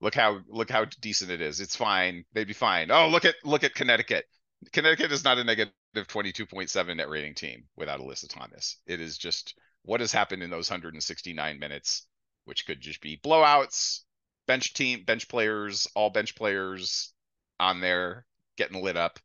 Look 0.00 0.14
how 0.14 0.40
look 0.48 0.70
how 0.70 0.86
decent 1.00 1.30
it 1.32 1.40
is. 1.42 1.60
It's 1.60 1.76
fine. 1.76 2.24
They'd 2.34 2.46
be 2.48 2.54
fine. 2.54 2.90
Oh, 2.90 3.08
look 3.08 3.24
at 3.26 3.36
look 3.44 3.64
at 3.64 3.74
Connecticut. 3.74 4.26
Connecticut 4.70 5.12
is 5.12 5.24
not 5.24 5.38
a 5.38 5.44
negative 5.44 5.72
22.7 5.96 6.96
net 6.96 7.08
rating 7.08 7.34
team 7.34 7.64
without 7.76 8.00
Alyssa 8.00 8.28
Thomas. 8.28 8.76
It 8.86 9.00
is 9.00 9.18
just 9.18 9.54
what 9.82 10.00
has 10.00 10.12
happened 10.12 10.42
in 10.42 10.50
those 10.50 10.70
169 10.70 11.58
minutes, 11.58 12.06
which 12.44 12.66
could 12.66 12.80
just 12.80 13.00
be 13.00 13.16
blowouts, 13.16 14.00
bench 14.46 14.74
team, 14.74 15.04
bench 15.04 15.28
players, 15.28 15.88
all 15.94 16.10
bench 16.10 16.34
players 16.34 17.12
on 17.58 17.80
there 17.80 18.26
getting 18.56 18.82
lit 18.82 18.96
up. 18.96 19.18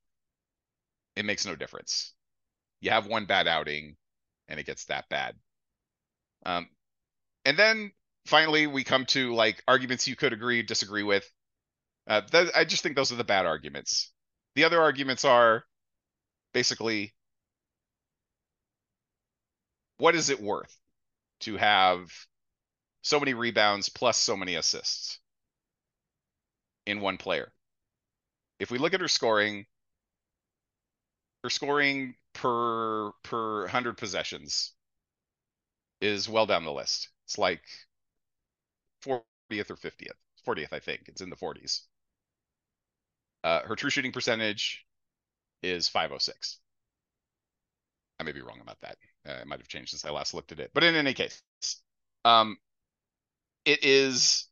It 1.15 1.25
makes 1.25 1.45
no 1.45 1.55
difference. 1.55 2.13
You 2.81 2.91
have 2.91 3.07
one 3.07 3.25
bad 3.25 3.47
outing 3.47 3.95
and 4.47 4.59
it 4.59 4.65
gets 4.65 4.85
that 4.85 5.09
bad. 5.09 5.35
Um, 6.45 6.67
and 7.45 7.57
then 7.57 7.91
finally 8.25 8.67
we 8.67 8.83
come 8.83 9.05
to 9.07 9.33
like 9.33 9.63
arguments 9.67 10.07
you 10.07 10.15
could 10.15 10.33
agree, 10.33 10.63
disagree 10.63 11.03
with. 11.03 11.29
Uh, 12.07 12.21
th- 12.21 12.51
I 12.55 12.65
just 12.65 12.83
think 12.83 12.95
those 12.95 13.11
are 13.11 13.15
the 13.17 13.23
bad 13.23 13.45
arguments. 13.45 14.11
The 14.57 14.63
other 14.63 14.81
arguments 14.81 15.23
are 15.23 15.63
basically 16.51 17.13
what 19.97 20.15
is 20.15 20.31
it 20.31 20.41
worth 20.41 20.75
to 21.41 21.57
have 21.57 22.11
so 23.03 23.19
many 23.19 23.35
rebounds 23.35 23.89
plus 23.89 24.17
so 24.17 24.35
many 24.35 24.55
assists 24.55 25.19
in 26.87 27.01
one 27.01 27.17
player? 27.17 27.53
If 28.57 28.71
we 28.71 28.79
look 28.79 28.95
at 28.95 29.01
her 29.01 29.07
scoring, 29.07 29.67
her 31.43 31.51
scoring 31.51 32.15
per 32.33 33.11
per 33.21 33.61
100 33.65 33.95
possessions 33.95 34.73
is 36.01 36.27
well 36.27 36.47
down 36.47 36.63
the 36.65 36.73
list. 36.73 37.09
It's 37.25 37.37
like 37.37 37.61
40th 39.03 39.69
or 39.69 39.75
50th. 39.75 40.17
40th, 40.47 40.73
I 40.73 40.79
think. 40.79 41.03
It's 41.09 41.21
in 41.21 41.29
the 41.29 41.35
40s. 41.35 41.83
Uh, 43.47 43.65
her 43.65 43.77
true 43.77 43.89
shooting 43.89 44.11
percentage 44.11 44.85
is 45.63 45.87
506. 45.87 46.59
I 48.19 48.23
may 48.23 48.33
be 48.33 48.41
wrong 48.41 48.59
about 48.59 48.81
that. 48.81 48.97
Uh, 49.25 49.39
it 49.39 49.47
might 49.47 49.59
have 49.59 49.69
changed 49.69 49.91
since 49.91 50.03
I 50.03 50.09
last 50.09 50.33
looked 50.33 50.51
at 50.51 50.59
it. 50.59 50.71
But 50.73 50.83
in 50.83 50.95
any 50.95 51.13
case, 51.13 51.41
um, 52.25 52.57
it 53.63 53.85
is 53.85 54.49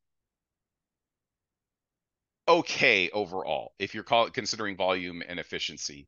okay 2.47 3.09
overall 3.09 3.73
if 3.79 3.93
you're 3.93 4.05
call- 4.05 4.29
considering 4.29 4.77
volume 4.77 5.21
and 5.27 5.41
efficiency. 5.41 6.07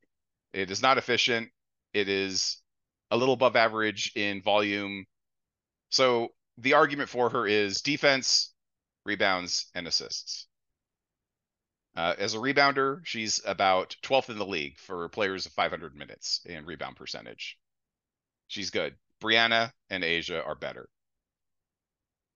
It 0.54 0.72
is 0.72 0.82
not 0.82 0.98
efficient. 0.98 1.50
It 1.94 2.08
is 2.08 2.62
a 3.12 3.18
little 3.18 3.34
above 3.34 3.58
average 3.58 4.14
in 4.16 4.42
volume. 4.42 5.08
So 5.90 6.30
the 6.58 6.76
argument 6.76 7.10
for 7.10 7.32
her 7.32 7.46
is 7.46 7.82
defense, 7.82 8.54
rebounds, 9.04 9.66
and 9.76 9.90
assists. 9.90 10.47
Uh, 11.98 12.16
as 12.18 12.34
a 12.34 12.38
rebounder, 12.38 13.06
she's 13.06 13.42
about 13.46 13.98
12th 14.02 14.30
in 14.30 14.38
the 14.38 14.46
league 14.46 14.80
for 14.80 15.10
players 15.10 15.46
of 15.46 15.52
500 15.52 15.98
minutes 15.98 16.40
in 16.46 16.66
rebound 16.66 16.96
percentage. 16.96 17.60
She's 18.48 18.72
good. 18.72 18.98
Breanna 19.22 19.74
and 19.90 20.04
A'ja 20.04 20.46
are 20.46 20.56
better. 20.56 20.90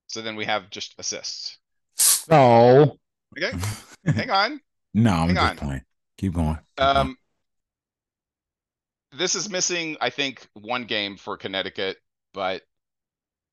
So 0.05 0.21
then 0.21 0.35
we 0.35 0.45
have 0.45 0.69
just 0.69 0.93
assists. 0.99 1.57
So 1.95 2.97
Okay, 3.37 3.53
hang 4.15 4.29
on. 4.29 4.61
no, 4.93 5.11
I'm 5.13 5.35
Hang 5.35 5.37
just 5.37 5.55
on. 5.55 5.57
playing. 5.57 5.83
Keep 6.17 6.33
going. 6.33 6.59
Keep 6.77 6.93
going. 6.93 7.09
Um, 7.09 7.17
this 9.11 9.35
is 9.35 9.49
missing, 9.49 9.97
I 9.99 10.09
think, 10.09 10.47
one 10.53 10.85
game 10.85 11.17
for 11.17 11.37
Connecticut, 11.37 11.97
but 12.33 12.63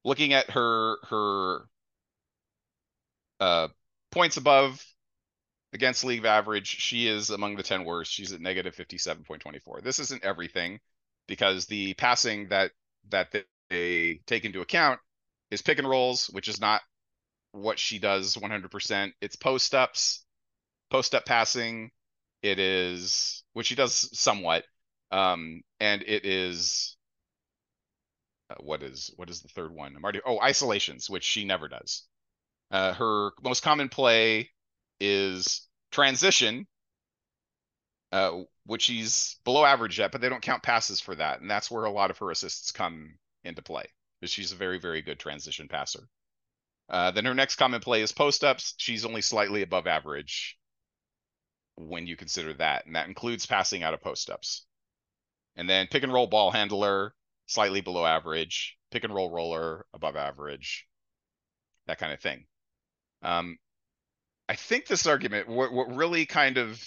looking 0.05 0.33
at 0.35 0.51
her 0.51 0.99
her 1.09 1.67
uh 3.41 3.69
points 4.11 4.37
above 4.37 4.85
against 5.73 6.05
league 6.05 6.25
average, 6.25 6.67
she 6.67 7.07
is 7.09 7.31
among 7.31 7.57
the 7.57 7.63
10 7.63 7.85
worst. 7.85 8.13
She's 8.13 8.33
at 8.33 8.41
negative 8.41 8.75
57.24. 8.75 9.83
This 9.83 9.99
isn't 9.99 10.25
everything 10.25 10.81
because 11.27 11.67
the 11.67 11.95
passing 11.95 12.49
that 12.49 12.73
that 13.11 13.33
they, 13.71 14.21
take 14.27 14.45
into 14.45 14.61
account 14.61 15.01
is 15.51 15.63
pick 15.63 15.79
and 15.79 15.89
rolls, 15.89 16.27
which 16.27 16.49
is 16.49 16.61
not 16.61 16.81
what 17.53 17.79
she 17.79 17.99
does 17.99 18.37
100%. 18.37 19.13
It's 19.21 19.37
post 19.37 19.75
ups, 19.75 20.25
post 20.91 21.15
up 21.15 21.25
passing. 21.27 21.91
It 22.43 22.59
is 22.59 23.43
which 23.53 23.67
she 23.67 23.75
does 23.75 24.19
somewhat. 24.19 24.65
Um 25.11 25.63
and 25.81 26.03
it 26.03 26.25
is 26.25 26.97
uh, 28.51 28.55
what 28.61 28.83
is 28.83 29.11
what 29.17 29.31
is 29.31 29.43
the 29.43 29.49
third 29.49 29.73
one? 29.73 29.95
I'm 29.97 30.03
already 30.03 30.21
oh 30.25 30.41
isolations, 30.41 31.11
which 31.11 31.25
she 31.25 31.45
never 31.45 31.69
does. 31.69 32.05
Uh, 32.71 32.93
her 32.95 33.31
most 33.43 33.63
common 33.63 33.89
play 33.89 34.51
is 35.01 35.67
transition, 35.91 36.67
uh, 38.13 38.43
which 38.67 38.83
she's 38.83 39.37
below 39.45 39.65
average 39.65 40.01
at, 40.01 40.13
but 40.13 40.21
they 40.21 40.29
don't 40.29 40.43
count 40.43 40.63
passes 40.63 41.01
for 41.01 41.15
that, 41.15 41.41
and 41.41 41.51
that's 41.51 41.71
where 41.71 41.85
a 41.85 41.91
lot 41.91 42.11
of 42.11 42.19
her 42.19 42.31
assists 42.31 42.73
come 42.73 43.15
into 43.45 43.63
play. 43.63 43.87
Because 44.21 44.33
she's 44.33 44.53
a 44.53 44.57
very 44.57 44.79
very 44.79 45.03
good 45.03 45.19
transition 45.19 45.69
passer. 45.69 46.09
Uh, 46.89 47.11
then 47.11 47.25
her 47.25 47.35
next 47.35 47.57
common 47.57 47.81
play 47.81 48.03
is 48.03 48.13
post 48.13 48.43
ups. 48.43 48.75
She's 48.79 49.05
only 49.05 49.21
slightly 49.21 49.63
above 49.63 49.87
average 49.87 50.59
when 51.77 52.07
you 52.07 52.17
consider 52.17 52.55
that, 52.55 52.87
and 52.87 52.97
that 52.97 53.09
includes 53.09 53.47
passing 53.47 53.83
out 53.83 53.95
of 53.95 54.01
post 54.01 54.31
ups. 54.31 54.65
And 55.57 55.69
then 55.69 55.89
pick 55.89 56.03
and 56.03 56.13
roll 56.13 56.27
ball 56.27 56.51
handler, 56.51 57.15
slightly 57.47 57.81
below 57.81 58.05
average, 58.07 58.77
pick 58.91 59.05
and 59.05 59.15
roll 59.15 59.31
roller 59.31 59.87
above 59.93 60.17
average, 60.17 60.87
that 61.87 61.99
kind 61.99 62.13
of 62.13 62.21
thing. 62.21 62.47
Um, 63.23 63.59
I 64.49 64.55
think 64.55 64.87
this 64.87 65.07
argument, 65.07 65.49
what, 65.49 65.73
what 65.73 65.95
really 65.95 66.25
kind 66.27 66.57
of 66.57 66.83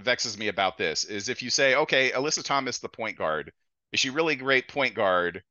vexes 0.00 0.36
me 0.36 0.48
about 0.48 0.76
this 0.76 1.04
is 1.04 1.28
if 1.28 1.42
you 1.42 1.50
say, 1.50 1.76
okay, 1.76 2.10
Alyssa 2.10 2.44
Thomas, 2.44 2.78
the 2.78 2.88
point 2.88 3.16
guard, 3.16 3.52
is 3.92 4.00
she 4.00 4.10
really 4.10 4.34
great 4.34 4.66
point 4.66 4.94
guard 4.94 5.42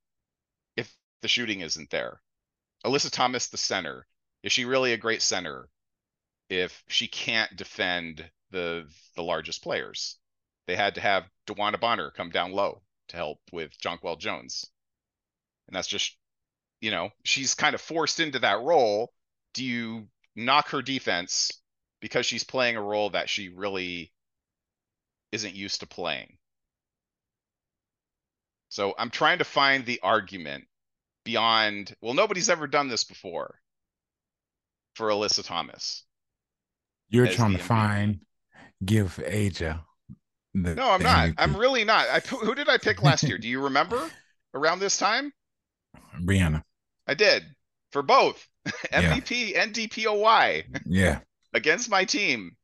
if 0.76 0.94
the 1.22 1.30
shooting 1.30 1.62
isn't 1.62 1.90
there? 1.90 2.22
Alyssa 2.86 3.10
Thomas, 3.10 3.48
the 3.48 3.58
center, 3.58 4.06
is 4.44 4.52
she 4.52 4.66
really 4.66 4.92
a 4.92 4.98
great 4.98 5.22
center 5.22 5.70
if 6.50 6.84
she 6.90 7.08
can't 7.08 7.56
defend 7.56 8.30
the 8.52 8.86
the 9.16 9.24
largest 9.24 9.64
players? 9.64 10.18
They 10.68 10.76
had 10.76 10.96
to 10.96 11.02
have 11.02 11.30
DeWanna 11.48 11.80
Bonner 11.80 12.12
come 12.12 12.30
down 12.30 12.52
low 12.52 12.82
to 13.10 13.18
help 13.18 13.40
with 13.52 13.78
Jonquel 13.80 14.20
Jones. 14.20 14.70
And 15.68 15.76
that's 15.76 15.88
just, 15.88 16.18
you 16.82 16.92
know, 16.92 17.10
she's 17.24 17.56
kind 17.56 17.74
of 17.74 17.82
forced 17.82 18.20
into 18.20 18.40
that 18.40 18.62
role. 18.62 19.14
Do 19.54 19.64
you 19.64 20.08
knock 20.36 20.70
her 20.70 20.82
defense 20.82 21.52
because 22.02 22.26
she's 22.26 22.44
playing 22.44 22.76
a 22.76 22.82
role 22.82 23.12
that 23.12 23.30
she 23.30 23.50
really 23.50 24.12
isn't 25.32 25.56
used 25.56 25.80
to 25.82 25.88
playing? 25.88 26.38
So 28.70 28.96
I'm 28.98 29.10
trying 29.10 29.38
to 29.38 29.44
find 29.44 29.86
the 29.86 30.00
argument 30.02 30.66
beyond, 31.24 31.96
well, 32.02 32.14
nobody's 32.14 32.50
ever 32.50 32.68
done 32.68 32.88
this 32.88 33.04
before 33.04 33.60
for 34.96 35.10
Alyssa 35.10 35.46
Thomas. 35.46 36.04
You're 37.10 37.28
trying 37.28 37.54
to 37.54 37.64
find 37.64 38.22
give 38.84 39.20
A'ja. 39.24 39.82
The, 40.54 40.76
No, 40.76 40.92
I'm 40.92 41.00
the 41.00 41.04
not. 41.04 41.30
I'm 41.38 41.56
really 41.56 41.84
not. 41.84 42.08
I 42.10 42.20
who 42.20 42.56
did 42.56 42.70
I 42.70 42.78
pick 42.78 43.04
last 43.04 43.24
year? 43.24 43.38
Do 43.38 43.48
you 43.48 43.62
remember 43.62 44.10
around 44.54 44.80
this 44.80 44.98
time? 44.98 45.32
Breanna. 46.22 46.64
I 47.08 47.14
did 47.14 47.44
for 47.92 48.02
both. 48.02 48.48
MVP 48.94 49.58
and 49.58 49.74
DPOY 49.74 50.64
Yeah. 50.86 51.20
against 51.54 51.90
my 51.90 52.06
team. 52.06 52.56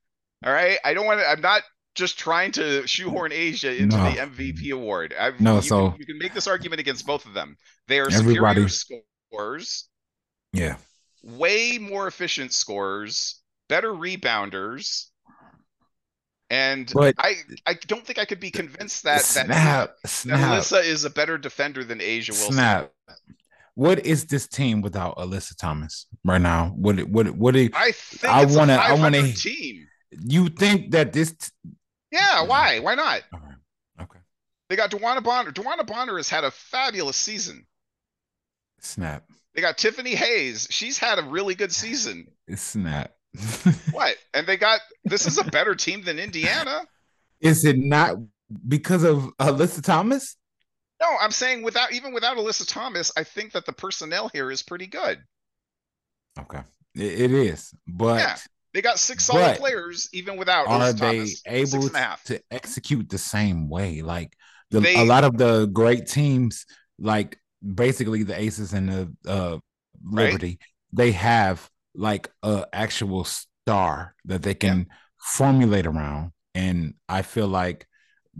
All 0.46 0.54
right. 0.54 0.78
I 0.86 0.94
don't 0.94 1.06
want 1.06 1.20
to, 1.20 1.28
I'm 1.28 1.42
not 1.42 1.64
just 1.96 2.18
trying 2.18 2.52
to 2.54 2.88
shoehorn 2.88 3.32
A'ja 3.32 3.78
into 3.78 3.98
No. 3.98 4.04
the 4.12 4.18
MVP 4.22 4.72
award. 4.72 5.14
I, 5.20 5.32
No, 5.40 5.58
you 5.58 5.62
so- 5.62 5.92
can, 5.92 6.00
you 6.00 6.06
can 6.06 6.18
make 6.18 6.34
this 6.34 6.48
argument 6.48 6.80
against 6.80 7.06
both 7.06 7.26
of 7.26 7.34
them. 7.34 7.58
They 7.88 8.00
are 8.00 8.10
Everybody- 8.12 8.68
superior 8.70 9.04
scorers, 9.32 9.90
Yeah. 10.54 10.78
way 11.24 11.78
more 11.80 12.08
efficient 12.08 12.54
scorers, 12.54 13.42
better 13.68 13.90
rebounders. 13.92 15.08
And 16.50 16.90
But- 16.94 17.16
I, 17.20 17.36
I 17.66 17.74
don't 17.74 18.06
think 18.06 18.18
I 18.18 18.26
could 18.26 18.40
be 18.40 18.50
convinced 18.52 19.04
that 19.04 19.18
that, 19.20 19.26
snap, 19.26 19.96
that 20.02 20.10
snap, 20.10 20.40
Alyssa 20.40 20.84
is 20.84 21.04
a 21.04 21.10
better 21.10 21.38
defender 21.38 21.84
than 21.84 22.00
A'ja 22.00 22.30
Wilson. 22.30 22.54
snap. 22.54 22.92
What 23.80 24.06
is 24.06 24.26
this 24.26 24.46
team 24.46 24.82
without 24.82 25.16
Alyssa 25.16 25.56
Thomas 25.56 26.06
right 26.26 26.42
now? 26.42 26.74
What 26.76 27.00
what 27.08 27.30
what 27.32 27.54
do 27.54 27.70
I 27.74 27.94
think 27.94 28.26
I 28.34 28.44
wanna- 28.44 28.74
a 28.74 28.78
I 28.78 28.92
wanna- 28.94 29.32
team. 29.32 29.88
you 30.12 30.50
think 30.50 30.92
that 30.92 31.14
this? 31.14 31.32
T- 31.32 31.72
Yeah, 32.12 32.42
why? 32.44 32.80
Why 32.80 32.96
not? 32.96 33.22
okay. 33.34 33.54
Okay. 34.02 34.20
They 34.68 34.76
got 34.76 34.92
DeWanna 34.92 35.24
Bonner. 35.24 35.52
DeWanna 35.54 35.88
Bonner 35.88 36.18
has 36.18 36.28
had 36.28 36.44
a 36.44 36.52
fabulous 36.52 37.16
season. 37.16 37.66
Snap. 38.82 39.24
They 39.56 39.62
got 39.62 39.78
Tiffany 39.78 40.14
Hayes. 40.14 40.68
She's 40.70 40.98
had 40.98 41.18
a 41.18 41.24
really 41.24 41.56
good 41.56 41.72
season. 41.72 42.28
Snap. 42.56 43.14
What? 43.92 44.18
And 44.34 44.46
they 44.46 44.58
got 44.58 44.82
this 45.06 45.26
is 45.26 45.38
a 45.38 45.44
better 45.46 45.74
team 45.74 46.04
than 46.04 46.20
Indiana. 46.20 46.86
Is 47.40 47.64
it 47.64 47.78
not 47.78 48.16
because 48.68 49.04
of 49.04 49.32
Alyssa 49.40 49.82
Thomas? 49.82 50.36
No, 51.02 51.08
I'm 51.20 51.32
saying 51.32 51.62
without 51.64 51.92
even 51.94 52.14
without 52.14 52.38
Alyssa 52.38 52.68
Thomas, 52.68 53.12
I 53.18 53.24
think 53.24 53.54
that 53.54 53.66
the 53.66 53.74
personnel 53.74 54.30
here 54.34 54.52
is 54.52 54.62
pretty 54.62 54.88
good. 54.88 55.24
Okay, 56.40 56.62
it, 56.96 57.22
it 57.22 57.32
is, 57.32 57.74
but 57.88 58.20
Yeah, 58.20 58.38
They 58.74 58.82
got 58.82 59.00
six 59.00 59.26
solid 59.26 59.58
players 59.58 60.10
even 60.14 60.38
without 60.38 60.68
are 60.68 60.80
Alyssa 60.80 60.98
they 61.00 61.18
Thomas. 61.18 61.42
Able 61.46 61.86
and 61.88 61.96
a 61.96 62.00
half. 62.00 62.24
to 62.26 62.42
execute 62.52 63.10
the 63.10 63.18
same 63.18 63.70
way? 63.70 64.02
Like 64.02 64.36
the, 64.72 64.82
They- 64.82 64.96
a 64.96 65.04
lot 65.06 65.24
of 65.24 65.38
the 65.38 65.66
great 65.68 66.08
teams, 66.08 66.66
like 66.98 67.38
basically 67.76 68.24
the 68.24 68.40
Aces 68.40 68.74
and 68.74 68.90
the 68.90 69.14
uh, 69.28 69.58
Right. 70.02 70.26
Liberty, 70.32 70.60
they 70.94 71.12
have 71.12 71.70
like 71.94 72.30
a 72.44 72.66
actual 72.72 73.26
star 73.26 74.16
that 74.26 74.44
they 74.44 74.54
can 74.54 74.88
formulate 75.18 75.86
around. 75.86 76.32
And 76.56 76.94
I 77.10 77.22
feel 77.22 77.48
like 77.48 77.86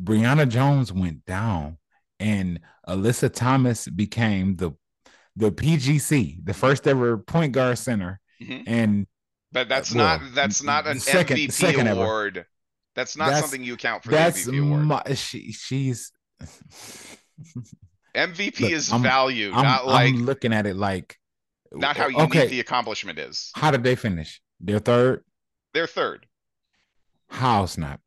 Brionna 0.02 0.48
Jones 0.48 0.94
went 0.94 1.26
down, 1.26 1.78
and 2.20 2.60
Alyssa 2.88 3.34
Thomas 3.34 3.88
became 3.88 4.56
the 4.58 4.72
the 5.36 5.52
PGC, 5.52 6.40
the 6.44 6.54
first 6.54 6.86
ever 6.88 7.18
point 7.18 7.54
guard 7.54 7.78
center, 7.78 8.20
Mhm. 8.42 8.64
and 8.68 9.08
But 9.52 9.70
that's 9.70 9.94
well, 9.96 10.20
not 10.20 10.34
that's 10.36 10.62
not 10.62 10.86
an 10.88 11.00
second- 11.00 11.38
MVP 11.38 11.52
second 11.52 11.88
ever. 11.88 12.02
award. 12.02 12.46
That's 12.96 13.16
not 13.16 13.26
That's- 13.26 13.42
something 13.42 13.64
you 13.64 13.78
count 13.78 14.04
for 14.04 14.12
that's 14.12 14.44
the 14.46 14.52
MVP 14.52 14.66
award. 14.68 14.86
my, 14.86 15.14
she 15.14 15.52
she's 15.54 16.12
MVP 18.16 18.60
Look, 18.62 18.72
is 18.72 18.92
I'm- 18.92 19.02
value, 19.04 19.52
I'm, 19.54 19.64
not 19.64 19.86
like 19.88 20.14
I'm 20.14 20.26
looking 20.26 20.52
at 20.54 20.66
it 20.66 20.76
like 20.76 21.18
not 21.72 21.96
how 21.96 22.08
unique 22.08 22.24
okay 22.36 22.48
the 22.48 22.60
accomplishment 22.60 23.20
is. 23.20 23.52
how 23.56 23.72
did 23.72 23.84
they 23.84 23.96
finish 23.96 24.42
their 24.60 24.80
third 24.80 25.24
They're 25.74 25.88
third 25.88 26.26
how 27.30 27.66
snap 27.68 28.02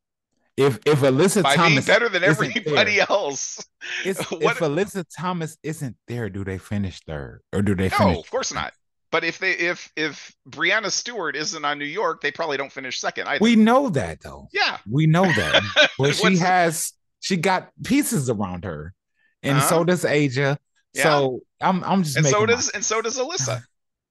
if 0.56 0.78
if 0.86 1.00
Alyssa 1.00 1.42
by 1.42 1.56
Thomas 1.56 1.86
better 1.86 2.08
than 2.08 2.22
everybody 2.24 2.96
there, 2.96 3.06
else. 3.10 3.64
If 4.04 4.18
Alyssa 4.18 5.04
Thomas 5.18 5.56
isn't 5.62 5.96
there 6.08 6.28
do 6.30 6.44
they 6.44 6.58
finish 6.58 7.00
third 7.06 7.40
or 7.52 7.62
do 7.62 7.74
they 7.74 7.88
No, 7.88 7.96
finish 7.96 8.18
of 8.18 8.30
course 8.30 8.52
not. 8.52 8.72
But 9.10 9.24
if 9.24 9.38
they 9.38 9.52
if 9.52 9.90
if 9.96 10.34
Breanna 10.48 10.90
Stewart 10.90 11.36
isn't 11.36 11.64
on 11.64 11.78
New 11.78 11.84
York, 11.84 12.20
they 12.22 12.30
probably 12.30 12.56
don't 12.56 12.72
finish 12.72 12.98
second 13.00 13.28
either. 13.28 13.42
we 13.42 13.56
know 13.56 13.88
that 13.90 14.20
though 14.22 14.48
yeah. 14.52 14.78
we 14.88 15.06
know 15.06 15.24
that 15.24 15.90
but 15.98 16.14
she 16.14 16.36
has 16.38 16.92
she 17.20 17.36
got 17.36 17.70
pieces 17.84 18.28
around 18.30 18.64
her 18.64 18.94
and 19.42 19.58
Uh-huh. 19.58 19.68
so 19.68 19.84
does 19.84 20.04
A'ja 20.04 20.56
Yeah. 20.94 21.02
so 21.02 21.40
I'm 21.60 21.82
I'm 21.84 22.02
just 22.04 22.16
and 22.16 22.26
so 22.26 22.40
my- 22.40 22.46
does 22.46 22.68
and 22.70 22.84
so 22.84 23.00
does 23.02 23.18
Alyssa. 23.18 23.62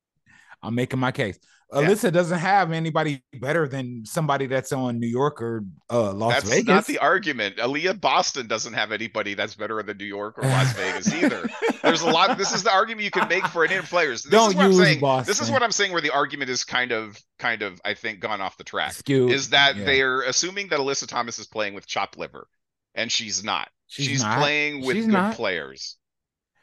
I'm 0.63 0.75
making 0.75 0.99
my 0.99 1.11
case. 1.11 1.39
Yeah. 1.73 1.81
Alyssa 1.83 2.11
doesn't 2.11 2.39
have 2.39 2.71
anybody 2.73 3.23
better 3.39 3.67
than 3.67 4.05
somebody 4.05 4.45
that's 4.45 4.73
on 4.73 4.99
New 4.99 5.07
York 5.07 5.41
or 5.41 5.63
uh, 5.89 6.11
Las 6.11 6.33
That's 6.33 6.49
Vegas. 6.49 6.65
That's 6.65 6.89
not 6.89 6.93
the 6.93 6.99
argument. 6.99 7.57
Aaliyah 7.57 8.01
Boston 8.01 8.47
doesn't 8.47 8.73
have 8.73 8.91
anybody 8.91 9.35
that's 9.35 9.55
better 9.55 9.81
than 9.81 9.97
New 9.97 10.05
York 10.05 10.37
or 10.37 10.41
Las 10.43 10.73
Vegas 10.73 11.13
either. 11.13 11.49
There's 11.81 12.01
a 12.01 12.09
lot. 12.09 12.37
This 12.37 12.51
is 12.53 12.63
the 12.63 12.71
argument 12.71 13.05
you 13.05 13.11
can 13.11 13.29
make 13.29 13.47
for 13.47 13.63
any 13.63 13.79
players. 13.81 14.23
This 14.23 14.31
Don't 14.31 14.49
is 14.49 14.55
what 14.55 14.65
I'm 14.65 14.71
use 14.71 14.81
saying. 14.81 15.23
This 15.25 15.39
is 15.41 15.49
what 15.49 15.63
I'm 15.63 15.71
saying. 15.71 15.93
Where 15.93 16.01
the 16.01 16.11
argument 16.11 16.49
is 16.49 16.63
kind 16.65 16.91
of, 16.91 17.17
kind 17.39 17.61
of, 17.61 17.79
I 17.85 17.93
think, 17.93 18.19
gone 18.19 18.41
off 18.41 18.57
the 18.57 18.65
track. 18.65 18.91
Skewed. 18.91 19.31
Is 19.31 19.51
that 19.51 19.77
Yeah. 19.77 19.85
they're 19.85 20.21
assuming 20.23 20.67
that 20.69 20.79
Alyssa 20.79 21.07
Thomas 21.07 21.39
is 21.39 21.47
playing 21.47 21.73
with 21.73 21.87
chopped 21.87 22.17
liver, 22.17 22.47
and 22.95 23.09
she's 23.11 23.43
not. 23.45 23.69
She's 23.87 24.07
She's, 24.07 24.23
not. 24.23 24.39
playing 24.39 24.85
with 24.85 24.97
She's 24.97 25.05
good 25.05 25.13
not. 25.13 25.35
players, 25.35 25.97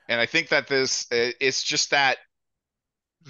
and 0.09 0.21
I 0.21 0.27
think 0.27 0.49
that 0.49 0.67
this 0.67 1.07
it's 1.11 1.63
just 1.63 1.91
that 1.93 2.19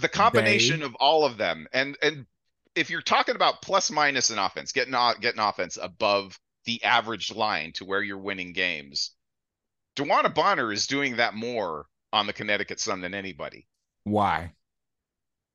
the 0.01 0.09
combination 0.09 0.81
They- 0.81 0.87
of 0.87 0.95
all 0.97 1.25
of 1.25 1.37
them, 1.37 1.67
and 1.73 1.97
and 2.03 2.27
if 2.75 2.91
you're 2.91 3.03
talking 3.03 3.35
about 3.35 3.63
plus 3.63 3.91
minus 3.91 4.31
in 4.31 4.39
offense, 4.39 4.73
getting 4.73 4.95
getting 5.21 5.41
offense 5.41 5.79
above 5.81 6.39
the 6.65 6.83
average 6.85 7.33
line 7.33 7.73
to 7.73 7.85
where 7.85 8.03
you're 8.03 8.19
winning 8.19 8.53
games, 8.53 9.13
DeWanna 9.97 10.35
Bonner 10.35 10.73
is 10.73 10.87
doing 10.87 11.17
that 11.17 11.35
more 11.35 11.87
on 12.13 12.27
the 12.27 12.33
Connecticut 12.33 12.79
Sun 12.81 13.01
than 13.01 13.15
anybody 13.15 13.67
Why? 14.05 14.53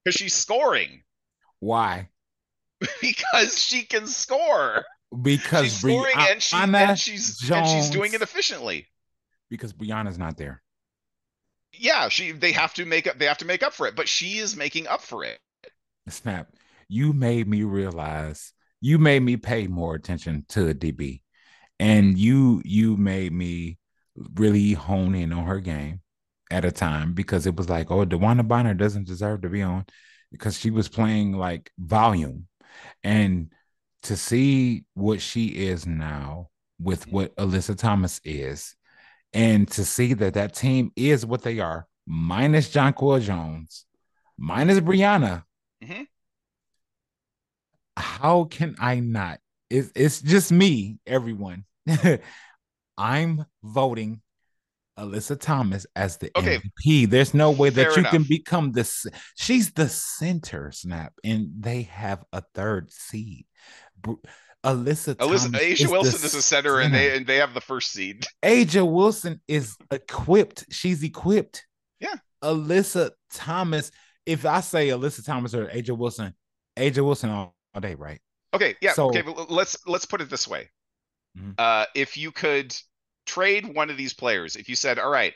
because 0.03 0.15
she's 0.19 0.33
scoring 0.33 1.03
Why? 1.59 2.09
because 3.01 3.63
she 3.63 3.83
can 3.83 4.07
score. 4.07 4.83
Because 5.21 5.65
she's 5.65 5.79
scoring 5.79 6.15
Brionna 6.15 6.31
and 6.31 6.43
she 6.43 6.55
and 6.57 6.99
she's 6.99 7.49
and 7.51 7.67
she's 7.67 7.89
doing 7.89 8.13
it 8.13 8.21
efficiently. 8.21 8.87
because 9.49 9.71
Brionna's 9.71 10.17
not 10.17 10.35
there. 10.37 10.61
Yeah, 11.73 12.07
she 12.07 12.31
they 12.31 12.53
have 12.53 12.73
to 12.75 12.85
make 12.85 13.05
up 13.05 13.17
they 13.19 13.25
have 13.25 13.39
to 13.39 13.45
make 13.45 13.63
up 13.63 13.73
for 13.73 13.85
it, 13.87 13.95
but 13.97 14.07
she 14.07 14.37
is 14.37 14.55
making 14.55 14.87
up 14.87 15.01
for 15.01 15.25
it. 15.25 15.39
Snap. 16.09 16.49
You 16.89 17.13
made 17.13 17.47
me 17.47 17.63
realize. 17.63 18.53
You 18.81 18.97
made 18.99 19.21
me 19.21 19.37
pay 19.37 19.67
more 19.67 19.95
attention 19.95 20.45
to 20.49 20.73
DB, 20.73 21.21
Mm-hmm. 21.89 22.07
and 22.07 22.17
you 22.17 22.61
you 22.65 22.97
made 22.97 23.31
me 23.33 23.79
really 24.35 24.73
hone 24.73 25.15
in 25.15 25.33
on 25.33 25.45
her 25.45 25.59
game 25.59 26.01
at 26.51 26.65
a 26.65 26.71
time 26.71 27.13
because 27.13 27.47
it 27.47 27.55
was 27.55 27.69
like, 27.69 27.91
oh, 27.91 28.05
DeWanna 28.05 28.47
Bonner 28.47 28.73
doesn't 28.73 29.07
deserve 29.07 29.41
to 29.41 29.49
be 29.49 29.61
on 29.61 29.85
because 30.31 30.57
she 30.59 30.71
was 30.71 30.89
playing 30.89 31.33
like 31.33 31.71
volume, 31.79 32.47
and 33.03 33.51
to 34.03 34.17
see 34.17 34.85
what 34.95 35.21
she 35.21 35.47
is 35.47 35.85
now 35.87 36.49
with 36.79 37.07
what 37.11 37.35
Alyssa 37.37 37.77
Thomas 37.77 38.19
is, 38.25 38.75
and 39.33 39.69
to 39.71 39.83
see 39.85 40.13
that 40.13 40.35
that 40.35 40.53
team 40.53 40.91
is 40.95 41.25
what 41.25 41.41
they 41.41 41.59
are, 41.59 41.87
minus 42.05 42.69
Jonquel 42.69 43.21
Jones, 43.21 43.85
minus 44.37 44.79
Brionna. 44.79 45.43
Mhm. 45.83 46.07
How 47.97 48.45
can 48.45 48.75
I 48.79 48.99
not? 48.99 49.39
It's, 49.69 49.91
it's 49.95 50.21
just 50.21 50.51
me, 50.51 50.99
everyone. 51.05 51.65
I'm 52.97 53.45
voting 53.63 54.21
Alyssa 54.97 55.39
Thomas 55.39 55.85
as 55.95 56.17
the 56.17 56.31
Okay. 56.35 56.59
MVP. 56.59 57.09
There's 57.09 57.33
no 57.33 57.51
way 57.51 57.69
that 57.69 57.93
Fair 57.93 57.99
you 57.99 58.05
can 58.05 58.23
become 58.23 58.71
this. 58.71 59.05
She's 59.35 59.71
the 59.71 59.89
center, 59.89 60.71
snap, 60.71 61.13
and 61.23 61.49
they 61.59 61.83
have 61.83 62.23
a 62.31 62.43
third 62.53 62.91
seed. 62.91 63.45
Alyssa, 64.63 65.15
Alyssa 65.15 65.17
Thomas 65.17 65.61
A'ja 65.61 65.71
is 65.71 65.87
Wilson 65.87 66.25
is 66.25 66.33
a 66.33 66.41
center 66.41 66.79
and 66.79 66.93
they 66.93 67.15
and 67.17 67.27
they 67.27 67.37
have 67.37 67.53
the 67.53 67.61
first 67.61 67.91
seed. 67.91 68.25
A'ja 68.43 68.89
Wilson 68.89 69.41
is 69.47 69.75
equipped. 69.91 70.65
She's 70.71 71.03
equipped. 71.03 71.65
Yeah. 71.99 72.15
Alyssa 72.43 73.11
Thomas. 73.33 73.91
If 74.25 74.45
I 74.45 74.61
say 74.61 74.87
Alyssa 74.89 75.25
Thomas 75.25 75.53
or 75.53 75.67
A'ja 75.67 75.97
Wilson, 75.97 76.33
A'ja 76.77 77.03
Wilson 77.03 77.29
all, 77.29 77.55
all 77.73 77.81
day, 77.81 77.95
right? 77.95 78.19
Okay, 78.53 78.75
yeah, 78.81 78.93
So- 78.93 79.07
okay, 79.09 79.21
but 79.21 79.51
let's 79.51 79.75
let's 79.87 80.05
put 80.05 80.21
it 80.21 80.29
this 80.29 80.47
way. 80.47 80.69
Mhm. 81.37 81.55
Uh 81.57 81.85
if 81.95 82.15
you 82.17 82.31
could 82.31 82.75
trade 83.25 83.73
one 83.75 83.89
of 83.89 83.97
these 83.97 84.13
players, 84.13 84.55
if 84.55 84.69
you 84.69 84.75
said, 84.75 84.99
"All 84.99 85.09
right, 85.09 85.33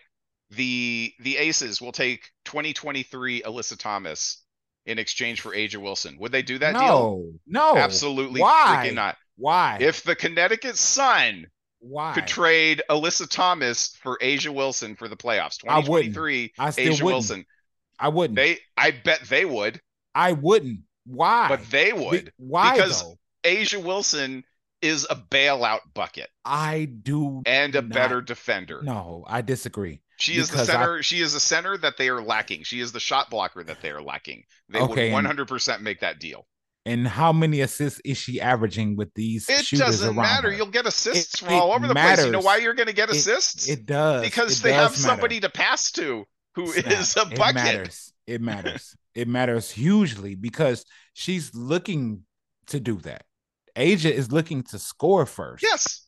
the 0.51 1.13
the 1.19 1.37
Aces 1.37 1.81
will 1.81 1.91
take 1.91 2.29
2023 2.45 3.41
Alyssa 3.41 3.77
Thomas 3.77 4.43
in 4.87 4.97
exchange 4.99 5.41
for 5.41 5.51
A'ja 5.53 5.77
Wilson." 5.77 6.17
Would 6.19 6.31
they 6.31 6.41
do 6.41 6.57
that 6.59 6.73
deal? 6.73 6.81
no, 6.81 7.33
no, 7.45 7.77
Absolutely 7.77 8.41
Why? 8.41 8.91
not. 8.93 9.17
Why? 9.37 9.77
If 9.79 10.01
the 10.03 10.15
Connecticut 10.15 10.77
Sun 10.77 11.45
why? 11.79 12.13
could 12.15 12.25
trade 12.25 12.81
Alyssa 12.89 13.29
Thomas 13.29 13.95
for 14.01 14.17
A'ja 14.21 14.49
Wilson 14.53 14.95
for 14.95 15.07
the 15.07 15.15
playoffs, 15.17 15.59
I 15.67 15.77
wouldn't. 15.77 16.15
2023 16.15 16.53
I 16.57 16.69
still 16.71 16.85
A'ja 16.85 16.89
wouldn't. 16.89 17.03
Wilson, 17.05 17.45
I 17.99 18.07
wouldn't. 18.09 18.35
they 18.35 18.57
I 18.75 18.91
bet 18.91 19.21
they 19.29 19.45
would, 19.45 19.79
I 20.15 20.31
wouldn't. 20.33 20.79
Why? 21.05 21.47
but 21.49 21.69
they 21.69 21.91
Be- 21.91 21.99
would. 21.99 22.33
why 22.37 22.73
because- 22.75 23.03
though? 23.03 23.17
A'ja 23.43 23.81
Wilson 23.83 24.43
is 24.81 25.05
a 25.09 25.15
bailout 25.15 25.79
bucket 25.93 26.29
I 26.45 26.85
do 26.85 27.41
and 27.45 27.73
a 27.75 27.81
not- 27.81 27.91
better 27.91 28.21
defender. 28.21 28.81
No, 28.83 29.23
I 29.27 29.41
disagree. 29.41 30.01
She 30.19 30.37
is 30.37 30.49
the 30.49 30.53
because 30.53 30.69
I- 30.69 30.73
center. 30.73 31.03
She 31.03 31.21
is 31.21 31.33
the 31.33 31.39
center 31.39 31.77
that 31.77 31.97
they 31.97 32.09
are 32.09 32.21
lacking. 32.21 32.63
She 32.63 32.79
is 32.79 32.91
the 32.91 32.99
shot 32.99 33.29
blocker 33.29 33.63
that 33.63 33.81
they 33.81 33.91
are 33.91 34.01
lacking. 34.01 34.43
They 34.69 34.79
Okay, 34.79 35.13
would 35.13 35.23
100% 35.25 35.81
make 35.81 35.99
that 36.01 36.19
deal. 36.19 36.47
And 36.85 37.05
how 37.07 37.33
many 37.33 37.59
assists 37.61 37.99
is 38.05 38.17
she 38.17 38.39
averaging 38.39 38.95
with 38.95 39.13
these 39.13 39.49
It 39.49 39.77
doesn't 39.77 40.15
matter. 40.15 40.49
her? 40.49 40.55
You'll 40.55 40.67
get 40.67 40.85
assists 40.85 41.35
It- 41.35 41.45
from 41.45 41.53
all 41.53 41.73
over 41.73 41.85
the 41.87 41.93
place. 41.93 42.23
You 42.25 42.31
know 42.31 42.39
why 42.39 42.57
you're 42.57 42.73
going 42.73 42.87
to 42.87 42.93
get 42.93 43.09
assists? 43.09 43.67
It 43.67 43.85
does 43.85 44.21
because 44.23 44.59
It 44.59 44.63
they 44.63 44.73
have 44.73 44.91
matter. 44.91 45.01
somebody 45.01 45.39
to 45.41 45.49
pass 45.49 45.91
to 45.93 46.23
who 46.55 46.71
is 46.71 47.09
Snap. 47.09 47.33
a 47.33 47.35
bucket. 47.35 47.55
It 47.57 47.63
matters. 47.63 48.13
It 48.25 48.41
matters. 48.41 48.95
it 49.15 49.27
matters 49.27 49.71
hugely 49.71 50.35
because 50.35 50.85
she's 51.13 51.53
looking 51.53 52.23
to 52.67 52.79
do 52.79 52.97
that. 53.01 53.25
A'ja 53.75 54.09
is 54.11 54.31
looking 54.31 54.63
to 54.63 54.79
score 54.79 55.25
first. 55.25 55.63
Yes. 55.63 56.06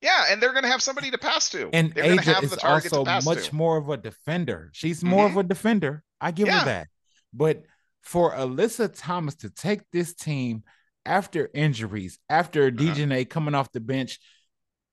Yeah, 0.00 0.24
and 0.30 0.40
they're 0.42 0.52
going 0.52 0.64
to 0.64 0.70
have 0.70 0.82
somebody 0.82 1.10
to 1.10 1.18
pass 1.18 1.50
to. 1.50 1.68
And 1.72 1.92
they're 1.94 2.06
going 2.06 2.18
to 2.18 2.24
A'ja 2.24 2.34
have 2.34 2.44
is 2.44 2.50
the 2.50 2.56
target 2.56 2.92
also 2.92 3.04
much 3.20 3.48
to. 3.48 3.54
more 3.54 3.76
of 3.76 3.88
a 3.90 3.96
defender. 3.96 4.70
She's 4.72 5.04
more 5.04 5.26
of 5.26 5.36
a 5.36 5.42
defender. 5.42 6.02
I 6.20 6.30
give 6.30 6.48
Yeah. 6.48 6.60
her 6.60 6.64
that. 6.66 6.88
But 7.32 7.64
for 8.02 8.32
Alyssa 8.34 8.90
Thomas 8.96 9.34
to 9.36 9.50
take 9.50 9.82
this 9.92 10.14
team 10.14 10.64
after 11.04 11.50
injuries, 11.54 12.18
after 12.28 12.70
Uh-huh. 12.78 12.94
DJNA 12.94 13.24
coming 13.28 13.54
off 13.54 13.72
the 13.72 13.80
bench 13.80 14.18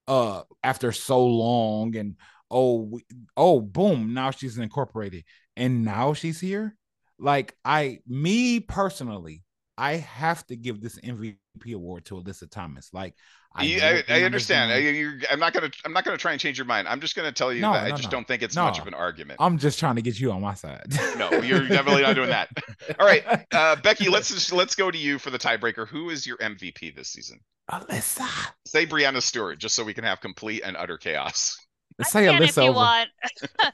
uh 0.07 0.43
after 0.63 0.91
so 0.91 1.25
long 1.25 1.95
and 1.97 2.15
oh, 2.49 2.99
oh, 3.35 3.59
boom, 3.61 4.13
now 4.13 4.31
she's 4.31 4.57
incorporated, 4.57 5.23
and 5.57 5.83
now 5.83 6.13
she's 6.13 6.39
here. 6.39 6.75
Like 7.19 7.55
I, 7.65 7.99
me 8.07 8.59
personally, 8.61 9.43
I 9.77 9.95
have 9.97 10.45
to 10.47 10.55
give 10.55 10.79
this 10.81 10.97
MVP 10.99 11.73
award 11.73 12.05
to 12.05 12.15
Alyssa 12.15 12.49
Thomas. 12.49 12.89
Like 12.93 13.15
I, 13.57 13.63
You- 13.63 13.81
I, 13.81 14.03
I 14.09 14.21
understand. 14.23 14.71
I, 14.71 14.77
you're, 14.77 15.17
I'm 15.31 15.39
not 15.39 15.53
gonna. 15.53 15.71
I'm 15.85 15.91
not 15.93 16.03
gonna 16.05 16.17
try 16.17 16.31
and 16.31 16.39
change 16.39 16.57
your 16.57 16.65
mind. 16.65 16.87
I'm 16.87 16.99
just 17.01 17.15
gonna 17.15 17.31
tell 17.31 17.51
you 17.51 17.61
No, 17.61 17.73
that 17.73 17.83
I 17.85 17.89
just 17.91 18.05
no. 18.05 18.09
don't 18.11 18.27
think 18.27 18.43
it's 18.43 18.55
much 18.55 18.79
of 18.79 18.87
an 18.87 18.93
argument. 18.93 19.37
I'm 19.41 19.57
just 19.57 19.79
trying 19.79 19.95
to 19.95 20.01
get 20.01 20.19
you 20.19 20.31
on 20.31 20.41
my 20.41 20.53
side. 20.53 20.85
No, 21.17 21.31
you're 21.41 21.67
definitely 21.67 22.03
not 22.03 22.13
doing 22.15 22.29
that. 22.29 22.49
All 22.99 23.05
right, 23.05 23.23
uh, 23.53 23.75
Becky, 23.77 24.09
let's 24.09 24.29
just, 24.29 24.51
let's 24.53 24.75
go 24.75 24.91
to 24.91 24.97
you 24.97 25.17
for 25.19 25.29
the 25.31 25.39
tiebreaker. 25.39 25.87
Who 25.87 26.09
is 26.09 26.25
your 26.27 26.37
MVP 26.37 26.95
this 26.95 27.09
season? 27.09 27.39
Alyssa. 27.71 28.29
Say 28.65 28.85
Breanna 28.85 29.21
Stewart, 29.21 29.59
just 29.59 29.75
so 29.75 29.83
we 29.83 29.93
can 29.93 30.03
have 30.03 30.21
complete 30.21 30.61
and 30.63 30.77
utter 30.77 30.97
chaos. 30.97 31.57
Let's 31.97 32.15
I 32.15 32.21
say 32.25 32.31
can 32.31 32.43
if 32.43 32.49
Alyssa 32.55 32.63
you 32.63 32.69
over. 32.69 32.75
want. 32.75 33.09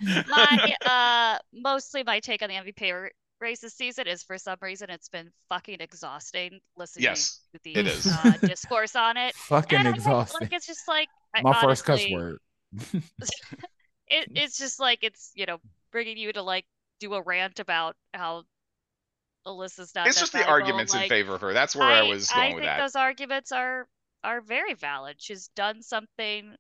my 0.29 0.75
uh, 0.85 1.37
mostly 1.53 2.03
my 2.03 2.19
take 2.21 2.41
on 2.41 2.49
the 2.49 2.55
MVP 2.55 2.91
r- 2.91 3.11
race 3.43 3.59
this 3.61 3.73
season 3.75 4.07
is 4.07 4.23
for 4.23 4.37
some 4.37 4.57
reason 4.61 4.89
it's 4.89 5.09
been 5.09 5.29
fucking 5.49 5.77
exhausting 5.81 6.59
listening 6.77 7.03
Yes, 7.03 7.41
to 7.53 7.59
the 7.63 7.75
it 7.75 7.87
is. 7.87 8.07
Uh, 8.07 8.31
discourse 8.41 8.95
on 8.95 9.17
it. 9.17 9.35
Fucking 9.35 9.77
And 9.79 9.87
I 9.87 9.91
don't- 9.91 9.95
exhausting. 9.99 10.37
Like 10.41 10.53
it's 10.53 10.65
just 10.65 10.87
like 10.87 11.09
I 11.35 11.41
my 11.41 11.53
first 11.61 11.85
cuss 11.85 12.03
word. 12.09 12.39
It, 14.07 14.27
it's 14.35 14.57
just 14.59 14.79
like 14.79 14.99
it's 15.01 15.31
you 15.33 15.45
know 15.45 15.57
bringing 15.91 16.17
you 16.17 16.31
to 16.33 16.41
like 16.43 16.65
do 16.99 17.13
a 17.13 17.21
rant 17.21 17.59
about 17.59 17.95
how 18.13 18.43
Alyssa's 19.47 19.95
not. 19.95 20.07
It's 20.07 20.17
that 20.17 20.21
just 20.21 20.31
the 20.33 20.39
valuable, 20.39 20.53
arguments 20.53 20.93
in 20.93 21.07
favor 21.09 21.35
of 21.35 21.41
her. 21.41 21.53
That's 21.53 21.75
where 21.75 21.87
I, 21.87 22.03
was 22.03 22.29
going 22.29 22.41
I 22.43 22.47
with 22.55 22.63
think 22.63 22.65
that. 22.65 22.79
those 22.79 22.95
arguments 22.95 23.51
are 23.51 23.87
are 24.23 24.41
very 24.41 24.73
valid. 24.73 25.15
She's 25.19 25.47
done 25.55 25.81
something 25.81 26.53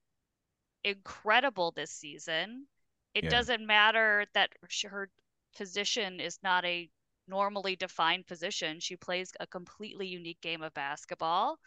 incredible 0.83 1.71
this 1.75 1.91
season. 1.91 2.65
It 3.13 3.25
Yeah. 3.25 3.29
doesn't 3.29 3.65
matter 3.67 4.25
that 4.33 4.49
sh- 4.69 4.85
her 4.89 5.09
position 5.55 6.19
is 6.19 6.39
not 6.43 6.65
a 6.65 6.89
normally 7.27 7.75
defined 7.75 8.27
position. 8.27 8.79
She 8.79 8.95
plays 8.95 9.31
a 9.39 9.47
completely 9.47 10.07
unique 10.07 10.41
game 10.41 10.61
of 10.61 10.73
basketball. 10.73 11.57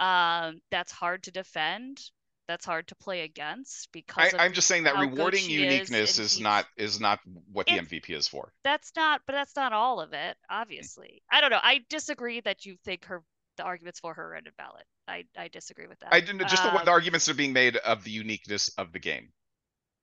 Um, 0.00 0.60
that's 0.70 0.92
hard 0.92 1.22
to 1.24 1.30
defend. 1.30 2.00
That's 2.46 2.66
hard 2.66 2.88
to 2.88 2.94
play 2.94 3.22
against 3.22 3.88
I, 3.88 3.90
because 3.92 4.34
of 4.34 4.40
I'm 4.40 4.52
just 4.52 4.66
saying 4.66 4.84
that 4.84 4.98
rewarding 4.98 5.40
she 5.40 5.54
is, 5.54 5.72
uniqueness 5.72 6.18
is 6.18 6.40
not 6.40 6.66
is 6.76 7.00
not 7.00 7.20
what 7.50 7.66
the 7.66 7.74
It's- 7.74 7.88
MVP 7.88 8.10
is 8.10 8.28
for. 8.28 8.52
that's 8.64 8.92
not 8.94 9.22
but 9.26 9.32
that's 9.32 9.56
not 9.56 9.72
all 9.72 9.98
of 9.98 10.12
it 10.12 10.36
obviously 10.50 11.22
i 11.32 11.40
don't 11.40 11.48
know 11.48 11.60
i 11.62 11.80
disagree 11.88 12.40
that 12.42 12.66
you 12.66 12.76
think 12.84 13.06
her 13.06 13.22
the 13.56 13.62
arguments 13.62 13.98
for 13.98 14.12
her 14.12 14.34
are 14.34 14.36
invalid 14.36 14.84
i 15.08 15.24
i 15.38 15.48
disagree 15.48 15.86
with 15.86 15.98
that 16.00 16.12
I 16.12 16.20
didn't 16.20 16.46
just 16.48 16.62
the, 16.62 16.76
Um, 16.76 16.84
the 16.84 16.90
arguments 16.90 17.30
are 17.30 17.34
being 17.34 17.54
made 17.54 17.76
of 17.78 18.04
the 18.04 18.10
uniqueness 18.10 18.68
of 18.76 18.92
the 18.92 18.98
game. 18.98 19.32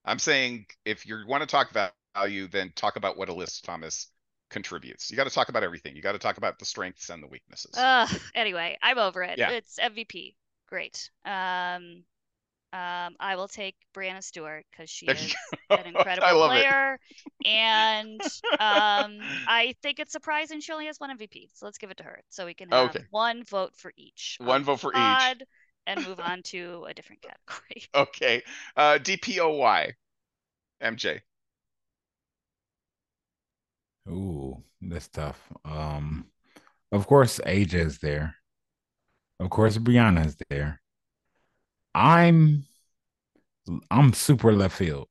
I'm 0.04 0.18
saying 0.20 0.66
if 0.84 1.06
you 1.06 1.24
want 1.28 1.42
to 1.42 1.48
talk 1.48 1.70
about 1.70 1.92
value, 2.16 2.48
then 2.48 2.72
talk 2.76 2.96
about 2.96 3.18
what 3.18 3.30
Alyssa 3.30 3.62
Thomas 3.64 4.08
contributes. 4.50 5.10
You 5.12 5.18
got 5.18 5.26
to 5.26 5.30
talk 5.30 5.50
about 5.50 5.64
everything. 5.64 5.96
You 5.96 6.02
got 6.02 6.14
to 6.14 6.20
talk 6.20 6.38
about 6.38 6.60
the 6.60 6.66
strengths 6.66 7.10
and 7.10 7.24
the 7.24 7.28
weaknesses. 7.28 7.76
uh 7.76 8.08
anyway 8.36 8.78
i'm 8.82 8.98
over 8.98 9.24
it 9.24 9.40
Yeah. 9.40 9.48
it's 9.48 9.80
mvp 9.82 10.36
great 10.68 11.10
um 11.26 12.04
um 12.74 13.16
i 13.20 13.36
will 13.36 13.48
take 13.48 13.76
breanna 13.96 14.24
stewart 14.24 14.66
because 14.72 14.90
she 14.90 15.14
is 15.16 15.56
an 15.76 15.86
incredible 15.88 16.36
love 16.36 16.56
it. 16.56 16.68
player 16.68 17.00
and 17.46 18.24
um 18.60 19.40
i 19.48 19.76
think 19.82 20.00
it's 20.00 20.12
surprising 20.12 20.62
she 20.62 20.74
only 20.74 20.88
has 20.88 21.00
one 21.00 21.18
mvp 21.18 21.50
so 21.54 21.66
let's 21.66 21.78
give 21.78 21.92
it 21.92 21.98
to 21.98 22.04
her 22.04 22.22
so 22.30 22.46
we 22.46 22.54
can 22.54 22.70
have 22.70 22.96
Okay. 22.96 23.06
one 23.10 23.44
vote 23.46 23.74
for 23.76 23.94
each 23.98 24.40
on 24.46 24.60
One 24.60 24.66
vote 24.66 24.82
for 24.82 24.94
each. 24.94 25.38
and 25.88 26.04
move 26.04 26.20
on 26.20 26.44
to 26.44 26.86
a 26.90 26.94
different 26.94 27.22
category 27.22 27.86
Okay. 27.94 28.44
Uh, 28.76 28.98
DPOY. 28.98 29.96
MJ. 30.82 31.22
Ooh, 34.10 34.64
that's 34.82 35.08
tough. 35.08 35.40
Um, 35.66 36.26
of 36.92 37.08
course, 37.08 37.40
A'ja 37.46 37.74
is 37.76 38.00
there. 38.00 38.36
Of 39.40 39.50
course, 39.50 39.78
Breanna 39.78 40.26
is 40.26 40.38
there. 40.50 40.82
I'm, 41.96 42.66
I'm 43.90 44.14
super 44.14 44.54
left 44.54 44.78
field 44.78 45.08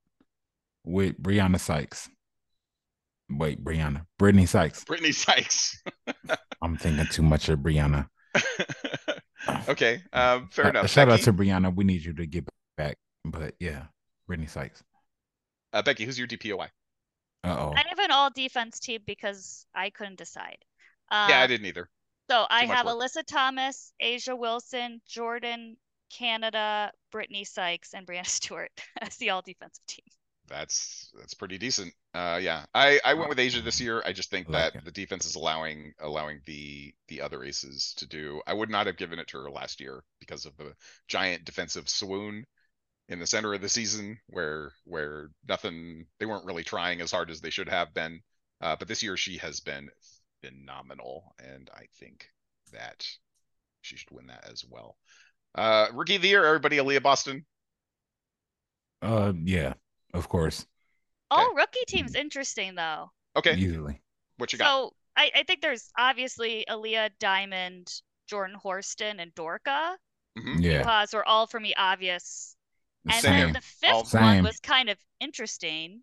with 0.85 1.21
Brianna 1.23 1.59
Sykes. 1.61 2.09
Wait, 3.31 3.63
Brianna, 3.63 4.07
Brittney 4.21 4.49
Sykes. 4.49 4.85
Brittney 4.85 5.15
Sykes. 5.15 5.83
I'm 6.63 6.77
thinking 6.77 7.07
too 7.07 7.23
much 7.23 7.49
of 7.49 7.61
Brianna. 7.61 8.09
okay. 9.69 10.03
Um, 10.13 10.49
fair 10.51 10.67
Uh, 10.67 10.71
enough. 10.71 10.91
Shout 10.91 11.09
Becky, 11.09 11.21
out 11.23 11.25
to 11.25 11.33
Brionna. 11.33 11.75
We 11.75 11.85
need 11.85 12.05
you 12.05 12.13
to 12.15 12.27
get 12.27 12.49
back. 12.77 12.97
But 13.25 13.55
yeah, 13.61 13.85
Brittney 14.29 14.49
Sykes. 14.51 14.83
uh, 15.73 15.83
Becky, 15.83 16.05
who's 16.05 16.19
your 16.19 16.27
DPOY? 16.29 16.69
Uh 17.45 17.57
oh. 17.59 17.73
I 17.75 17.85
have 17.89 17.99
an 18.11 18.17
all 18.17 18.31
defense 18.31 18.81
team 18.81 19.01
because 19.07 19.67
I 19.75 19.91
couldn't 19.91 20.19
decide. 20.19 20.59
Um, 21.11 21.31
yeah, 21.31 21.41
I 21.41 21.47
didn't 21.47 21.67
either. 21.67 21.89
So 22.31 22.47
I 22.49 22.65
have 22.65 22.87
work. 22.87 22.97
Alyssa 22.97 23.25
Thomas, 23.27 23.93
A'ja 24.03 24.39
Wilson, 24.39 25.01
Jordin, 25.09 25.75
Canada, 26.17 26.93
Brittney 27.13 27.47
Sykes, 27.47 27.95
and 27.95 28.07
Breanna 28.07 28.27
Stewart 28.27 28.71
as 29.01 29.17
the 29.17 29.31
all 29.31 29.43
defensive 29.43 29.87
team. 29.87 30.05
That's 30.49 31.13
that's 31.17 31.35
pretty 31.35 31.59
decent. 31.59 31.93
Uh, 32.13 32.41
yeah, 32.43 32.65
I 32.75 33.01
I 33.05 33.15
went 33.15 33.29
with 33.29 33.39
A'ja 33.39 33.63
this 33.63 33.81
year. 33.81 34.03
I 34.05 34.13
just 34.13 34.31
think 34.31 34.49
like 34.49 34.73
that 34.73 34.79
it. 34.81 34.85
the 34.85 34.91
defense 34.91 35.25
is 35.25 35.37
allowing 35.37 35.93
allowing 36.01 36.41
the 36.45 36.93
the 37.09 37.21
other 37.21 37.45
aces 37.45 37.95
to 37.99 38.07
do. 38.07 38.43
I 38.47 38.55
would 38.55 38.71
not 38.71 38.87
have 38.87 38.97
given 38.97 39.21
it 39.21 39.29
to 39.29 39.39
her 39.39 39.51
last 39.51 39.81
year 39.81 40.03
because 40.19 40.47
of 40.47 40.57
the 40.57 40.75
giant 41.07 41.45
defensive 41.45 41.89
swoon 41.89 42.45
in 43.11 43.19
the 43.21 43.27
center 43.27 43.55
of 43.55 43.61
the 43.61 43.69
season 43.69 44.19
where 44.29 44.73
where 44.87 45.31
nothing 45.49 46.07
they 46.21 46.27
weren't 46.27 46.47
really 46.47 46.65
trying 46.65 47.03
as 47.03 47.13
hard 47.13 47.31
as 47.31 47.43
they 47.43 47.51
should 47.51 47.69
have 47.69 47.93
been. 47.95 48.21
Uh, 48.63 48.77
but 48.79 48.89
this 48.89 49.03
year 49.03 49.17
she 49.19 49.39
has 49.39 49.61
been 49.61 49.91
phenomenal, 50.43 51.35
and 51.39 51.71
I 51.75 51.87
think 51.99 52.29
that 52.73 53.07
she 53.83 53.97
should 53.97 54.11
win 54.13 54.29
that 54.29 54.49
as 54.51 54.65
well. 54.69 54.97
Uh, 55.55 55.89
rookie 55.95 56.17
of 56.17 56.23
the 56.23 56.29
year, 56.29 56.45
everybody, 56.47 56.79
Aaliyah 56.79 57.03
Boston. 57.03 57.47
Uh, 59.03 59.33
yeah, 59.45 59.75
of 60.15 60.29
course, 60.29 60.67
All 61.31 61.55
rookie 61.55 61.85
teams 61.87 62.15
interesting 62.15 62.75
though. 62.75 63.11
Okay, 63.37 63.57
easily. 63.57 64.03
what 64.37 64.53
you 64.53 64.59
got? 64.59 64.67
So 64.69 64.95
I, 65.17 65.31
I 65.35 65.43
think 65.45 65.61
there's 65.63 65.91
obviously 65.99 66.65
Aaliyah, 66.69 67.11
Diamond, 67.19 67.93
Jordan 68.29 68.57
Horston, 68.57 69.21
and 69.21 69.35
Dorka. 69.35 69.97
Mhm. 70.39 70.63
Yeah, 70.63 70.79
Because 70.79 71.13
were 71.15 71.27
all 71.27 71.47
for 71.47 71.59
me 71.61 71.75
obvious. 71.75 72.57
And 73.09 73.23
Same. 73.23 73.33
then 73.41 73.53
the 73.55 73.61
fifth 73.61 74.15
All- 74.15 74.21
one 74.21 74.43
was 74.45 74.59
kind 74.61 74.89
of 74.91 74.99
interesting. 75.21 76.03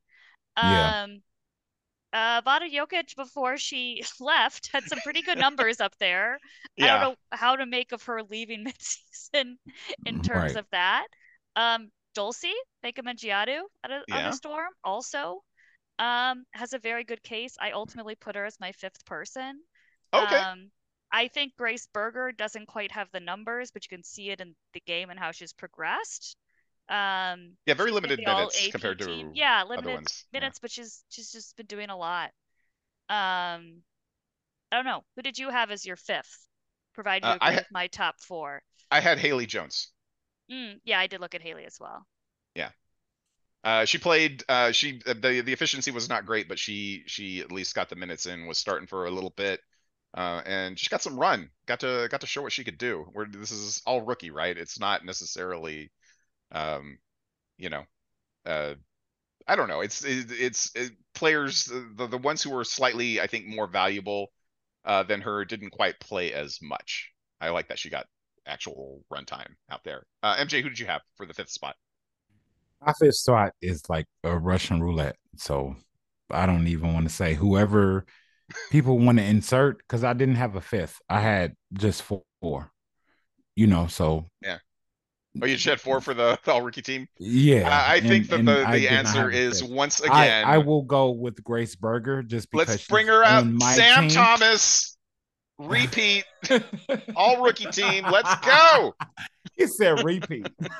Yeah. 0.58 1.04
Um, 1.04 1.22
uh, 2.14 2.42
Vada 2.44 2.68
Dojkic 2.70 3.16
before 3.16 3.58
she 3.58 4.04
left 4.20 4.70
had 4.74 4.84
some 4.86 5.00
pretty 5.04 5.22
good 5.22 5.38
numbers 5.38 5.80
up 5.80 5.94
there. 6.00 6.40
Yeah. 6.76 6.96
I 6.96 7.00
don't 7.00 7.10
know 7.12 7.16
how 7.32 7.56
to 7.58 7.66
make 7.66 7.92
of 7.92 8.02
her 8.04 8.24
leaving 8.24 8.66
midseason 9.34 9.56
in 10.06 10.22
terms 10.22 10.54
Right. 10.54 10.56
of 10.56 10.66
that. 10.72 11.06
Um, 11.56 11.90
Dulcie, 12.16 12.54
Baker 12.82 13.04
Mendjiadeu 13.04 13.60
out 13.84 13.92
of, 13.92 13.98
out 13.98 14.04
Yeah. 14.08 14.30
of 14.30 14.36
Storm 14.36 14.70
also 14.84 15.44
um, 16.00 16.46
has 16.54 16.74
a 16.74 16.80
very 16.80 17.04
good 17.04 17.22
case. 17.22 17.56
I 17.60 17.72
ultimately 17.72 18.16
put 18.16 18.36
her 18.36 18.46
as 18.46 18.60
my 18.60 18.72
fifth 18.72 19.06
person. 19.06 19.60
Okay. 20.14 20.36
Um, 20.36 20.72
I 21.12 21.28
think 21.28 21.54
Grace 21.58 21.88
Berger 21.94 22.32
doesn't 22.32 22.68
quite 22.68 22.92
have 22.92 23.08
the 23.12 23.20
numbers, 23.20 23.72
but 23.72 23.84
you 23.86 23.96
can 23.96 24.04
see 24.04 24.30
it 24.30 24.42
in 24.42 24.56
the 24.74 24.82
game 24.88 25.10
and 25.10 25.20
how 25.20 25.32
she's 25.32 25.54
progressed. 25.54 26.36
Um, 26.90 27.58
Yeah, 27.66 27.74
very 27.76 27.92
limited 27.92 28.20
minutes 28.26 28.68
compared 28.72 29.00
to 29.00 29.06
team. 29.06 29.32
yeah, 29.34 29.64
other 29.76 29.90
limited 29.90 29.92
ones. 29.92 30.26
Yeah. 30.34 30.40
minutes, 30.40 30.60
but 30.60 30.72
she's 30.72 31.04
she's 31.10 31.32
just 31.32 31.56
been 31.58 31.66
doing 31.66 31.90
a 31.90 31.98
lot. 31.98 32.32
Um, 33.10 33.84
I 34.72 34.78
don't 34.78 34.86
know. 34.86 35.04
Who 35.16 35.22
did 35.22 35.38
you 35.38 35.50
have 35.50 35.72
as 35.72 35.86
your 35.86 35.98
fifth? 35.98 36.48
Provided 36.94 37.28
you 37.28 37.32
Uh, 37.32 37.36
agree 37.36 37.56
ha- 37.56 37.66
my 37.70 37.88
top 37.88 38.20
four. 38.22 38.64
I 38.92 39.00
had 39.00 39.18
Haley 39.20 39.46
Jones. 39.46 39.94
Mm, 40.52 40.82
yeah, 40.84 41.00
I 41.00 41.08
did 41.08 41.22
look 41.22 41.36
at 41.36 41.42
Haley 41.42 41.66
as 41.66 41.80
well. 41.80 42.06
Yeah. 42.56 42.72
Uh, 43.64 43.86
she 43.86 43.98
played. 43.98 44.44
Uh, 44.50 44.72
she 44.72 45.02
uh, 45.06 45.14
the 45.14 45.42
the 45.42 45.54
efficiency 45.54 45.92
was 45.92 46.10
not 46.10 46.26
great, 46.26 46.48
but 46.48 46.60
she 46.60 47.04
she 47.08 47.42
at 47.42 47.52
least 47.52 47.76
got 47.76 47.90
the 47.90 47.96
minutes 47.96 48.26
in. 48.26 48.48
Was 48.48 48.58
starting 48.58 48.88
for 48.88 49.06
a 49.06 49.12
little 49.12 49.32
bit, 49.32 49.62
uh, 50.16 50.42
and 50.46 50.80
she 50.80 50.90
got 50.90 51.02
some 51.02 51.20
run. 51.20 51.50
Got 51.66 51.82
to 51.82 52.08
got 52.10 52.22
to 52.22 52.28
show 52.28 52.42
what 52.42 52.54
she 52.54 52.64
could 52.64 52.78
do. 52.78 53.10
Where 53.14 53.26
this 53.26 53.52
is 53.52 53.82
all 53.86 54.02
rookie, 54.02 54.32
right? 54.32 54.58
It's 54.58 54.80
not 54.80 55.04
necessarily, 55.06 55.92
um, 56.52 56.98
you 57.58 57.70
know, 57.70 57.84
uh, 58.46 58.76
I 59.48 59.56
don't 59.56 59.68
know. 59.70 59.82
It's 59.82 60.04
it, 60.04 60.28
it's 60.32 60.72
it, 60.76 60.92
players 61.16 61.66
the 61.66 62.08
the 62.08 62.18
ones 62.18 62.44
who 62.44 62.52
were 62.52 62.64
slightly 62.64 63.22
I 63.22 63.28
think 63.28 63.48
more 63.48 63.68
valuable 63.68 64.32
uh, 64.86 65.04
than 65.04 65.22
her 65.22 65.46
didn't 65.46 65.72
quite 65.72 66.00
play 66.00 66.34
as 66.34 66.60
much. 66.62 67.12
I 67.42 67.50
like 67.50 67.68
that 67.70 67.80
she 67.80 67.90
got 67.90 68.08
actual 68.46 69.04
runtime 69.14 69.56
out 69.70 69.84
there. 69.84 70.06
Uh, 70.24 70.36
MJ, 70.40 70.62
who 70.62 70.70
did 70.70 70.80
you 70.80 70.86
have 70.88 71.02
for 71.16 71.26
the 71.26 71.34
fifth 71.34 71.52
spot? 71.52 71.76
My 72.86 72.94
fifth 72.94 73.16
spot 73.16 73.54
is 73.62 73.84
like 73.90 74.06
a 74.24 74.38
Russian 74.38 74.82
roulette. 74.82 75.18
So 75.36 75.76
I 76.32 76.46
don't 76.46 76.68
even 76.68 76.94
want 76.94 77.08
to 77.08 77.14
say 77.14 77.34
whoever 77.34 78.06
people 78.72 78.98
want 79.00 79.18
to 79.18 79.24
insert 79.24 79.80
because 79.80 80.04
I 80.04 80.14
didn't 80.14 80.36
have 80.36 80.56
a 80.56 80.62
fifth. 80.62 81.00
I 81.10 81.22
had 81.22 81.54
just 81.74 82.04
four. 82.04 82.72
You 83.56 83.68
know, 83.68 83.88
so 83.88 84.28
Yeah. 84.42 84.60
Oh, 85.42 85.46
you 85.46 85.56
just 85.56 85.66
had 85.66 85.80
four 85.82 86.02
for 86.02 86.14
the, 86.14 86.38
the 86.44 86.52
all 86.52 86.62
rookie 86.62 86.82
team. 86.82 87.08
Yeah, 87.20 87.70
I, 87.70 87.96
I 87.96 88.00
think 88.02 88.32
and- 88.32 88.48
that 88.48 88.72
the, 88.72 88.78
the 88.80 88.88
answer 88.90 89.30
is 89.30 89.62
pick. 89.62 89.72
once 89.72 90.00
again. 90.00 90.46
I 90.46 90.58
will 90.60 90.84
go 90.84 91.12
with 91.12 91.44
Grace 91.44 91.76
Berger 91.76 92.24
just 92.24 92.50
because 92.52 92.68
let's 92.70 92.88
bring 92.88 93.06
she's 93.06 93.14
her 93.14 93.24
out. 93.24 93.46
my 93.46 93.74
Sam 93.74 94.04
team. 94.08 94.10
Thomas, 94.12 94.98
repeat, 95.60 96.24
all 97.16 97.44
rookie 97.44 97.66
team. 97.72 98.06
Let's 98.12 98.34
go. 98.46 98.96
he 99.58 99.68
said 99.68 100.04
repeat. 100.04 100.48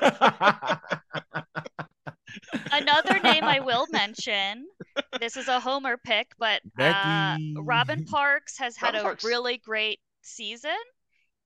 Another 2.72 3.18
name 3.20 3.44
I 3.44 3.60
will 3.60 3.86
mention. 3.90 4.66
This 5.20 5.36
is 5.36 5.48
a 5.48 5.58
homer 5.60 5.96
pick, 5.96 6.32
but 6.38 6.60
uh, 6.78 7.36
Robyn 7.56 8.04
Parks 8.04 8.58
has 8.58 8.76
had 8.76 8.88
Robyn 8.94 9.00
a 9.00 9.02
Parks. 9.02 9.24
really 9.24 9.58
great 9.58 9.98
season 10.22 10.70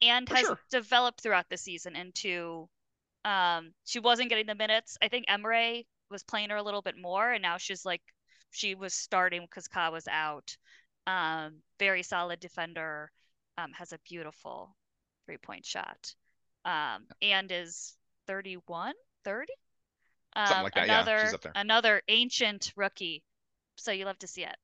and 0.01 0.29
For 0.29 0.35
has 0.37 0.45
sure. 0.47 0.59
developed 0.71 1.21
throughout 1.23 1.47
the 1.51 1.57
season 1.57 1.95
into. 1.97 2.69
Um, 3.25 3.73
she 3.85 4.01
wasn't 4.01 4.29
getting 4.31 4.47
the 4.47 4.55
minutes. 4.55 4.97
I 5.03 5.09
think 5.09 5.27
Emre 5.29 5.85
was 6.11 6.23
playing 6.23 6.51
her 6.51 6.57
a 6.57 6.63
little 6.63 6.83
bit 6.83 6.97
more, 7.01 7.33
and 7.33 7.43
now 7.43 7.57
she's 7.59 7.85
like, 7.85 8.03
she 8.51 8.75
was 8.75 8.95
starting 8.95 9.43
because 9.43 9.69
Ka 9.69 9.91
was 9.91 10.07
out. 10.09 10.57
Um, 11.07 11.63
very 11.79 12.03
solid 12.03 12.41
defender. 12.41 13.11
Um, 13.59 13.73
has 13.73 13.93
a 13.93 13.99
beautiful 14.09 14.77
three 15.27 15.39
point 15.39 15.65
shot. 15.65 16.15
Um, 16.65 17.07
and 17.21 17.51
is 17.53 17.97
31, 18.27 18.95
30? 19.25 19.53
Something 20.37 20.57
Um, 20.59 20.63
like 20.65 20.75
that, 20.75 20.87
yeah, 20.87 21.03
Another, 21.03 21.39
there. 21.43 21.53
another 21.55 22.03
ancient 22.09 22.73
rookie. 22.77 23.23
So 23.77 23.93
you 23.93 24.05
love 24.05 24.19
to 24.21 24.27
see 24.27 24.45
it. 24.45 24.57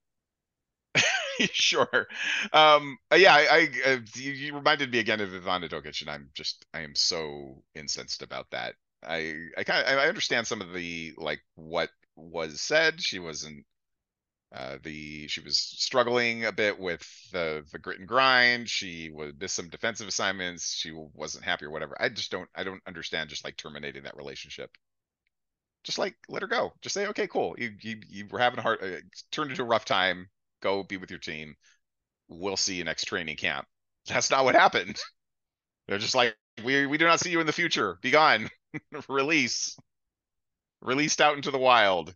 sure. 1.53 2.09
Um. 2.53 2.99
uh, 3.13 3.17
Yeah. 3.17 3.35
I. 3.35 3.71
I 3.87 3.91
uh, 3.93 3.99
you, 4.15 4.33
you 4.33 4.55
reminded 4.55 4.91
me 4.91 4.99
again 4.99 5.21
of 5.21 5.31
Ivana 5.31 5.69
Dojkic, 5.69 6.01
and 6.01 6.11
I'm 6.11 6.31
just. 6.35 6.65
I 6.75 6.81
am 6.81 6.95
so 6.95 7.63
incensed 7.75 8.23
about 8.23 8.51
that. 8.51 8.75
I. 9.03 9.35
I 9.57 9.65
kind 9.65 9.85
of. 9.87 9.99
I 9.99 10.09
understand 10.09 10.47
some 10.47 10.61
of 10.61 10.73
the 10.73 11.15
like 11.17 11.41
what 11.55 11.91
was 12.17 12.61
said. 12.61 13.01
She 13.01 13.19
wasn't. 13.19 13.65
Uh, 14.55 14.79
the 14.83 15.29
she 15.29 15.41
was 15.43 15.59
struggling 15.59 16.45
a 16.47 16.53
bit 16.53 16.79
with 16.79 17.03
the 17.33 17.65
the 17.73 17.79
grit 17.79 17.99
and 18.01 18.09
grind. 18.09 18.69
She 18.71 19.11
would 19.11 19.41
miss 19.41 19.53
some 19.55 19.69
defensive 19.71 20.09
assignments. 20.09 20.75
She 20.75 20.93
wasn't 20.93 21.45
happy 21.45 21.67
or 21.67 21.71
whatever. 21.71 21.97
I 22.01 22.09
just 22.11 22.31
don't. 22.31 22.49
I 22.55 22.65
don't 22.65 22.83
understand 22.87 23.31
just 23.31 23.45
like 23.45 23.57
terminating 23.59 24.05
that 24.05 24.17
relationship. 24.17 24.71
Just 25.85 25.99
like 25.99 26.17
let 26.29 26.43
her 26.43 26.49
go. 26.49 26.73
Just 26.83 26.95
say, 26.95 27.07
okay, 27.09 27.27
cool. 27.27 27.55
You 27.59 27.75
you 27.81 28.01
you 28.09 28.27
were 28.29 28.39
having 28.39 28.59
a 28.59 28.63
hard. 28.63 28.83
Uh, 28.83 29.01
turned 29.31 29.51
into 29.51 29.63
a 29.63 29.67
rough 29.67 29.85
time 29.85 30.29
go 30.63 30.83
be 30.83 30.97
with 30.97 31.11
your 31.11 31.21
team. 31.21 31.57
We'll 32.29 32.57
see 32.57 32.77
you 32.77 32.85
next 32.85 33.05
training 33.07 33.37
camp. 33.37 33.67
That's 34.09 34.31
not 34.31 34.45
what 34.45 34.55
happened. 34.55 34.99
They're 35.89 35.99
just 35.99 36.15
like, 36.15 36.37
we 36.65 36.87
we 36.87 36.99
do 36.99 37.07
not 37.07 37.21
see 37.21 37.31
you 37.31 37.41
in 37.41 37.47
the 37.47 37.53
future. 37.53 37.99
Be 38.03 38.11
gone. 38.11 38.49
Release. 39.09 39.77
Released 40.81 41.21
out 41.21 41.37
into 41.37 41.53
the 41.53 41.59
wild. 41.59 42.15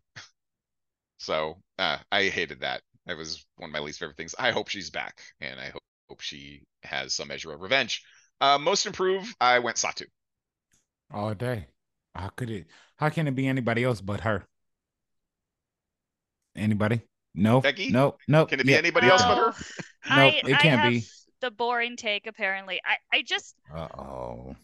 So 1.18 1.62
uh, 1.78 1.99
I 2.11 2.24
hated 2.28 2.61
that. 2.61 2.82
That 3.07 3.16
was 3.16 3.45
one 3.57 3.70
of 3.70 3.72
my 3.74 3.80
least 3.80 3.99
favorite 3.99 4.16
things. 4.16 4.34
I 4.38 4.51
hope 4.53 4.68
she's 4.68 4.90
back, 4.90 5.20
and 5.40 5.59
I 5.59 5.70
hope, 5.70 5.82
hope 6.09 6.20
she 6.20 6.64
has 6.82 7.14
some 7.14 7.28
measure 7.28 7.53
of 7.53 7.61
revenge. 7.61 8.03
Uh, 8.40 8.59
most 8.59 8.86
improved, 8.86 9.34
I 9.40 9.59
went 9.61 9.76
Satou. 9.76 10.07
all 11.12 11.32
day. 11.34 11.68
How 12.14 12.30
could 12.30 12.51
it? 12.51 12.66
How 12.97 13.09
can 13.09 13.28
it 13.28 13.34
be 13.36 13.47
anybody 13.47 13.84
else 13.84 14.01
but 14.01 14.20
her? 14.22 14.47
Anybody? 16.55 17.03
No. 17.35 17.61
Becky? 17.61 17.91
No. 17.91 18.16
No. 18.28 18.47
Can 18.47 18.61
it 18.61 18.66
be 18.66 18.74
anybody 18.74 19.09
else 19.09 19.22
but 19.22 19.37
her? 19.37 19.53
Oh, 19.55 19.55
I, 20.05 20.41
it 20.45 20.59
can't 20.59 20.80
have 20.80 20.93
be. 20.93 21.05
the 21.41 21.51
boring 21.51 21.97
take 21.97 22.26
apparently. 22.26 22.80
I, 22.85 22.97
I 23.12 23.22
just 23.22 23.55
Uh 23.74 23.89
oh. 23.97 24.57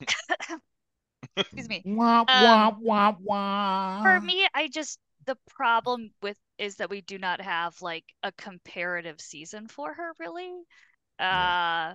excuse 1.36 1.68
me. 1.68 1.82
Wah 1.84 2.24
wah 2.26 2.68
Um, 2.68 2.76
wah 2.80 3.14
wah. 3.20 4.02
For 4.02 4.20
me, 4.20 4.46
I 4.54 4.68
just 4.68 4.98
the 5.26 5.36
problem 5.48 6.10
with 6.22 6.36
is 6.58 6.76
that 6.76 6.90
we 6.90 7.00
do 7.02 7.18
not 7.18 7.40
have 7.40 7.80
like 7.82 8.04
a 8.22 8.32
comparative 8.32 9.20
season 9.20 9.68
for 9.68 9.92
her 9.92 10.12
really. 10.18 10.52
Uh 11.18 11.94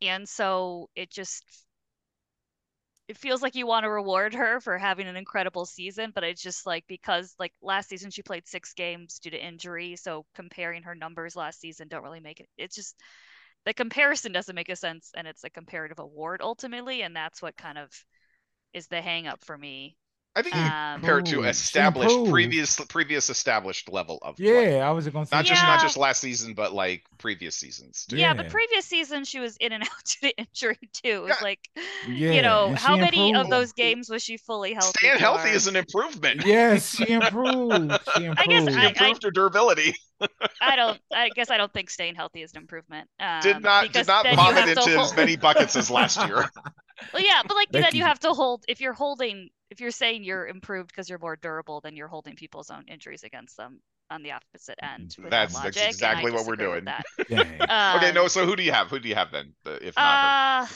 and 0.00 0.28
so 0.28 0.88
it 0.94 1.10
just 1.10 1.44
it 3.08 3.16
feels 3.16 3.40
like 3.42 3.54
you 3.54 3.66
want 3.66 3.84
to 3.84 3.90
reward 3.90 4.34
her 4.34 4.60
for 4.60 4.76
having 4.76 5.08
an 5.08 5.16
incredible 5.16 5.64
season, 5.64 6.12
but 6.14 6.24
it's 6.24 6.42
just 6.42 6.66
like 6.66 6.84
because 6.88 7.34
like 7.38 7.52
last 7.62 7.88
season 7.88 8.10
she 8.10 8.22
played 8.22 8.46
six 8.46 8.74
games 8.74 9.18
due 9.18 9.30
to 9.30 9.44
injury, 9.44 9.96
so 9.96 10.26
comparing 10.34 10.82
her 10.82 10.94
numbers 10.94 11.34
last 11.34 11.58
season 11.58 11.88
don't 11.88 12.02
really 12.02 12.20
make 12.20 12.40
it. 12.40 12.48
It's 12.58 12.76
just 12.76 12.94
the 13.64 13.72
comparison 13.74 14.32
doesn't 14.32 14.54
make 14.54 14.68
a 14.68 14.76
sense, 14.76 15.10
and 15.16 15.26
it's 15.26 15.44
a 15.44 15.50
comparative 15.50 15.98
award 15.98 16.42
ultimately, 16.42 17.02
and 17.02 17.16
that's 17.16 17.40
what 17.40 17.56
kind 17.56 17.78
of 17.78 17.90
is 18.74 18.88
the 18.88 19.00
hang 19.00 19.26
up 19.26 19.42
for 19.42 19.56
me. 19.56 19.96
I 20.38 20.42
think 20.42 20.54
you 20.54 20.60
Um, 20.60 21.00
compare 21.00 21.18
it 21.18 21.26
to 21.26 21.42
established 21.42 22.10
improved. 22.10 22.30
previous 22.30 22.76
previous 22.86 23.28
established 23.28 23.88
level 23.90 24.18
of 24.22 24.36
play. 24.36 24.76
Yeah, 24.76 24.88
I 24.88 24.92
was 24.92 25.08
gonna 25.08 25.26
say 25.26 25.34
Not 25.36 25.44
just 25.44 25.62
not 25.64 25.80
just 25.80 25.96
last 25.96 26.20
season, 26.20 26.54
but 26.54 26.72
like 26.72 27.04
previous 27.18 27.56
seasons 27.56 28.06
too. 28.08 28.16
Yeah, 28.16 28.34
but 28.34 28.48
previous 28.48 28.84
season 28.86 29.24
she 29.24 29.40
was 29.40 29.56
in 29.56 29.72
and 29.72 29.82
out 29.84 29.88
due 30.22 30.28
to 30.30 30.36
injury 30.38 30.78
too. 30.92 31.08
It 31.10 31.20
was 31.22 31.28
Yeah. 31.30 31.36
like, 31.42 31.68
Yeah, 32.06 32.30
you 32.32 32.42
know, 32.42 32.74
how 32.76 32.94
she 32.94 33.00
many 33.00 33.34
of 33.34 33.50
those 33.50 33.72
games 33.72 34.08
was 34.08 34.22
she 34.22 34.36
fully 34.36 34.74
healthy? 34.74 34.92
Staying 34.98 35.18
healthy 35.18 35.50
is 35.50 35.66
an 35.66 35.74
improvement. 35.74 36.42
Yes, 36.46 36.94
she 36.94 37.08
improved. 37.08 37.98
She 38.16 38.24
improved. 38.24 38.38
I 38.40 38.46
guess 38.46 38.72
She 38.72 38.78
I- 38.80 38.88
improved 38.90 39.22
her 39.24 39.30
durability. 39.32 39.94
I 40.60 40.76
don't. 40.76 41.00
I 41.14 41.28
guess 41.30 41.50
I 41.50 41.56
don't 41.56 41.72
think 41.72 41.90
staying 41.90 42.14
healthy 42.14 42.42
is 42.42 42.52
an 42.52 42.58
improvement. 42.58 43.08
Um, 43.20 43.40
Did 43.40 43.62
not 43.62 43.82
did 43.82 43.92
because 43.92 44.06
not 44.08 44.24
then 44.24 44.36
vomit 44.36 44.54
have 44.64 44.74
to 44.76 44.82
into 44.90 45.00
as 45.00 45.16
many 45.16 45.36
buckets 45.36 45.74
as 45.76 45.90
last 45.90 46.18
year. 46.26 46.48
Well, 47.12 47.22
yeah, 47.22 47.42
but 47.46 47.54
like 47.54 47.70
then 47.70 47.82
Becky. 47.82 47.98
you 47.98 48.04
have 48.04 48.18
to 48.20 48.32
hold. 48.32 48.64
If 48.68 48.80
you're 48.80 48.92
holding, 48.92 49.50
if 49.70 49.80
you're 49.80 49.90
saying 49.90 50.24
you're 50.24 50.46
improved 50.46 50.88
because 50.88 51.08
you're 51.08 51.18
more 51.18 51.36
durable, 51.36 51.80
then 51.80 51.94
you're 51.96 52.08
holding 52.08 52.34
people's 52.34 52.70
own 52.70 52.84
injuries 52.88 53.22
against 53.24 53.56
them 53.56 53.80
on 54.10 54.22
the 54.22 54.32
opposite 54.32 54.78
end. 54.82 55.14
That's- 55.16 55.16
that 55.16 55.30
that's 55.30 55.54
logic, 55.54 55.88
exactly 55.88 56.30
what 56.32 56.46
we're 56.46 56.56
doing. 56.56 56.84
with 56.84 56.84
That. 56.86 57.04
Dang. 57.28 57.62
okay, 57.96 58.08
Um, 58.08 58.14
no. 58.14 58.28
So 58.28 58.46
who 58.46 58.56
do 58.56 58.62
you 58.62 58.72
have? 58.72 58.88
Who 58.88 58.98
do 58.98 59.08
you 59.08 59.14
have 59.14 59.30
then? 59.30 59.54
If 59.66 59.94
not 59.96 60.02
her, 60.02 60.64
Uh, 60.64 60.66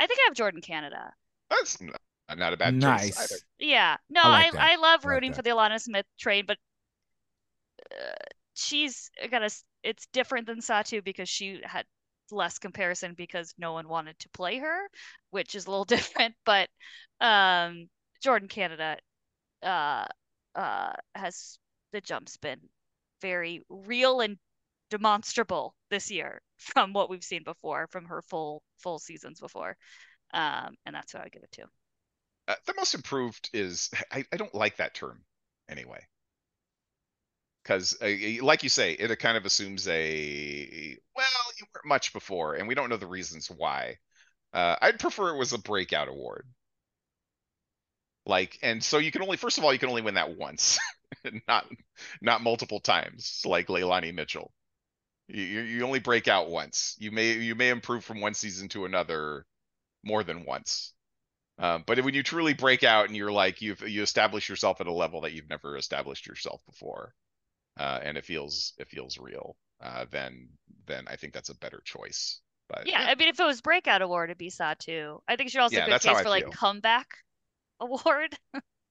I 0.00 0.06
think 0.06 0.18
I 0.20 0.28
have 0.28 0.34
Jordin 0.34 0.62
Canada. 0.62 1.12
that's 1.50 1.80
n- 1.80 1.92
not 2.36 2.52
a 2.52 2.56
bad 2.56 2.74
choice 2.74 2.80
nice. 2.80 3.44
Yeah, 3.58 3.96
no, 4.10 4.22
I 4.22 4.26
I 4.26 4.30
like 4.30 4.54
I, 4.54 4.76
that. 4.76 4.80
love 4.80 5.00
I 5.04 5.08
like 5.08 5.14
rooting 5.14 5.32
for 5.32 5.42
the 5.42 5.50
Alana 5.50 5.80
Smith 5.80 6.06
train, 6.18 6.44
but 6.46 6.56
uh, 7.92 8.14
she's 8.54 9.10
got 9.30 9.42
a. 9.42 9.50
It's 9.84 10.06
different 10.12 10.46
than 10.46 10.58
Satou 10.58 11.02
because 11.04 11.28
she 11.28 11.60
had 11.64 11.84
less 12.32 12.58
comparison 12.58 13.14
because 13.14 13.54
no 13.58 13.72
one 13.72 13.88
wanted 13.88 14.18
to 14.20 14.28
play 14.30 14.58
her, 14.58 14.88
which 15.30 15.54
is 15.54 15.66
a 15.66 15.70
little 15.70 15.84
different. 15.96 16.34
But 16.44 16.68
um, 17.20 17.88
Jordin 18.24 18.48
Canada, 18.48 18.98
uh, 19.62 20.06
uh, 20.54 20.92
has 21.14 21.58
the 21.92 22.00
jump's 22.00 22.36
been 22.36 22.60
very 23.20 23.62
real 23.68 24.20
and 24.20 24.38
demonstrable 24.90 25.74
this 25.90 26.10
year 26.10 26.40
from 26.56 26.92
what 26.92 27.10
we've 27.10 27.24
seen 27.24 27.42
before 27.44 27.86
from 27.88 28.06
her 28.06 28.22
full 28.22 28.62
full 28.78 28.98
seasons 28.98 29.40
before, 29.40 29.76
um, 30.32 30.74
and 30.86 30.94
that's 30.94 31.14
what 31.14 31.24
I 31.24 31.28
give 31.28 31.42
it 31.42 31.52
to. 31.52 31.64
Uh, 32.48 32.54
the 32.66 32.74
most 32.76 32.94
improved 32.94 33.50
is 33.52 33.90
I, 34.10 34.24
I 34.32 34.36
don't 34.36 34.54
like 34.54 34.78
that 34.78 34.94
term 34.94 35.20
anyway. 35.68 36.00
Because, 37.62 37.96
uh, 38.00 38.42
like 38.42 38.62
you 38.62 38.68
say, 38.68 38.92
it 38.92 39.16
kind 39.18 39.36
of 39.36 39.44
assumes 39.44 39.86
a 39.88 40.96
well, 41.14 41.26
you 41.58 41.66
weren't 41.74 41.86
much 41.86 42.12
before, 42.12 42.54
and 42.54 42.66
we 42.68 42.74
don't 42.74 42.88
know 42.88 42.96
the 42.96 43.06
reasons 43.06 43.48
why. 43.50 43.98
Uh, 44.52 44.76
I'd 44.82 45.00
prefer 45.00 45.30
it 45.34 45.38
was 45.38 45.52
a 45.52 45.58
breakout 45.58 46.08
award. 46.08 46.46
Like, 48.26 48.58
and 48.62 48.82
so 48.84 48.98
you 48.98 49.10
can 49.10 49.22
only, 49.22 49.36
first 49.36 49.58
of 49.58 49.64
all, 49.64 49.72
you 49.72 49.78
can 49.78 49.88
only 49.88 50.02
win 50.02 50.14
that 50.14 50.36
once, 50.36 50.78
not 51.48 51.66
not 52.20 52.42
multiple 52.42 52.80
times, 52.80 53.42
like 53.46 53.68
Leilani 53.68 54.14
Mitchell. 54.14 54.52
You 55.28 55.42
you 55.44 55.84
only 55.84 56.00
break 56.00 56.28
out 56.28 56.50
once. 56.50 56.96
You 56.98 57.10
may 57.12 57.32
you 57.34 57.54
may 57.54 57.70
improve 57.70 58.04
from 58.04 58.20
one 58.20 58.34
season 58.34 58.68
to 58.70 58.86
another 58.86 59.46
more 60.04 60.24
than 60.24 60.44
once. 60.46 60.94
Um, 61.58 61.84
but 61.86 62.00
when 62.04 62.14
you 62.14 62.22
truly 62.22 62.54
break 62.54 62.84
out 62.84 63.06
and 63.08 63.16
you're 63.16 63.32
like 63.32 63.62
you've 63.62 63.82
you 63.88 64.02
establish 64.02 64.48
yourself 64.48 64.80
at 64.80 64.86
a 64.88 64.92
level 64.92 65.22
that 65.22 65.32
you've 65.32 65.50
never 65.50 65.76
established 65.76 66.26
yourself 66.26 66.62
before, 66.66 67.14
uh, 67.78 68.00
and 68.02 68.18
it 68.18 68.24
feels 68.24 68.74
it 68.78 68.88
feels 68.88 69.18
real, 69.18 69.56
uh, 69.80 70.06
then 70.10 70.48
then 70.86 71.04
I 71.08 71.16
think 71.16 71.32
that's 71.34 71.50
a 71.50 71.56
better 71.58 71.80
choice. 71.84 72.40
But 72.68 72.84
Yeah, 72.84 73.02
I 73.04 73.14
mean, 73.14 73.28
if 73.28 73.38
it 73.40 73.44
was 73.44 73.60
breakout 73.60 74.02
award, 74.02 74.30
it'd 74.30 74.38
be 74.38 74.50
Satou. 74.50 75.20
I 75.28 75.36
think 75.36 75.48
it 75.48 75.50
should 75.52 75.60
also 75.60 75.80
Yeah, 75.80 75.84
be 75.84 75.92
a 75.92 75.96
good 75.96 76.00
case 76.00 76.20
I 76.20 76.20
for 76.20 76.28
like 76.30 76.50
comeback 76.50 77.08
award. 77.80 78.38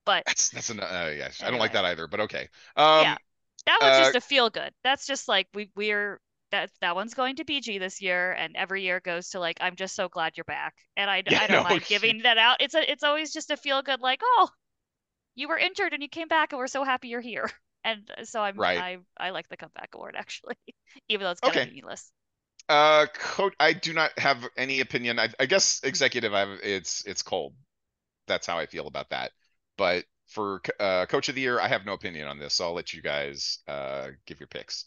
but 0.05 0.25
that's 0.25 0.49
that's 0.49 0.69
an 0.69 0.79
uh, 0.79 1.13
yeah, 1.15 1.29
I 1.41 1.49
don't 1.51 1.59
like 1.59 1.71
that 1.73 1.85
either. 1.85 2.07
But 2.07 2.21
okay. 2.21 2.49
Um, 2.75 3.15
Yeah. 3.15 3.17
that 3.65 3.79
was 3.81 3.95
uh, 3.95 3.95
just 3.95 4.15
a 4.15 4.21
feel 4.21 4.49
good. 4.49 4.73
That's 4.83 5.07
just 5.07 5.27
like 5.27 5.47
we 5.53 5.71
we're 5.75 6.19
that 6.51 6.71
that 6.81 6.95
one's 6.95 7.13
going 7.13 7.35
to 7.37 7.45
BG 7.45 7.77
this 7.79 8.01
year, 8.01 8.33
and 8.33 8.55
every 8.57 8.83
year 8.83 8.99
goes 9.01 9.29
to 9.31 9.39
like 9.39 9.57
I'm 9.61 9.75
just 9.77 9.95
so 9.95 10.09
glad 10.09 10.37
you're 10.37 10.43
back, 10.45 10.75
and 10.97 11.09
I 11.09 11.23
Yeah, 11.25 11.39
I 11.39 11.47
don't 11.47 11.61
no, 11.61 11.63
mind 11.63 11.87
giving 11.87 12.19
that 12.23 12.37
out. 12.37 12.57
It's 12.61 12.75
a 12.75 12.89
it's 12.91 13.03
always 13.03 13.33
just 13.33 13.51
a 13.51 13.57
feel 13.57 13.81
good 13.83 14.01
like 14.01 14.21
oh, 14.23 14.49
you 15.35 15.49
were 15.49 15.57
injured 15.59 15.93
and 15.93 16.03
you 16.03 16.09
came 16.09 16.27
back 16.29 16.53
and 16.53 16.59
we're 16.59 16.67
so 16.67 16.83
happy 16.85 17.09
you're 17.09 17.21
here. 17.21 17.51
And 17.87 18.11
so 18.25 18.41
I'm 18.43 18.63
Right. 18.63 18.75
I 18.75 18.99
I 19.17 19.31
like 19.31 19.49
the 19.49 19.57
comeback 19.57 19.91
award 19.95 20.15
actually, 20.17 20.57
even 21.09 21.25
though 21.25 21.31
it's 21.31 21.41
kind 21.41 21.55
Okay. 21.55 21.57
of 21.57 21.63
meaningless. 21.65 22.11
Uh, 22.69 23.07
coach, 23.13 23.53
I 23.59 23.73
do 23.73 23.93
not 23.93 24.17
have 24.19 24.47
any 24.57 24.81
opinion. 24.81 25.19
I, 25.19 25.29
I 25.39 25.45
guess 25.45 25.81
executive, 25.83 26.33
I 26.33 26.41
have, 26.41 26.59
it's 26.63 27.05
it's 27.05 27.23
cold. 27.23 27.53
that's 28.27 28.47
how 28.47 28.59
I 28.59 28.67
feel 28.67 28.87
about 28.87 29.09
that. 29.11 29.33
But 29.77 30.05
for 30.27 30.61
uh, 30.79 31.05
coach 31.07 31.29
of 31.29 31.35
the 31.35 31.41
year, 31.41 31.59
I 31.61 31.67
have 31.69 31.85
no 31.85 31.93
opinion 31.93 32.27
on 32.27 32.39
this. 32.39 32.55
So 32.55 32.65
I'll 32.67 32.73
let 32.75 32.93
you 32.93 33.01
guys 33.03 33.59
uh, 33.67 34.09
give 34.27 34.39
your 34.39 34.47
picks. 34.47 34.85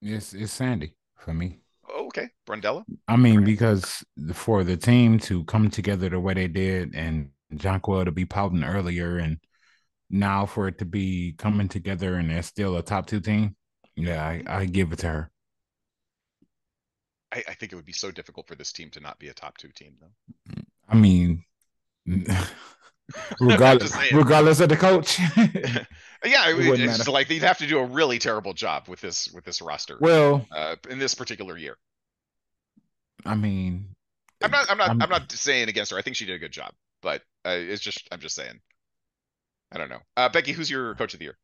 It's 0.00 0.32
it's 0.32 0.52
Sandy 0.52 0.94
for 1.18 1.34
me. 1.34 1.60
Oh, 1.88 2.06
okay, 2.08 2.30
Brondello. 2.46 2.84
I 3.08 3.16
mean, 3.16 3.42
Right. 3.42 3.44
because 3.44 4.04
for 4.32 4.62
the 4.62 4.76
team 4.76 5.18
to 5.20 5.44
come 5.44 5.70
together 5.70 6.08
the 6.08 6.20
way 6.20 6.34
they 6.34 6.48
did, 6.48 6.94
and 6.94 7.30
Jonquel 7.54 8.04
to 8.04 8.12
be 8.12 8.24
pouting 8.24 8.62
earlier, 8.64 9.18
and 9.18 9.38
now 10.10 10.46
for 10.46 10.68
it 10.68 10.78
to 10.78 10.84
be 10.84 11.34
coming 11.38 11.68
together, 11.68 12.14
and 12.14 12.30
they're 12.30 12.42
still 12.42 12.76
a 12.76 12.82
top 12.82 13.06
two 13.06 13.20
team. 13.20 13.56
Yeah, 13.96 14.24
I, 14.24 14.42
I 14.46 14.64
give 14.66 14.92
it 14.92 14.98
to 15.00 15.08
her. 15.08 15.30
I, 17.32 17.42
I 17.48 17.54
think 17.54 17.72
it 17.72 17.76
would 17.76 17.86
be 17.86 17.92
so 17.92 18.10
difficult 18.10 18.46
for 18.46 18.54
this 18.54 18.72
team 18.72 18.90
to 18.90 19.00
not 19.00 19.18
be 19.18 19.28
a 19.28 19.34
top 19.34 19.56
two 19.58 19.68
team, 19.68 19.94
though. 20.00 20.62
I 20.88 20.96
mean, 20.96 21.42
regardless, 23.40 23.96
regardless 24.12 24.60
of 24.60 24.68
the 24.68 24.76
coach. 24.76 25.18
Yeah, 26.24 26.48
It 26.50 26.80
it's 26.80 26.98
matter. 26.98 27.10
like 27.12 27.28
they'd 27.28 27.42
have 27.42 27.58
to 27.58 27.66
do 27.68 27.78
a 27.78 27.84
really 27.84 28.18
terrible 28.18 28.52
job 28.52 28.88
with 28.88 29.00
this 29.00 29.30
with 29.32 29.44
this 29.44 29.62
roster 29.62 29.96
well, 30.00 30.44
uh, 30.50 30.74
in 30.90 30.98
this 30.98 31.14
particular 31.14 31.56
year. 31.56 31.76
I 33.24 33.36
mean, 33.36 33.94
I'm 34.42 34.50
not. 34.50 34.68
I'm 34.70 34.78
not. 34.78 34.88
I'm- 34.88 35.02
I'm, 35.02 35.10
not 35.10 35.30
saying 35.30 35.68
against 35.68 35.92
her. 35.92 35.98
I 35.98 36.02
think 36.02 36.16
she 36.16 36.24
did 36.24 36.34
a 36.34 36.38
good 36.38 36.50
job, 36.50 36.72
but 37.00 37.22
uh, 37.44 37.50
it's 37.50 37.82
just. 37.82 38.08
I'm 38.10 38.18
just 38.18 38.34
saying. 38.34 38.58
I 39.72 39.78
don't 39.78 39.88
know. 39.88 40.00
Uh, 40.16 40.28
Becky, 40.28 40.52
who's 40.52 40.70
your 40.70 40.94
coach 40.94 41.14
of 41.14 41.18
the 41.18 41.24
year? 41.24 41.38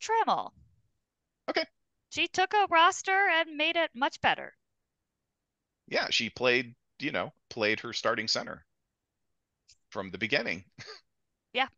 Trammell. 0.00 0.52
Okay. 1.48 1.64
She 2.10 2.28
took 2.28 2.54
a 2.54 2.66
roster 2.70 3.28
and 3.32 3.56
made 3.56 3.76
it 3.76 3.90
much 3.94 4.20
better. 4.20 4.54
Yeah, 5.88 6.08
she 6.10 6.30
played. 6.30 6.74
You 7.00 7.10
know, 7.10 7.32
played 7.50 7.80
her 7.80 7.92
starting 7.92 8.28
center 8.28 8.64
from 9.90 10.10
the 10.10 10.18
beginning. 10.18 10.64
Yeah. 11.52 11.68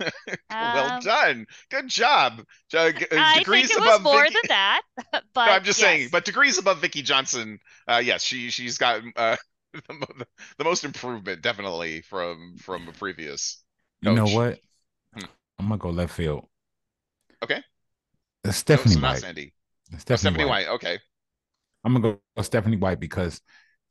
well 0.50 0.92
Um, 0.94 1.00
done. 1.00 1.46
Good 1.70 1.86
job. 1.86 2.42
Uh, 2.74 2.78
uh, 2.78 2.90
I 3.12 3.34
think 3.34 3.38
degrees 3.44 3.70
it 3.70 3.78
was 3.78 4.00
more 4.00 4.22
Vicky- 4.24 4.34
than 4.34 4.42
that, 4.48 4.82
but 5.34 5.46
No, 5.46 5.52
I'm 5.52 5.62
just 5.64 5.78
saying, 5.78 6.08
but 6.10 6.24
degrees 6.24 6.58
above 6.58 6.80
Vicky 6.80 7.02
Johnson. 7.02 7.60
Uh, 7.86 8.02
yes, 8.04 8.24
she 8.24 8.50
she's 8.50 8.76
got 8.76 9.02
uh, 9.14 9.36
the, 9.88 10.26
the 10.58 10.64
most 10.64 10.84
improvement 10.84 11.42
definitely 11.42 12.00
from 12.02 12.56
from 12.58 12.88
a 12.88 12.92
previous. 12.92 13.62
you 14.00 14.12
know 14.12 14.26
what? 14.26 14.58
Hmm. 15.14 15.26
I'm 15.58 15.68
gonna 15.68 15.78
go 15.78 15.90
left 15.90 16.14
field. 16.14 16.46
Okay. 17.42 17.62
No, 18.44 18.50
Stephanie 18.50 18.96
not 18.96 19.14
White. 19.14 19.20
Sandy. 19.20 19.54
Oh, 19.92 19.98
Stephanie, 19.98 20.18
Stephanie 20.18 20.44
White. 20.44 20.68
White. 20.68 20.74
Okay. 20.74 20.98
I'm 21.84 21.92
gonna 21.94 22.14
go 22.14 22.20
with 22.36 22.46
Stephanie 22.46 22.76
White 22.76 23.00
because 23.00 23.40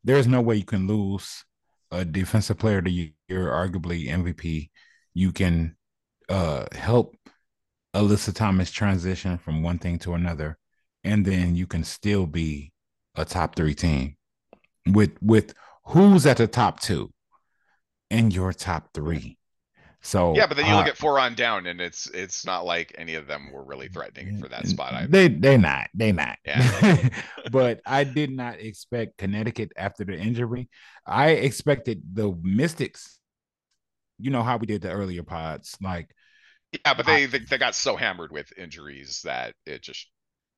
there's 0.03 0.27
no 0.27 0.41
way 0.41 0.55
you 0.55 0.65
can 0.65 0.87
lose 0.87 1.43
a 1.91 2.03
defensive 2.05 2.57
player 2.57 2.79
of 2.79 2.85
the 2.85 3.13
year, 3.29 3.47
arguably 3.47 4.07
MVP. 4.07 4.69
You 5.13 5.31
can 5.31 5.75
uh 6.29 6.65
help 6.73 7.15
Alyssa 7.95 8.33
Thomas 8.33 8.71
transition 8.71 9.37
from 9.37 9.63
one 9.63 9.79
thing 9.79 9.99
to 9.99 10.13
another, 10.13 10.57
and 11.03 11.25
then 11.25 11.55
you 11.55 11.67
can 11.67 11.83
still 11.83 12.25
be 12.25 12.71
a 13.15 13.25
top 13.25 13.55
three 13.55 13.73
team 13.73 14.15
with 14.87 15.11
with 15.21 15.53
who's 15.87 16.25
at 16.25 16.37
the 16.37 16.47
top 16.47 16.79
two 16.79 17.11
and 18.09 18.33
your 18.33 18.53
top 18.53 18.89
three. 18.93 19.37
So 20.01 20.33
Yeah, 20.35 20.45
but 20.47 20.57
then 20.57 20.65
you 20.67 20.75
look 20.75 20.85
uh, 20.85 20.89
at 20.89 20.97
four 20.97 21.19
on 21.19 21.35
down, 21.35 21.65
and 21.67 21.81
it's 21.81 22.07
it's 22.07 22.45
not 22.45 22.65
like 22.65 22.93
any 22.97 23.15
of 23.15 23.27
them 23.27 23.51
were 23.51 23.63
really 23.63 23.87
threatening 23.87 24.31
for 24.39 24.47
that 24.49 24.67
spot. 24.67 24.93
Either. 24.93 25.07
They 25.07 25.27
they 25.27 25.57
not 25.57 25.89
they 25.93 26.11
not. 26.11 26.37
Yeah. 26.45 27.09
but 27.51 27.81
I 27.85 28.03
did 28.03 28.31
not 28.31 28.59
expect 28.59 29.17
Connecticut 29.17 29.71
after 29.77 30.03
the 30.03 30.17
injury. 30.17 30.69
I 31.05 31.31
expected 31.31 32.01
the 32.13 32.31
Mystics. 32.41 33.17
You 34.19 34.31
know 34.31 34.43
how 34.43 34.57
we 34.57 34.65
did 34.67 34.81
the 34.81 34.91
earlier 34.91 35.23
pods, 35.23 35.77
like 35.81 36.13
Yeah, 36.73 36.93
but 36.93 37.05
I- 37.07 37.21
they, 37.21 37.25
they 37.25 37.39
they 37.39 37.57
got 37.57 37.75
so 37.75 37.95
hammered 37.95 38.31
with 38.31 38.51
injuries 38.57 39.21
that 39.23 39.55
it 39.65 39.81
just 39.81 40.07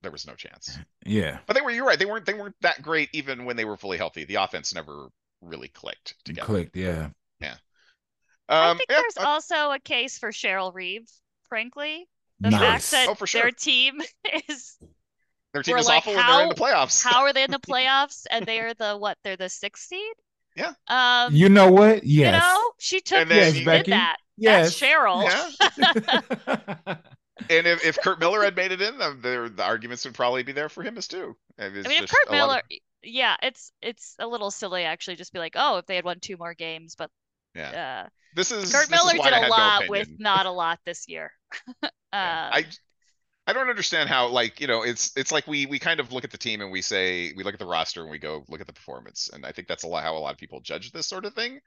there 0.02 0.12
was 0.12 0.26
no 0.28 0.36
chance. 0.36 0.78
yeah, 1.06 1.40
But 1.46 1.54
they 1.56 1.62
were 1.62 1.72
you're 1.72 1.86
right. 1.86 2.00
They 2.00 2.06
weren't 2.06 2.26
they 2.26 2.34
weren't 2.34 2.56
that 2.62 2.82
great 2.82 3.10
even 3.14 3.46
when 3.46 3.56
they 3.58 3.66
were 3.66 3.78
fully 3.78 3.98
healthy. 3.98 4.24
The 4.26 4.36
offense 4.36 4.74
never 4.74 5.10
really 5.42 5.68
clicked 5.70 6.16
together. 6.26 6.46
clicked. 6.46 6.76
Yeah, 6.76 7.10
I 8.52 8.70
Um, 8.72 8.78
think 8.78 8.90
yeah, 8.90 8.98
there's 9.02 9.18
uh, 9.18 9.28
also 9.28 9.72
a 9.72 9.80
case 9.80 10.18
for 10.18 10.32
Cheryl 10.32 10.74
Reeve, 10.74 11.08
frankly. 11.50 12.08
The 12.40 12.50
nice. 12.50 12.60
fact 12.62 12.92
that 12.92 13.08
Oh, 13.10 13.16
for 13.16 13.28
sure. 13.28 13.42
their 13.44 13.52
team 13.52 14.02
is 14.50 14.78
their 15.54 15.62
team 15.64 15.74
we're 15.74 15.80
is 15.80 15.88
like, 15.88 15.98
awful 16.00 16.16
when 16.16 16.26
they're 16.26 16.44
in 16.44 16.50
the 16.50 16.56
playoffs. 16.56 17.04
how 17.04 17.22
are 17.24 17.34
they 17.34 17.44
in 17.44 17.52
the 17.52 17.60
playoffs 17.70 18.26
and 18.32 18.46
they're 18.46 18.74
the 18.74 18.98
what? 18.98 19.18
They're 19.24 19.38
the 19.38 19.50
sixth 19.50 19.88
seed? 19.88 20.14
Yeah. 20.56 20.74
Um 20.88 21.36
you 21.36 21.50
know 21.50 21.72
what? 21.72 22.04
you 22.04 22.24
know, 22.26 22.72
she 22.80 23.02
took 23.02 23.20
And 23.20 23.30
then 23.30 23.38
Yes, 23.38 23.54
she 23.56 23.66
Becky. 23.66 23.84
did 23.86 23.94
that. 23.94 24.18
yes. 24.38 24.80
That's 24.80 24.94
Cheryl. 24.94 25.24
Yeah. 26.88 26.96
And 27.50 27.66
if, 27.66 27.86
if 27.86 27.98
Curt 28.02 28.20
Miller 28.20 28.44
had 28.44 28.58
made 28.58 28.74
it 28.74 28.82
in, 28.82 28.98
the, 28.98 29.18
the 29.22 29.54
the 29.56 29.64
arguments 29.64 30.04
would 30.04 30.14
probably 30.14 30.44
be 30.44 30.52
there 30.52 30.68
for 30.68 30.84
him 30.84 30.98
as 30.98 31.08
too. 31.08 31.38
I 31.58 31.70
mean, 31.70 31.86
if 31.86 32.10
Curt 32.12 32.28
a 32.28 32.32
lot 32.32 32.32
of- 32.32 32.32
Miller, 32.32 32.62
yeah, 33.04 33.36
it's 33.42 33.72
it's 33.82 34.16
a 34.20 34.28
little 34.28 34.52
silly 34.52 34.84
actually. 34.84 35.16
Just 35.16 35.34
be 35.34 35.40
like, 35.40 35.56
oh, 35.56 35.78
if 35.78 35.86
they 35.86 35.96
had 35.96 36.06
won 36.06 36.20
two 36.20 36.38
more 36.38 36.54
games, 36.54 36.96
but 36.98 37.10
yeah, 37.56 38.04
uh, 38.06 38.10
this 38.36 38.52
is 38.52 38.72
Curt 38.72 38.90
this 38.90 39.00
is 39.02 39.06
Miller 39.06 39.18
why 39.18 39.30
did 39.30 39.34
a 39.34 39.42
had 39.42 39.44
no 39.44 39.50
lot 39.50 39.90
with 39.90 40.10
not 40.20 40.46
a 40.46 40.52
lot 40.52 40.80
this 40.86 41.08
year. 41.08 41.32
uh, 41.84 41.90
Yeah. 42.12 42.50
I 42.52 42.66
I 43.48 43.54
don't 43.54 43.70
understand 43.70 44.10
how 44.10 44.28
like 44.28 44.60
you 44.62 44.68
know 44.68 44.84
it's 44.84 45.12
it's 45.18 45.32
like 45.32 45.48
we 45.48 45.66
we 45.66 45.80
kind 45.80 46.00
of 46.00 46.12
look 46.12 46.24
at 46.24 46.32
the 46.32 46.38
team 46.38 46.62
and 46.62 46.72
we 46.72 46.82
say 46.82 47.34
we 47.36 47.44
look 47.44 47.54
at 47.54 47.60
the 47.60 47.66
roster 47.66 48.02
and 48.02 48.12
we 48.12 48.20
go 48.20 48.46
look 48.48 48.62
at 48.62 48.68
the 48.68 48.74
performance 48.74 49.30
and 49.34 49.46
I 49.46 49.52
think 49.52 49.68
that's 49.68 49.84
a 49.84 49.88
lot 49.88 50.04
how 50.04 50.16
a 50.16 50.20
lot 50.20 50.34
of 50.34 50.38
people 50.40 50.62
judge 50.62 50.92
this 50.92 51.08
sort 51.08 51.26
of 51.26 51.34
thing. 51.34 51.60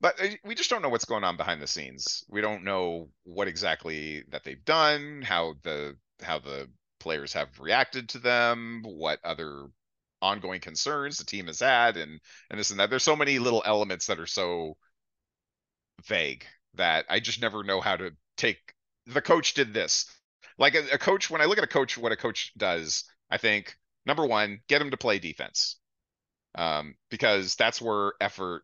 But 0.00 0.20
uh, 0.20 0.28
we 0.44 0.54
just 0.54 0.70
don't 0.70 0.82
know 0.82 0.88
what's 0.88 1.04
going 1.04 1.24
on 1.24 1.36
behind 1.36 1.62
the 1.62 1.66
scenes. 1.66 2.24
We 2.28 2.40
don't 2.40 2.64
know 2.64 3.10
what 3.24 3.48
exactly 3.48 4.24
that 4.30 4.44
they've 4.44 4.64
done, 4.64 5.22
how 5.22 5.54
the 5.62 5.96
how 6.22 6.38
the 6.40 6.68
players 6.98 7.32
have 7.34 7.58
reacted 7.60 8.08
to 8.10 8.18
them, 8.18 8.82
what 8.84 9.20
other 9.24 9.68
ongoing 10.22 10.60
concerns 10.60 11.18
the 11.18 11.24
team 11.24 11.46
has 11.46 11.60
had 11.60 11.96
and 11.96 12.20
and 12.50 12.58
this 12.58 12.70
and 12.70 12.80
that. 12.80 12.90
There's 12.90 13.02
so 13.02 13.16
many 13.16 13.38
little 13.38 13.62
elements 13.64 14.06
that 14.06 14.20
are 14.20 14.26
so 14.26 14.76
vague 16.06 16.44
that 16.74 17.04
I 17.08 17.20
just 17.20 17.40
never 17.40 17.64
know 17.64 17.80
how 17.80 17.96
to 17.96 18.12
take 18.36 18.58
the 19.06 19.22
coach 19.22 19.54
did 19.54 19.74
this. 19.74 20.06
Like 20.58 20.74
a, 20.74 20.94
a 20.94 20.98
coach, 20.98 21.30
when 21.30 21.40
I 21.40 21.46
look 21.46 21.58
at 21.58 21.64
a 21.64 21.68
coach, 21.68 21.96
what 21.96 22.12
a 22.12 22.16
coach 22.16 22.52
does, 22.56 23.04
I 23.30 23.38
think 23.38 23.76
number 24.06 24.26
one, 24.26 24.60
get 24.68 24.82
him 24.82 24.90
to 24.90 24.96
play 24.96 25.18
defense. 25.18 25.76
Um, 26.54 26.94
because 27.10 27.54
that's 27.54 27.80
where 27.80 28.14
effort 28.20 28.62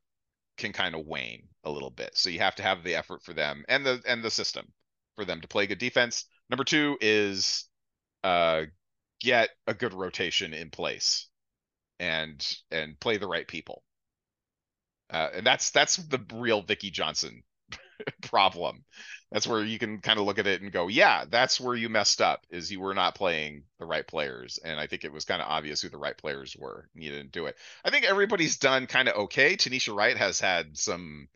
can 0.56 0.72
kind 0.72 0.94
of 0.94 1.06
wane 1.06 1.48
a 1.64 1.70
little 1.70 1.90
bit. 1.90 2.16
So 2.16 2.30
you 2.30 2.40
have 2.40 2.56
to 2.56 2.62
have 2.62 2.82
the 2.82 2.96
effort 2.96 3.22
for 3.22 3.32
them 3.32 3.64
and 3.68 3.84
the 3.84 4.02
and 4.06 4.22
the 4.22 4.30
system 4.30 4.66
for 5.14 5.24
them 5.24 5.40
to 5.40 5.48
play 5.48 5.66
good 5.66 5.78
defense. 5.78 6.24
Number 6.50 6.64
two 6.64 6.96
is 7.00 7.64
uh 8.24 8.62
get 9.20 9.50
a 9.66 9.74
good 9.74 9.92
rotation 9.94 10.52
in 10.52 10.70
place 10.70 11.28
and 12.00 12.56
and 12.70 12.98
play 13.00 13.16
the 13.16 13.28
right 13.28 13.46
people. 13.46 13.82
Uh, 15.10 15.28
and 15.34 15.46
that's 15.46 15.70
that's 15.70 15.96
the 15.96 16.20
real 16.34 16.62
Vicky 16.62 16.90
Johnson 16.90 17.42
problem. 18.22 18.84
That's 19.32 19.46
where 19.46 19.64
you 19.64 19.78
can 19.78 20.00
kind 20.00 20.18
of 20.18 20.26
look 20.26 20.38
at 20.38 20.46
it 20.46 20.62
and 20.62 20.70
go, 20.70 20.88
yeah, 20.88 21.24
that's 21.28 21.60
where 21.60 21.74
you 21.74 21.88
messed 21.88 22.20
up 22.20 22.46
is 22.50 22.70
you 22.70 22.80
were 22.80 22.94
not 22.94 23.16
playing 23.16 23.64
the 23.78 23.86
right 23.86 24.06
players. 24.06 24.58
And 24.64 24.78
I 24.78 24.86
think 24.86 25.04
it 25.04 25.12
was 25.12 25.24
kind 25.24 25.42
of 25.42 25.48
obvious 25.48 25.82
who 25.82 25.88
the 25.88 25.98
right 25.98 26.16
players 26.16 26.56
were. 26.56 26.88
You 26.94 27.10
didn't 27.10 27.32
do 27.32 27.46
it. 27.46 27.56
I 27.84 27.90
think 27.90 28.04
everybody's 28.04 28.56
done 28.56 28.86
kind 28.86 29.08
of 29.08 29.16
okay. 29.16 29.56
Tanisha 29.56 29.94
Wright 29.94 30.16
has 30.16 30.40
had 30.40 30.76
some 30.78 31.28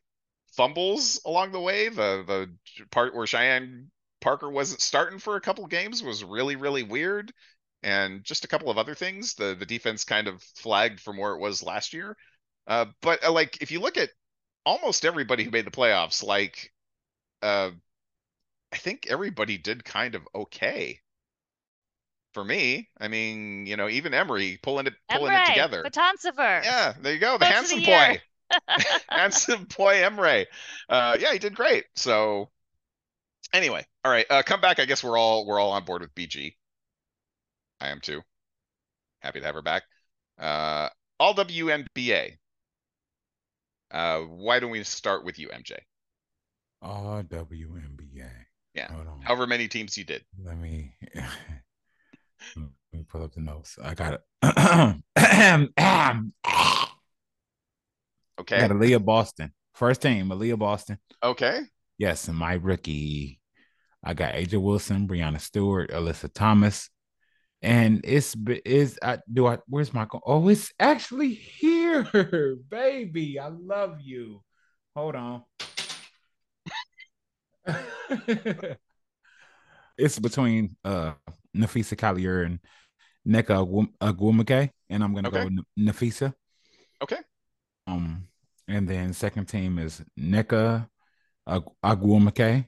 fumbles 0.52 1.20
along 1.24 1.52
the 1.52 1.61
way. 1.61 1.88
The 1.88 2.24
the 2.26 2.50
part 2.90 3.14
where 3.14 3.26
Cheyenne 3.26 3.90
Parker 4.20 4.50
wasn't 4.50 4.80
starting 4.80 5.18
for 5.18 5.36
a 5.36 5.40
couple 5.40 5.66
games 5.66 6.02
was 6.02 6.22
really, 6.22 6.56
really 6.56 6.82
weird. 6.82 7.32
And 7.83 8.24
just 8.24 8.45
a 8.45 8.49
couple 8.49 8.70
of 8.70 8.78
other 8.78 8.95
things. 8.95 9.35
The 9.35 9.55
the 9.55 9.66
defense 9.66 10.05
kind 10.05 10.28
of 10.28 10.43
flagged 10.43 11.01
from 11.01 11.16
where 11.16 11.33
it 11.33 11.41
was 11.41 11.62
last 11.62 11.93
year. 11.95 12.16
Uh, 12.66 12.87
but 13.03 13.24
uh, 13.24 13.33
like 13.33 13.62
if 13.62 13.70
you 13.70 13.81
look 13.81 13.97
at 13.97 14.11
almost 14.66 15.05
everybody 15.05 15.45
who 15.45 15.51
made 15.51 15.66
the 15.66 15.70
playoffs, 15.70 16.22
like 16.22 16.72
uh 17.43 17.70
I 18.72 18.76
think 18.78 19.07
everybody 19.09 19.59
did 19.59 19.85
kind 19.85 20.14
of 20.16 20.26
okay. 20.35 21.01
For 22.35 22.45
me, 22.45 22.89
I 23.01 23.09
mean, 23.09 23.66
you 23.66 23.76
know, 23.76 23.89
even 23.89 24.14
Emery 24.14 24.59
pulling 24.62 24.87
it 24.87 24.95
pulling 25.09 25.35
it 25.35 25.45
together. 25.45 25.83
Batonsiver. 25.83 26.62
Yeah, 26.62 26.95
there 27.01 27.12
you 27.12 27.18
go. 27.18 27.39
The 27.39 27.47
Coach 27.47 27.55
handsome 27.55 27.78
the 27.81 27.87
boy. 27.87 28.22
handsome 29.11 29.64
boy 29.64 29.97
Emre. 29.97 30.47
Uh 30.89 31.16
yeah, 31.20 31.33
he 31.33 31.39
did 31.39 31.55
great. 31.57 31.87
So 31.97 32.51
anyway, 33.53 33.87
all 34.05 34.12
right. 34.12 34.26
Uh 34.31 34.43
come 34.43 34.61
back. 34.61 34.78
I 34.78 34.85
guess 34.85 35.03
we're 35.05 35.18
all 35.18 35.47
we're 35.47 35.59
all 35.61 35.72
on 35.72 35.85
board 35.85 36.03
with 36.03 36.14
BG. 36.14 36.57
I 37.81 37.89
am 37.89 38.01
too. 38.01 38.20
Happy 39.20 39.41
to 39.41 39.47
have 39.47 39.55
her 39.55 39.62
back. 39.62 39.85
Uh 40.39 40.89
all 41.18 41.35
WNBA. 41.35 42.37
Uh 43.91 44.20
why 44.20 44.61
don't 44.61 44.70
we 44.70 44.83
start 44.85 45.24
with 45.24 45.39
you, 45.39 45.49
MJ? 45.49 45.78
all 46.83 47.22
WNBA. 47.22 48.31
Yeah. 48.74 48.91
However 49.22 49.47
many 49.47 49.68
teams 49.68 49.97
you 49.99 50.05
did. 50.05 50.24
Let 50.43 50.59
me 50.59 50.95
let 51.14 52.68
me 52.93 53.05
pull 53.09 53.22
up 53.22 53.35
the 53.35 53.41
notes. 53.41 53.78
I 53.83 53.95
got 53.95 54.14
it. 54.14 54.20
okay. 58.41 58.57
I 58.57 58.61
got. 58.68 58.70
Aaliyah 58.70 59.05
Boston. 59.05 59.53
First 59.74 60.03
team, 60.03 60.28
Aaliyah 60.28 60.59
Boston. 60.59 60.99
Okay. 61.22 61.61
Yes, 61.99 62.28
and 62.28 62.37
my 62.37 62.55
rookie. 62.55 63.41
I 64.03 64.14
got 64.14 64.35
A'ja 64.35 64.61
Wilson, 64.61 65.07
Breanna 65.07 65.41
Stewart, 65.41 65.91
Alyssa 65.91 66.33
Thomas. 66.33 66.89
And 67.62 68.00
it's 68.04 68.34
is 68.64 68.98
I 69.02 69.18
do 69.30 69.46
I 69.46 69.58
where's 69.68 69.92
my 69.92 70.06
oh 70.24 70.48
it's 70.48 70.72
actually 70.80 71.34
here, 71.34 72.04
baby. 72.70 73.38
I 73.38 73.48
love 73.48 74.00
you. 74.00 74.42
Hold 74.96 75.14
on. 75.14 75.42
it's 79.98 80.18
between 80.18 80.76
uh 80.84 81.12
Napheesa 81.56 81.96
Collier 81.98 82.42
and 82.42 82.58
Nneka 83.26 83.66
Agwum- 83.66 83.92
Ogwumike, 84.00 84.70
and 84.88 85.04
I'm 85.04 85.14
gonna 85.14 85.28
Okay. 85.28 85.48
go 85.48 85.62
Napheesa. 85.78 86.32
Okay. 87.02 87.18
Um, 87.86 88.28
and 88.68 88.88
then 88.88 89.12
second 89.12 89.46
team 89.46 89.78
is 89.78 90.02
Nneka 90.18 90.88
Ag- 91.46 91.64
Ogwumike, 91.84 92.66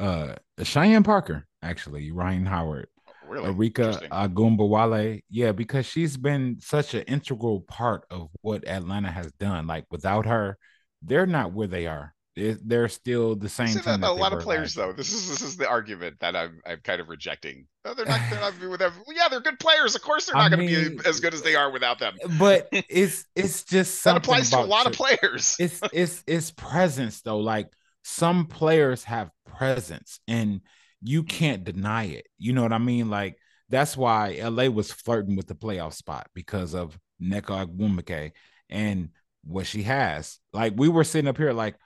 uh, 0.00 0.34
Cheyenne 0.62 1.02
Parker, 1.04 1.46
actually, 1.62 2.10
Rhyne 2.10 2.46
Howard, 2.46 2.88
Really? 3.32 3.50
Arike. 3.50 4.08
Ogunbowale. 4.08 5.22
Yeah, 5.30 5.52
because 5.52 5.86
she's 5.86 6.16
been 6.16 6.58
such 6.60 6.94
an 6.94 7.02
integral 7.02 7.62
part 7.62 8.04
of 8.10 8.28
what 8.42 8.68
Atlanta 8.68 9.10
has 9.10 9.32
done. 9.32 9.66
Like 9.66 9.86
without 9.90 10.26
her, 10.26 10.58
they're 11.00 11.26
not 11.26 11.52
where 11.52 11.66
they 11.66 11.86
are. 11.86 12.14
They're, 12.34 12.88
still 12.88 13.36
the 13.36 13.48
same 13.48 13.68
See 13.68 13.80
that, 13.80 14.00
that 14.00 14.08
a 14.08 14.12
lot 14.12 14.32
of 14.32 14.40
players 14.40 14.74
last 14.74 14.86
though. 14.86 14.92
This 14.94 15.12
is 15.12 15.28
this 15.28 15.42
is 15.42 15.58
the 15.58 15.68
argument 15.68 16.16
that 16.20 16.34
I'm 16.34 16.60
I'm 16.66 16.78
kind 16.78 16.98
of 16.98 17.10
rejecting. 17.10 17.66
No, 17.84 17.92
they're 17.92 18.06
not. 18.06 18.20
They're 18.30 18.40
not 18.40 18.54
without, 18.70 18.92
yeah, 19.14 19.28
they're 19.28 19.42
good 19.42 19.58
players. 19.58 19.94
Of 19.94 20.00
course, 20.00 20.26
they're 20.26 20.36
not 20.36 20.50
going 20.50 20.66
to 20.66 20.96
be 20.96 21.08
as 21.08 21.20
good 21.20 21.34
as 21.34 21.42
they 21.42 21.56
are 21.56 21.70
without 21.70 21.98
them. 21.98 22.16
But 22.38 22.68
it's 22.72 23.26
it's 23.36 23.64
just 23.64 24.02
That 24.04 24.16
applies 24.16 24.48
to 24.50 24.60
a 24.60 24.64
lot 24.64 24.86
of 24.86 24.94
players. 24.94 25.56
it's 25.58 25.80
it's 25.92 26.24
it's 26.26 26.50
presence 26.52 27.20
though 27.20 27.40
like 27.40 27.68
some 28.02 28.46
players 28.46 29.04
have 29.04 29.30
presence 29.44 30.18
and 30.26 30.62
you 31.02 31.22
can't 31.22 31.64
deny 31.64 32.04
it 32.04 32.26
you 32.38 32.52
know 32.52 32.62
what 32.62 32.72
i 32.72 32.78
mean 32.78 33.10
like 33.10 33.36
that's 33.68 33.96
why 33.96 34.38
la 34.42 34.66
was 34.68 34.92
flirting 34.92 35.36
with 35.36 35.46
the 35.46 35.54
playoff 35.54 35.94
spot 35.94 36.26
because 36.34 36.74
of 36.74 36.98
Nneka 37.22 37.66
Ogwumike 37.66 38.32
and 38.68 39.10
what 39.44 39.66
she 39.66 39.82
has 39.84 40.38
like 40.52 40.74
we 40.76 40.88
were 40.88 41.04
sitting 41.04 41.28
up 41.28 41.36
here 41.38 41.52
like 41.52 41.76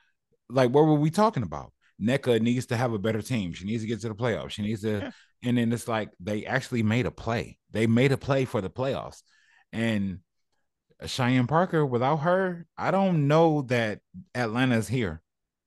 like 0.49 0.71
what 0.71 0.85
were 0.85 0.95
we 0.95 1.11
talking 1.11 1.43
about 1.43 1.73
Nneka 2.01 2.41
needs 2.41 2.67
to 2.67 2.77
have 2.77 2.93
a 2.93 2.99
better 2.99 3.23
team 3.23 3.53
she 3.53 3.65
needs 3.65 3.83
to 3.83 3.89
get 3.89 4.01
to 4.01 4.09
the 4.09 4.15
playoffs 4.15 4.51
she 4.51 4.63
needs 4.63 4.83
to 4.83 4.99
Yeah. 5.01 5.11
and 5.45 5.59
then 5.59 5.73
it's 5.73 5.89
like 5.89 6.11
they 6.21 6.45
actually 6.47 6.83
made 6.83 7.07
a 7.07 7.11
play 7.11 7.59
they 7.71 7.87
made 7.87 8.13
a 8.13 8.17
play 8.19 8.45
for 8.45 8.61
the 8.61 8.71
playoffs 8.71 9.23
and 9.73 10.21
Cheyenne 11.05 11.47
Parker, 11.47 11.85
without 11.85 12.19
her, 12.19 12.67
I 12.79 12.91
don't 12.91 13.29
know 13.29 13.61
that 13.63 14.01
Atlanta's 14.35 14.89
here. 14.89 15.21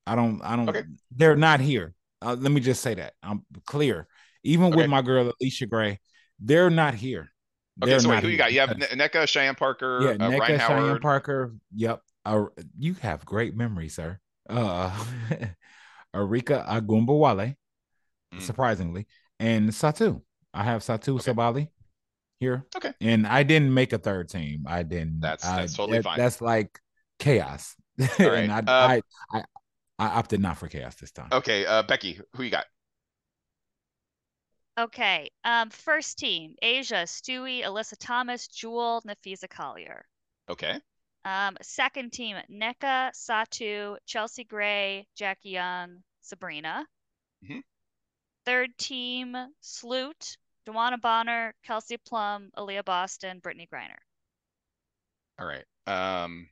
I 0.08 0.16
don't, 0.16 0.42
I 0.44 0.56
don't, 0.56 0.68
Okay. 0.70 0.84
they're 1.16 1.36
not 1.36 1.60
here. 1.60 1.94
Uh, 2.22 2.36
let 2.40 2.52
me 2.52 2.60
just 2.62 2.82
say 2.82 2.94
that 2.96 3.14
I'm 3.24 3.44
clear. 3.66 4.08
Even 4.44 4.68
Okay. 4.68 4.78
with 4.78 4.90
my 4.90 5.02
girl 5.02 5.32
Allisha 5.42 5.70
Gray, 5.70 6.00
they're 6.40 6.70
not 6.70 6.94
here. 6.96 7.30
Okay, 7.82 7.92
They're 7.92 8.00
so 8.00 8.10
wait, 8.10 8.24
who 8.24 8.30
you 8.30 8.38
got? 8.38 8.52
You 8.52 8.60
have 8.62 8.70
Nneka, 8.72 9.28
Cheyenne 9.28 9.56
Parker, 9.56 10.00
yeah, 10.02 10.10
uh, 10.26 10.30
Nneka, 10.30 10.68
Cheyenne. 10.68 11.00
Parker. 11.00 11.56
Yep. 11.76 12.02
Uh, 12.26 12.46
you 12.78 12.94
have 12.96 13.26
great 13.26 13.56
memory, 13.56 13.88
sir. 13.90 14.20
Uh, 14.50 14.90
Arike 16.16 16.66
Ogunbowale, 16.68 17.56
Mm. 18.34 18.42
surprisingly, 18.42 19.08
and 19.40 19.70
Satou. 19.70 20.22
I 20.54 20.64
have 20.64 20.82
Satou 20.82 21.16
Okay. 21.20 21.32
Sabally 21.32 21.70
here. 22.40 22.66
Okay. 22.76 22.94
And 23.02 23.26
I 23.26 23.42
didn't 23.44 23.74
make 23.74 23.92
a 23.94 23.98
third 23.98 24.30
team. 24.30 24.66
I 24.68 24.84
didn't. 24.84 25.20
That's- 25.22 25.46
I- 25.46 25.62
that's 25.62 25.76
totally 25.76 25.98
that- 26.00 26.04
fine. 26.04 26.18
That's 26.18 26.42
like 26.42 26.80
chaos. 27.18 27.76
right, 28.20 28.20
and 28.20 28.52
I, 28.52 28.60
uh, 28.60 28.64
I, 28.68 29.02
I, 29.34 29.44
I 30.00 30.08
opted 30.08 30.40
not 30.40 30.58
for 30.58 30.68
chaos 30.68 30.96
this 30.96 31.12
time. 31.12 31.28
Okay, 31.32 31.66
uh, 31.66 31.84
Becky, 31.84 32.20
who 32.36 32.44
you 32.44 32.50
got? 32.50 32.66
Okay. 34.80 35.30
Um, 35.44 35.70
first 35.70 36.18
team: 36.18 36.56
A'ja, 36.64 37.04
Stewie, 37.04 37.64
Alyssa 37.64 37.98
Thomas, 38.00 38.48
Jewell, 38.48 39.02
Napheesa 39.06 39.50
Collier. 39.50 40.06
Okay, 40.50 40.80
Um, 41.26 41.58
second 41.62 42.14
team: 42.14 42.38
Nneka, 42.50 43.12
Satou, 43.14 43.98
Chelsea 44.06 44.46
Gray, 44.46 45.06
Jackie 45.16 45.50
Young, 45.50 46.02
Sabrina. 46.22 46.88
Mhm. 47.44 47.62
Third 48.46 48.78
team: 48.78 49.36
Sloot, 49.60 50.38
DeWanna 50.66 51.02
Bonner, 51.02 51.54
Kelsey 51.64 51.98
Plum, 51.98 52.50
Aliyah 52.58 52.86
Boston, 52.86 53.42
Brittney 53.42 53.68
Griner. 53.68 54.00
all 55.38 55.46
right. 55.46 55.66
Um, 55.88 56.50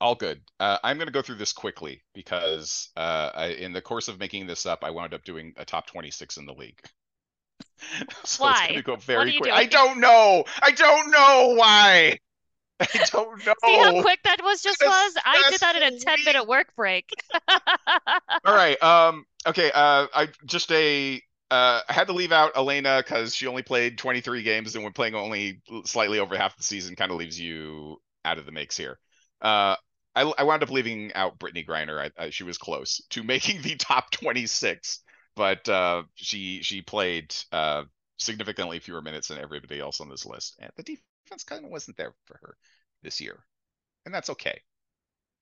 all 0.00 0.14
good. 0.14 0.40
Uh, 0.58 0.78
I'm 0.82 0.96
going 0.96 1.08
to 1.08 1.12
go 1.12 1.22
through 1.22 1.36
this 1.36 1.52
quickly 1.52 2.02
because 2.14 2.88
uh, 2.96 3.30
I, 3.34 3.46
in 3.48 3.72
the 3.72 3.82
course 3.82 4.08
of 4.08 4.18
making 4.18 4.46
this 4.46 4.66
up, 4.66 4.82
I 4.82 4.90
wound 4.90 5.14
up 5.14 5.24
doing 5.24 5.52
a 5.56 5.64
top 5.64 5.86
26 5.86 6.38
in 6.38 6.46
the 6.46 6.54
league. 6.54 6.80
so 7.98 8.04
it's 8.22 8.40
Why? 8.40 8.66
going 8.68 8.78
to 8.78 8.82
go 8.82 8.96
very 8.96 9.38
quick. 9.38 9.52
I 9.52 9.66
don't 9.66 10.00
know. 10.00 10.44
I 10.62 10.70
don't 10.70 11.10
know 11.10 11.54
why. 11.56 12.18
I 12.80 12.86
don't 13.12 13.46
know. 13.46 13.54
See 13.64 13.78
how 13.78 14.00
quick 14.00 14.20
that 14.24 14.42
was 14.42 14.62
just 14.62 14.80
That's- 14.80 15.14
was? 15.14 15.22
I 15.24 15.50
did 15.50 15.60
that 15.60 15.76
in 15.76 15.82
a 15.82 15.90
that's 15.90 16.04
10 16.04 16.24
minute 16.24 16.48
work 16.48 16.74
break. 16.76 17.10
All 17.48 18.54
right. 18.54 18.82
Um. 18.82 19.26
Okay. 19.46 19.70
Uh. 19.74 20.06
I 20.14 20.28
just 20.46 20.72
a. 20.72 21.20
Uh. 21.50 21.80
I 21.86 21.92
had 21.92 22.06
to 22.06 22.14
leave 22.14 22.32
out 22.32 22.56
Elena 22.56 23.02
because 23.04 23.34
she 23.34 23.46
only 23.46 23.62
played 23.62 23.98
23 23.98 24.42
games 24.42 24.74
and 24.76 24.84
when 24.84 24.94
playing 24.94 25.14
only 25.14 25.60
slightly 25.84 26.20
over 26.20 26.38
half 26.38 26.56
the 26.56 26.62
season, 26.62 26.96
kind 26.96 27.10
of 27.10 27.18
leaves 27.18 27.38
you 27.38 28.00
out 28.24 28.38
of 28.38 28.46
the 28.46 28.52
mix 28.52 28.78
here. 28.78 28.98
Uh. 29.42 29.76
I, 30.14 30.22
I 30.38 30.42
wound 30.42 30.62
up 30.62 30.70
leaving 30.70 31.12
out 31.14 31.38
Brittney 31.38 31.66
Griner. 31.66 32.10
I, 32.18 32.24
I, 32.24 32.30
she 32.30 32.44
was 32.44 32.58
close 32.58 33.00
to 33.10 33.22
making 33.24 33.62
the 33.62 33.76
top 33.76 34.10
26, 34.10 35.00
but 35.36 35.68
uh, 35.68 36.02
she 36.14 36.62
she 36.62 36.82
played 36.82 37.34
uh, 37.52 37.84
significantly 38.18 38.80
fewer 38.80 39.02
minutes 39.02 39.28
than 39.28 39.38
everybody 39.38 39.80
else 39.80 40.00
on 40.00 40.08
this 40.08 40.26
list, 40.26 40.56
and 40.60 40.70
the 40.76 40.82
defense 40.82 41.44
kind 41.44 41.64
of 41.64 41.70
wasn't 41.70 41.96
there 41.96 42.12
for 42.26 42.38
her 42.42 42.56
this 43.02 43.20
year, 43.20 43.38
and 44.04 44.14
that's 44.14 44.30
okay. 44.30 44.60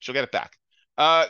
She'll 0.00 0.14
get 0.14 0.24
it 0.24 0.32
back. 0.32 0.52
Uh, 0.96 1.26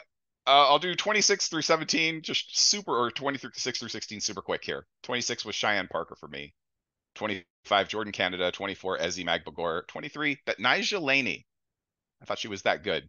uh, 0.47 0.69
I'll 0.69 0.79
do 0.79 0.95
26 0.95 1.49
through 1.49 1.63
17, 1.63 2.23
just 2.23 2.59
super, 2.59 2.97
or 2.97 3.11
26 3.11 3.79
through 3.79 3.89
16, 3.89 4.21
super 4.21 4.43
quick 4.43 4.65
here. 4.65 4.87
26 5.03 5.45
was 5.45 5.55
Cheyenne 5.55 5.89
Parker 5.89 6.17
for 6.17 6.29
me. 6.29 6.55
25 7.17 7.89
Jordin 7.89 8.13
Canada, 8.13 8.51
24 8.51 8.99
Ezi 8.99 9.25
Magbegor, 9.25 9.87
23 9.89 10.39
that 10.47 10.59
Nigel 10.59 11.03
Laney. 11.03 11.47
I 12.23 12.25
thought 12.25 12.39
she 12.39 12.49
was 12.49 12.63
that 12.63 12.83
good. 12.83 13.09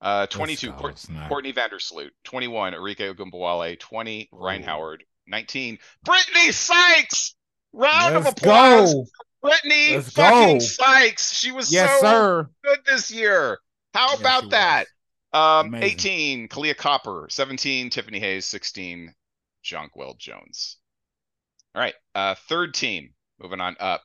Uh, 0.00 0.26
22 0.26 0.70
Let's 0.70 1.06
Court- 1.06 1.28
Courtney 1.28 1.52
Vandersloot, 1.52 2.10
21 2.24 2.72
Arike 2.72 3.14
Ogunbowale, 3.14 3.78
20 3.78 4.28
Rhyne 4.32 4.62
Howard, 4.62 5.04
19 5.26 5.78
Brittney 6.06 6.52
Sykes. 6.52 7.34
Round 7.72 8.14
Let's 8.16 8.26
of 8.28 8.32
applause, 8.32 8.94
go. 8.94 9.04
Brittney 9.44 9.94
Let's 9.96 10.12
fucking 10.12 10.58
go. 10.58 10.64
Sykes. 10.64 11.32
She 11.32 11.52
was 11.52 11.72
Yes, 11.72 12.00
so 12.00 12.06
sir. 12.06 12.50
good 12.64 12.78
this 12.86 13.10
year. 13.10 13.58
How 13.94 14.08
Yes, 14.12 14.20
about 14.20 14.50
that? 14.50 14.86
Um, 15.32 15.66
Amazing. 15.68 15.84
18, 15.92 16.48
Kahleah 16.48 16.76
Copper, 16.76 17.26
17, 17.30 17.90
Tiffany 17.90 18.18
Hayes, 18.18 18.46
16, 18.46 19.14
Jonquel 19.64 20.18
Jones. 20.18 20.78
All 21.74 21.82
right, 21.82 21.94
uh, 22.16 22.34
third 22.48 22.74
team, 22.74 23.10
moving 23.40 23.60
on 23.60 23.76
up. 23.78 24.02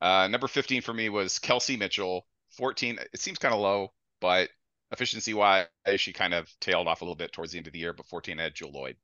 Uh, 0.00 0.28
number 0.28 0.46
15 0.48 0.82
for 0.82 0.92
me 0.92 1.08
was 1.08 1.38
Kelsey 1.38 1.76
Mitchell. 1.76 2.26
14, 2.56 2.98
it 3.14 3.20
seems 3.20 3.38
kind 3.38 3.54
of 3.54 3.60
low, 3.60 3.92
but 4.20 4.50
efficiency 4.90 5.34
wise, 5.34 5.66
she 5.96 6.12
kind 6.12 6.34
of 6.34 6.48
tailed 6.60 6.88
off 6.88 7.00
a 7.00 7.04
little 7.04 7.16
bit 7.16 7.32
towards 7.32 7.52
the 7.52 7.58
end 7.58 7.66
of 7.66 7.72
the 7.72 7.78
year. 7.78 7.92
But 7.92 8.06
14 8.06 8.38
I 8.38 8.44
had 8.44 8.54
Jewell 8.54 8.72
Loyd, 8.72 8.96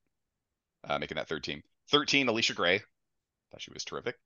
uh, 0.85 0.99
making 0.99 1.16
that 1.16 1.28
third 1.28 1.45
team. 1.45 1.62
13, 1.91 2.26
Allisha 2.26 2.55
Gray. 2.55 2.78
Thought 3.51 3.62
she 3.62 3.72
was 3.72 3.85
terrific. 3.85 4.16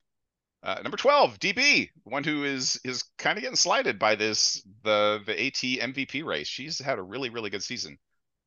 Uh, 0.62 0.80
number 0.82 0.96
12, 0.96 1.38
DB, 1.38 1.90
one 2.02 2.24
who 2.24 2.44
is 2.44 2.80
is 2.84 3.04
kind 3.16 3.38
of 3.38 3.42
getting 3.42 3.56
slighted 3.56 3.98
by 3.98 4.16
this 4.16 4.66
the 4.82 5.22
the 5.24 5.46
AT 5.46 5.54
MVP 5.54 6.24
race. 6.24 6.48
She's 6.48 6.78
had 6.80 6.98
a 6.98 7.02
really 7.02 7.30
really 7.30 7.50
good 7.50 7.62
season. 7.62 7.96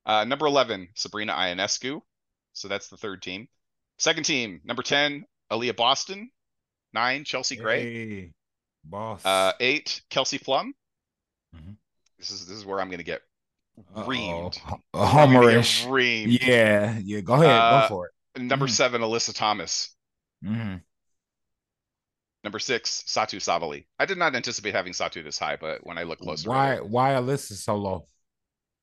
Uh, 0.05 0.25
number 0.25 0.45
11, 0.45 0.89
Sabrina 0.95 1.33
Ionescu. 1.33 2.01
So 2.53 2.67
that's 2.67 2.89
the 2.89 2.97
third 2.97 3.21
team. 3.21 3.47
Second 3.97 4.23
team, 4.23 4.59
number 4.65 4.83
10, 4.83 5.25
Aliyah 5.51 5.75
Boston. 5.75 6.31
Nine, 6.93 7.23
Chelsea 7.23 7.55
Gray. 7.55 7.81
Hey, 7.83 8.31
boss. 8.83 9.23
Uh, 9.25 9.53
eight, 9.59 10.01
Kelsey 10.09 10.37
Plum. 10.37 10.73
Mhm. 11.55 11.77
This 12.21 12.29
is 12.31 12.45
this 12.45 12.57
is 12.57 12.65
where 12.65 12.79
I'm 12.79 12.89
gonna 12.91 13.03
get 13.03 13.21
Uh-oh. 13.95 14.03
reamed. 14.05 14.57
A 14.93 14.99
I'm 14.99 15.33
gonna 15.33 15.51
get 15.51 15.65
homerish. 15.65 15.87
reamed. 15.87 16.39
Yeah, 16.41 16.99
yeah. 17.03 17.21
Go 17.21 17.33
ahead. 17.33 17.47
Uh, 17.49 17.81
go 17.81 17.87
for 17.87 18.11
it. 18.35 18.41
Number 18.43 18.67
Mhm. 18.67 18.69
seven, 18.69 19.01
Alyssa 19.01 19.33
Thomas. 19.35 19.95
hmm 20.43 20.75
Number 22.43 22.59
six, 22.59 23.03
Satou 23.07 23.37
Sabally. 23.39 23.85
I 23.99 24.05
did 24.05 24.17
not 24.17 24.35
anticipate 24.35 24.73
having 24.73 24.93
Satou 24.93 25.23
this 25.23 25.37
high, 25.39 25.57
but 25.57 25.85
when 25.85 25.97
I 25.97 26.03
look 26.03 26.19
closer, 26.19 26.49
Why? 26.49 26.75
did. 26.75 26.83
Why 26.89 27.11
Alyssa 27.13 27.51
is 27.51 27.63
so 27.63 27.75
low? 27.75 28.07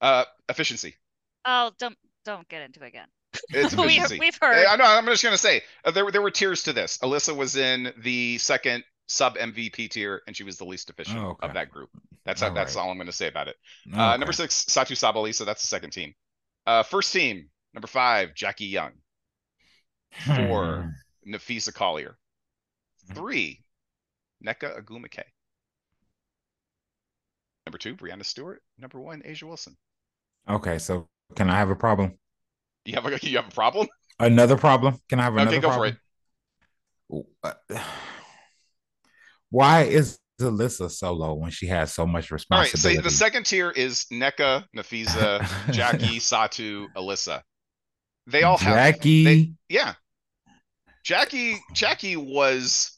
uh, 0.01 0.24
efficiency. 0.49 0.97
Oh, 1.45 1.72
don't 1.78 1.97
don't 2.24 2.49
get 2.49 2.62
into 2.62 2.82
it 2.84 2.89
again. 2.89 3.09
It's 3.51 3.74
we, 3.76 3.84
efficiency. 3.99 4.18
we've 4.20 4.39
Uh, 4.43 4.47
heard. 4.47 4.66
I 4.66 4.76
know. 4.76 4.84
I'm 4.84 5.07
just 5.07 5.22
gonna 5.24 5.39
say 5.39 5.62
uh, 5.84 5.91
there 5.93 6.11
there 6.11 6.22
were 6.22 6.30
tiers 6.30 6.64
to 6.64 6.72
this. 6.72 6.99
Alyssa 6.99 7.36
was 7.36 7.57
in 7.57 7.93
the 7.99 8.39
second 8.39 8.84
sub 9.09 9.36
MVP 9.38 9.88
tier, 9.88 10.22
and 10.26 10.36
she 10.36 10.44
was 10.44 10.59
the 10.59 10.64
least 10.64 10.90
efficient 10.90 11.18
Oh, 11.18 11.30
okay. 11.30 11.48
of 11.48 11.54
that 11.54 11.70
group. 11.70 11.90
That's 12.24 12.40
how, 12.42 12.48
All 12.48 12.54
that's 12.54 12.76
right. 12.76 12.82
all 12.82 12.90
I'm 12.90 12.96
going 12.98 13.06
to 13.06 13.12
say 13.12 13.28
about 13.28 13.48
it. 13.48 13.56
Okay. 13.88 13.96
Uh, 14.00 14.16
number 14.16 14.32
six, 14.32 14.64
Satou 14.66 14.92
Sabalisa. 14.96 15.46
That's 15.46 15.62
the 15.62 15.68
second 15.68 15.90
team. 15.90 16.14
Uh, 16.66 16.82
first 16.82 17.12
team, 17.12 17.50
number 17.74 17.88
five, 17.88 18.34
Jackie 18.34 18.66
Young. 18.66 18.92
Four, 20.11 20.94
Napheesa 21.26 21.72
Collier. 21.72 22.18
Hmm. 23.09 23.14
Three, 23.14 23.64
Nneka 24.44 24.80
Ogwumike. 24.80 25.24
Number 27.66 27.78
two, 27.78 27.94
Breanna 27.94 28.24
Stewart. 28.24 28.64
Number 28.78 29.00
one, 29.00 29.22
A'ja 29.22 29.44
Wilson. 29.44 29.76
Okay, 30.48 30.78
so 30.78 31.09
can 31.36 31.48
I 31.50 31.56
have 31.59 31.70
a 31.70 31.76
problem? 31.76 32.18
You 32.84 32.94
have 32.94 33.06
a 33.06 33.18
you 33.22 33.36
have 33.36 33.46
a 33.48 33.52
problem? 33.52 33.88
Another 34.20 34.56
problem? 34.56 35.00
Can 35.09 35.18
I 35.20 35.24
have 35.24 35.36
another 35.36 35.56
Okay, 35.56 35.61
go 35.61 35.70
for 35.70 35.86
problem? 35.86 35.98
it. 37.11 37.26
Uh, 37.42 37.52
Why 39.51 39.82
is 39.82 40.18
Alyssa 40.40 40.90
so 40.90 41.12
low 41.12 41.34
when 41.34 41.51
she 41.51 41.66
has 41.66 41.92
so 41.92 42.07
much 42.07 42.30
responsibility? 42.30 42.88
All 42.88 42.94
right, 42.96 43.03
so 43.03 43.09
the 43.09 43.14
second 43.14 43.44
tier 43.46 43.70
is 43.70 44.07
Nneka, 44.12 44.64
Napheesa, 44.76 45.46
Jackie, 45.72 46.18
Satou, 46.20 46.86
Alyssa. 46.96 47.42
They 48.26 48.42
all 48.42 48.59
have 48.59 48.74
Jackie, 48.74 49.24
they- 49.24 49.53
yeah. 49.68 49.94
Jackie 51.05 51.57
Jackie 51.72 52.16
was 52.16 52.92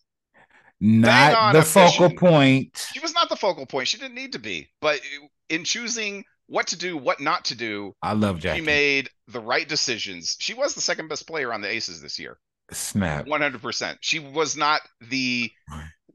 not 0.81 1.53
the 1.53 1.63
focal 1.63 2.11
point. 2.11 2.89
she 2.93 2.99
was 3.01 3.15
not 3.15 3.29
the 3.29 3.37
focal 3.37 3.67
point. 3.67 3.87
She 3.89 3.99
didn't 3.99 4.15
need 4.15 4.33
to 4.33 4.39
be, 4.39 4.69
but 4.81 5.01
in 5.49 5.63
choosing 5.65 6.25
what 6.47 6.67
to 6.69 6.77
do, 6.77 6.97
what 6.97 7.21
not 7.21 7.45
to 7.47 7.55
do, 7.55 7.95
I 8.03 8.15
love 8.15 8.41
Jackie. 8.41 8.59
she 8.61 8.65
made 8.67 9.09
the 9.29 9.39
right 9.41 9.69
decisions. 9.69 10.37
She 10.41 10.55
was 10.55 10.75
the 10.75 10.81
second 10.81 11.09
best 11.09 11.27
player 11.29 11.53
on 11.53 11.61
the 11.61 11.69
Aces 11.71 12.03
this 12.03 12.19
year. 12.19 12.39
Snap. 12.73 13.27
100%. 13.27 13.97
She 14.01 14.19
was 14.19 14.57
not 14.57 14.81
the 15.09 15.51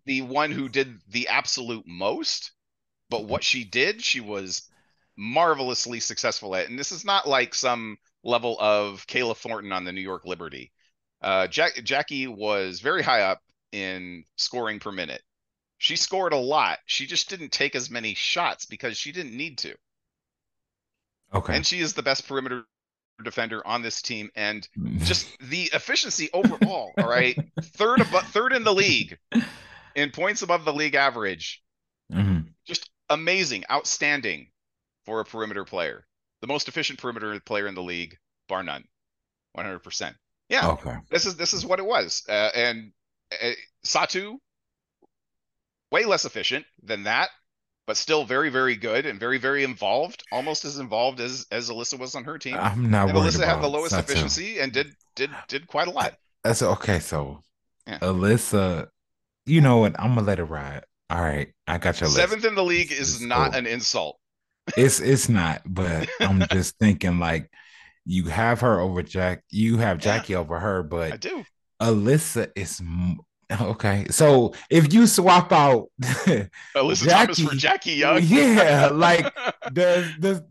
the 0.05 0.21
one 0.21 0.51
who 0.51 0.69
did 0.69 0.99
the 1.09 1.27
absolute 1.27 1.85
most, 1.87 2.51
but 3.09 3.25
what 3.25 3.43
she 3.43 3.63
did, 3.63 4.03
she 4.03 4.19
was 4.21 4.69
marvelously 5.17 5.99
successful 5.99 6.55
at. 6.55 6.69
And 6.69 6.77
this 6.77 6.91
is 6.91 7.05
not 7.05 7.27
like 7.27 7.55
some 7.55 7.97
level 8.23 8.57
of 8.59 9.05
Kayla 9.07 9.35
Thornton 9.35 9.71
on 9.71 9.85
the 9.85 9.91
New 9.91 10.01
York 10.01 10.25
Liberty. 10.25 10.71
Uh, 11.21 11.47
Jack, 11.47 11.81
Jackie 11.83 12.27
was 12.27 12.79
very 12.81 13.01
high 13.01 13.21
up 13.21 13.41
in 13.71 14.25
scoring 14.37 14.79
per 14.79 14.91
minute. 14.91 15.21
She 15.77 15.95
scored 15.95 16.33
a 16.33 16.37
lot. 16.37 16.79
She 16.85 17.05
just 17.05 17.29
didn't 17.29 17.51
take 17.51 17.75
as 17.75 17.89
many 17.89 18.13
shots 18.13 18.65
because 18.65 18.97
she 18.97 19.11
didn't 19.11 19.35
need 19.35 19.57
to. 19.59 19.75
Okay. 21.33 21.55
And 21.55 21.65
she 21.65 21.79
is 21.79 21.93
the 21.93 22.03
best 22.03 22.27
perimeter 22.27 22.63
defender 23.23 23.65
on 23.65 23.81
this 23.81 24.01
team. 24.01 24.29
And 24.35 24.67
just 24.99 25.27
the 25.39 25.63
efficiency 25.73 26.29
overall. 26.33 26.93
all 26.97 27.09
right, 27.09 27.37
third 27.61 28.01
above, 28.01 28.27
third 28.27 28.53
in 28.53 28.63
the 28.63 28.73
league 28.73 29.17
in 29.95 30.11
points 30.11 30.41
above 30.41 30.65
the 30.65 30.73
league 30.73 30.95
average. 30.95 31.63
Mhm. 32.11 32.53
Just 32.65 32.89
amazing, 33.09 33.63
outstanding 33.71 34.51
for 35.05 35.19
a 35.19 35.25
perimeter 35.25 35.65
player. 35.65 36.05
The 36.41 36.47
most 36.47 36.67
efficient 36.67 36.99
perimeter 36.99 37.39
player 37.39 37.67
in 37.67 37.75
the 37.75 37.83
league, 37.83 38.17
bar 38.47 38.63
none. 38.63 38.83
One 39.53 39.65
hundred 39.65 39.79
percent. 39.79 40.15
Yeah, 40.49 40.67
Okay. 40.71 40.95
this 41.09 41.25
is 41.25 41.35
this 41.37 41.53
is 41.53 41.65
what 41.65 41.79
it 41.79 41.85
was. 41.85 42.23
Uh, 42.29 42.51
and 42.53 42.91
uh, 43.31 43.51
Satou, 43.85 44.37
way 45.91 46.05
less 46.05 46.25
efficient 46.25 46.65
than 46.83 47.03
that, 47.03 47.29
but 47.87 47.97
still 47.97 48.25
very 48.25 48.49
very 48.49 48.75
good 48.75 49.05
and 49.05 49.19
very 49.19 49.37
very 49.37 49.63
involved. 49.63 50.23
Almost 50.31 50.65
as 50.65 50.77
involved 50.77 51.19
as 51.19 51.47
as 51.51 51.69
Alyssa 51.69 51.97
was 51.97 52.15
on 52.15 52.23
her 52.25 52.37
team. 52.37 52.55
I'm 52.55 52.89
not 52.91 53.09
and 53.09 53.17
Alyssa 53.17 53.45
had 53.45 53.61
the 53.61 53.67
lowest 53.69 53.95
Satou. 53.95 53.99
efficiency 53.99 54.59
and 54.59 54.71
did 54.71 54.93
did 55.15 55.31
did 55.47 55.67
quite 55.67 55.87
a 55.87 55.91
lot. 55.91 56.13
That's 56.43 56.61
okay. 56.61 56.99
So, 56.99 57.41
Yeah. 57.87 57.99
Alyssa, 57.99 58.87
you 59.45 59.61
know 59.61 59.77
what? 59.77 59.99
I'm 59.99 60.15
gonna 60.15 60.27
let 60.27 60.39
it 60.39 60.43
ride. 60.45 60.83
All 61.09 61.21
right, 61.21 61.53
I 61.67 61.77
got 61.77 61.99
your 62.01 62.07
list. 62.09 62.19
Seventh 62.19 62.45
in 62.45 62.55
the 62.55 62.63
league 62.63 62.91
is 62.91 63.21
not 63.21 63.51
cool. 63.51 63.59
an 63.59 63.67
insult. 63.67 64.19
It's 64.75 64.99
it's 64.99 65.29
not, 65.29 65.61
but 65.65 66.09
I'm 66.19 66.41
just 66.51 66.77
thinking 66.79 67.19
like 67.19 67.51
you 68.05 68.25
have 68.25 68.61
her 68.61 68.79
over 68.79 69.03
Jack. 69.03 69.43
You 69.51 69.77
have 69.77 69.97
Yeah. 70.03 70.17
Jackie 70.17 70.35
over 70.35 70.59
her, 70.59 70.81
but 70.83 71.13
I 71.13 71.17
do. 71.17 71.43
Alyssa 71.81 72.49
is 72.55 72.81
okay. 73.51 74.05
So 74.09 74.53
if 74.69 74.93
you 74.93 75.05
swap 75.07 75.51
out, 75.51 75.89
Alyssa 76.01 77.09
Thomas 77.09 77.39
for 77.39 77.55
Jackie- 77.55 77.57
Jackie 77.57 77.91
Young. 77.93 78.21
yeah, 78.23 78.87
like 78.93 79.31
does 79.71 80.07
does 80.19 80.41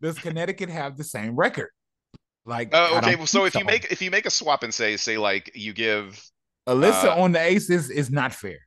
does 0.00 0.18
Connecticut 0.18 0.68
have 0.70 0.96
the 0.96 1.04
same 1.04 1.36
record? 1.36 1.68
Like, 2.44 2.74
Uh, 2.74 2.98
okay, 2.98 3.14
well, 3.16 3.26
so 3.26 3.44
if 3.44 3.52
think 3.52 3.62
you 3.64 3.66
make 3.66 3.92
if 3.92 4.02
you 4.02 4.10
make 4.10 4.26
a 4.26 4.30
swap 4.30 4.62
and 4.62 4.72
say 4.72 4.96
say 4.96 5.18
like 5.18 5.52
you 5.54 5.72
give 5.72 6.20
Alyssa 6.66 7.04
uh, 7.16 7.20
on 7.22 7.32
the 7.32 7.40
Aces 7.40 7.90
is 7.90 8.10
not 8.10 8.32
fair. 8.32 8.58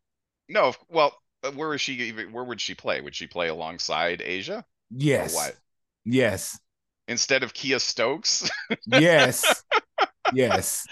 no, 0.50 0.74
well, 0.90 1.18
uh, 1.44 1.52
where 1.52 1.74
is 1.74 1.82
she? 1.82 1.94
even- 1.94 2.32
Where 2.32 2.44
would 2.44 2.60
she 2.62 2.74
play? 2.76 3.02
Would 3.02 3.16
she 3.16 3.28
play 3.28 3.48
alongside 3.48 4.20
A'ja 4.22 4.64
Yes, 4.92 5.34
what? 5.34 5.56
yes, 6.06 6.60
instead 7.08 7.44
of 7.44 7.54
Kiah 7.54 7.80
Stokes? 7.82 8.50
yes, 8.88 9.64
yes, 10.34 10.86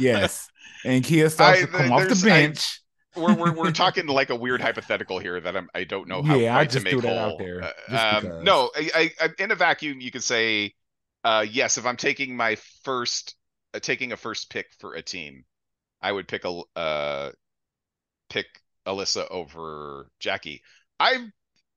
yes. 0.00 0.48
And 0.84 1.04
Kiah 1.04 1.30
starts 1.30 1.60
I- 1.62 1.66
to 1.66 1.66
come 1.68 1.92
off 1.92 2.00
the 2.00 2.06
there's- 2.14 2.24
I- 2.24 2.28
bench. 2.28 2.80
we're, 3.16 3.34
we're 3.34 3.52
we're 3.52 3.70
talking 3.84 4.06
like 4.06 4.30
a 4.30 4.36
weird 4.36 4.60
hypothetical 4.60 5.18
here 5.18 5.40
that 5.40 5.56
I'm 5.56 5.68
I 5.74 5.84
don't 5.84 6.08
know 6.08 6.22
how 6.22 6.34
Yeah, 6.36 6.54
I 6.54 6.60
quite 6.60 6.70
to 6.70 6.74
just 6.74 6.84
make 6.84 6.92
threw 6.92 7.02
that 7.02 7.18
out 7.18 7.38
there, 7.38 7.62
Uh, 7.62 7.72
just 7.90 8.26
um, 8.26 8.44
no, 8.44 8.70
I, 8.76 8.90
I, 8.94 9.10
I 9.26 9.28
in 9.38 9.50
a 9.50 9.54
vacuum 9.54 10.00
you 10.00 10.10
could 10.10 10.24
say, 10.24 10.72
uh, 11.24 11.44
yes. 11.48 11.78
If 11.78 11.86
I'm 11.86 11.96
taking 11.96 12.36
my 12.36 12.56
first, 12.84 13.36
uh, 13.74 13.78
taking 13.80 14.12
a 14.12 14.16
first 14.16 14.50
pick 14.50 14.66
for 14.80 14.94
a 14.94 15.02
team, 15.02 15.44
I 16.02 16.12
would 16.12 16.28
pick 16.28 16.44
a 16.44 16.62
uh, 16.76 17.30
pick 18.28 18.46
Alyssa 18.86 19.26
over 19.30 20.08
Jackie. 20.20 20.62
I 20.98 21.28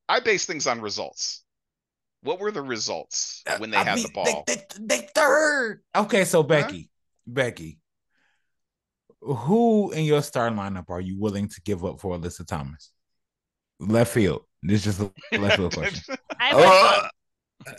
I 0.08 0.20
base 0.20 0.46
things 0.46 0.66
on 0.66 0.80
results. 0.80 1.44
What 2.22 2.40
were 2.40 2.50
the 2.50 2.62
results 2.62 3.44
when 3.58 3.70
they 3.70 3.76
I 3.76 3.84
had 3.84 3.96
mean, 3.96 4.06
the 4.06 4.12
ball? 4.12 4.44
They, 4.46 4.56
they, 4.56 4.64
they 4.80 5.08
third. 5.14 5.82
Okay, 5.94 6.24
so 6.24 6.42
Becky, 6.42 6.90
Becky, 7.26 7.78
who 9.20 9.92
in 9.92 10.04
your 10.04 10.22
starting 10.22 10.58
lineup 10.58 10.90
are 10.90 11.00
you 11.00 11.18
willing 11.18 11.48
to 11.48 11.60
give 11.62 11.84
up 11.84 12.00
for 12.00 12.18
Alyssa 12.18 12.46
Thomas? 12.46 12.90
Left 13.78 14.12
field. 14.12 14.42
This 14.62 14.86
is 14.86 14.96
just 14.96 15.12
a 15.32 15.38
left 15.38 15.56
field 15.56 15.74
question. 15.74 16.16
I 16.40 16.54
would 16.54 17.10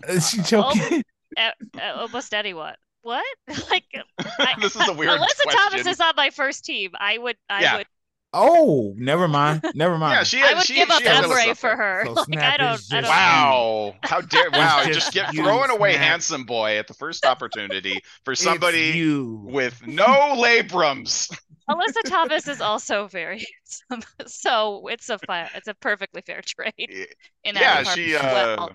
Uh, 0.10 0.20
she 0.20 0.42
choking? 0.44 1.04
uh, 1.38 1.52
uh, 1.82 1.94
almost 1.98 2.34
anyone. 2.34 2.76
What? 3.08 3.26
like 3.72 3.86
I, 4.20 4.54
this 4.60 4.76
is 4.76 4.86
a 4.88 4.94
weird 5.00 5.12
Alyssa 5.12 5.44
question. 5.44 5.52
Thomas 5.52 5.88
is 5.88 6.02
on 6.02 6.14
my 6.18 6.30
first 6.30 6.66
team. 6.66 6.92
I 7.00 7.18
would. 7.18 7.38
I 7.50 7.62
Yeah. 7.62 7.78
would. 7.78 7.88
Oh, 8.34 8.94
never 8.98 9.30
mind. 9.30 9.64
Never 9.74 9.98
mind. 9.98 10.14
yeah, 10.14 10.24
she 10.24 10.42
I 10.44 10.54
would 10.54 10.64
she, 10.66 10.76
give 10.76 10.90
up 10.92 11.00
she 11.02 11.08
had 11.08 11.24
Emre 11.24 11.56
for 11.58 11.74
her. 11.74 12.04
So 12.06 12.12
like 12.12 12.38
I 12.38 12.58
don't. 12.58 12.74
is 12.74 12.92
I 12.92 12.96
don't. 12.96 13.04
just- 13.04 13.10
Wow! 13.10 13.96
How 14.04 14.20
dare! 14.20 14.52
Wow! 14.52 14.84
just 14.84 15.00
Just 15.00 15.14
get 15.14 15.34
you, 15.34 15.44
throwing 15.44 15.70
away 15.70 15.94
Snap. 15.94 16.04
handsome 16.04 16.44
boy 16.44 16.78
at 16.78 16.88
the 16.88 16.94
first 16.94 17.26
opportunity 17.26 18.02
for 18.26 18.36
somebody 18.36 18.88
you. 18.90 19.42
with 19.46 19.88
no 19.88 20.06
labrums. 20.06 21.34
Alyssa 21.70 22.04
Thomas 22.06 22.48
is 22.50 22.60
also 22.62 23.08
very 23.08 23.46
handsome, 23.90 24.10
so 24.28 24.88
it's 24.88 25.10
a 25.10 25.18
fair, 25.20 25.50
it's 25.56 25.68
a 25.68 25.74
perfectly 25.76 26.22
fair 26.26 26.42
trade 26.42 27.08
in 27.46 27.56
that 27.56 27.62
yeah, 27.62 27.84
she 27.84 28.16
uh, 28.16 28.22
well. 28.58 28.72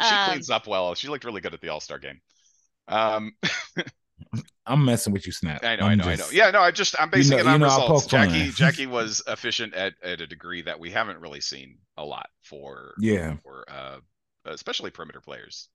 she 0.00 0.14
Um, 0.14 0.30
cleans 0.30 0.48
up 0.50 0.66
well. 0.66 0.94
She 0.94 1.08
looked 1.08 1.24
really 1.24 1.42
good 1.42 1.54
at 1.54 1.60
the 1.60 1.68
All 1.68 1.80
Star 1.80 1.98
game. 1.98 2.20
Um, 2.88 3.32
I'm 4.66 4.84
messing 4.84 5.12
with 5.12 5.26
you, 5.26 5.32
Snap. 5.32 5.62
I 5.64 5.76
know, 5.76 5.84
i 5.84 5.92
I'm 5.92 5.98
know, 5.98 6.04
I 6.04 6.16
know. 6.16 6.26
Yeah, 6.32 6.50
no, 6.50 6.60
I 6.60 6.70
just 6.70 6.94
I'm 6.98 7.10
basing 7.10 7.36
know- 7.36 7.42
it 7.42 7.46
on 7.46 7.52
you 7.54 7.58
know, 7.60 7.64
results. 7.66 8.06
Jackie 8.06 8.50
Jackie 8.54 8.86
was 8.86 9.22
efficient 9.26 9.74
at 9.74 9.94
at 10.02 10.20
a 10.20 10.26
degree 10.26 10.62
that 10.62 10.78
we 10.80 10.90
haven't 10.90 11.20
really 11.20 11.40
seen 11.40 11.78
a 11.96 12.04
lot 12.04 12.28
for 12.42 12.94
Yeah, 12.98 13.36
for 13.42 13.64
uh 13.68 13.98
especially 14.46 14.90
perimeter 14.90 15.20
players. 15.20 15.68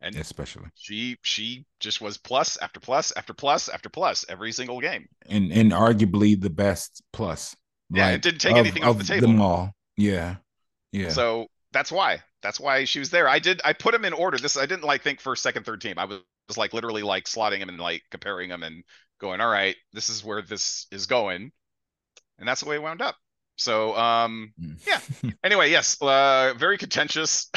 And 0.00 0.16
especially. 0.16 0.64
she 0.74 1.16
she 1.22 1.64
just 1.78 2.00
was 2.00 2.18
plus 2.18 2.56
after 2.56 2.80
plus 2.80 3.12
after 3.12 3.32
plus 3.32 3.68
after 3.68 3.88
plus 3.88 4.24
every 4.28 4.50
single 4.52 4.80
game. 4.80 5.06
And 5.28 5.52
and 5.52 5.70
arguably 5.72 6.38
the 6.40 6.50
best 6.50 7.02
plus. 7.12 7.56
Yeah, 7.88 8.10
it 8.10 8.22
didn't 8.22 8.40
take 8.40 8.56
anything 8.56 8.84
off 8.84 8.98
the 8.98 9.04
table. 9.04 9.28
Them 9.28 9.40
all. 9.40 9.74
Yeah. 9.96 10.36
Yeah. 10.92 11.10
So 11.10 11.46
that's 11.72 11.92
why. 11.92 12.22
That's 12.42 12.60
why 12.60 12.84
she 12.84 12.98
was 12.98 13.10
there. 13.10 13.28
I 13.28 13.38
did. 13.38 13.60
I 13.64 13.72
put 13.72 13.92
them 13.92 14.04
in 14.04 14.12
order. 14.12 14.38
This 14.38 14.56
I 14.56 14.66
didn't 14.66 14.84
like 14.84 15.02
think 15.02 15.20
first, 15.20 15.42
second, 15.42 15.64
third 15.64 15.80
team. 15.80 15.98
I 15.98 16.04
was, 16.04 16.20
was 16.48 16.58
like 16.58 16.72
literally 16.72 17.02
like 17.02 17.24
slotting 17.24 17.60
them 17.60 17.68
and 17.68 17.78
like 17.78 18.02
comparing 18.10 18.48
them 18.48 18.62
and 18.62 18.84
going, 19.20 19.40
all 19.40 19.50
right, 19.50 19.76
this 19.92 20.08
is 20.08 20.24
where 20.24 20.42
this 20.42 20.86
is 20.90 21.06
going, 21.06 21.52
and 22.38 22.48
that's 22.48 22.60
the 22.60 22.68
way 22.68 22.76
it 22.76 22.82
wound 22.82 23.00
up. 23.00 23.16
So 23.56 23.96
um, 23.96 24.52
yeah. 24.86 25.00
anyway, 25.44 25.70
yes, 25.70 26.00
uh, 26.02 26.54
very 26.56 26.78
contentious 26.78 27.50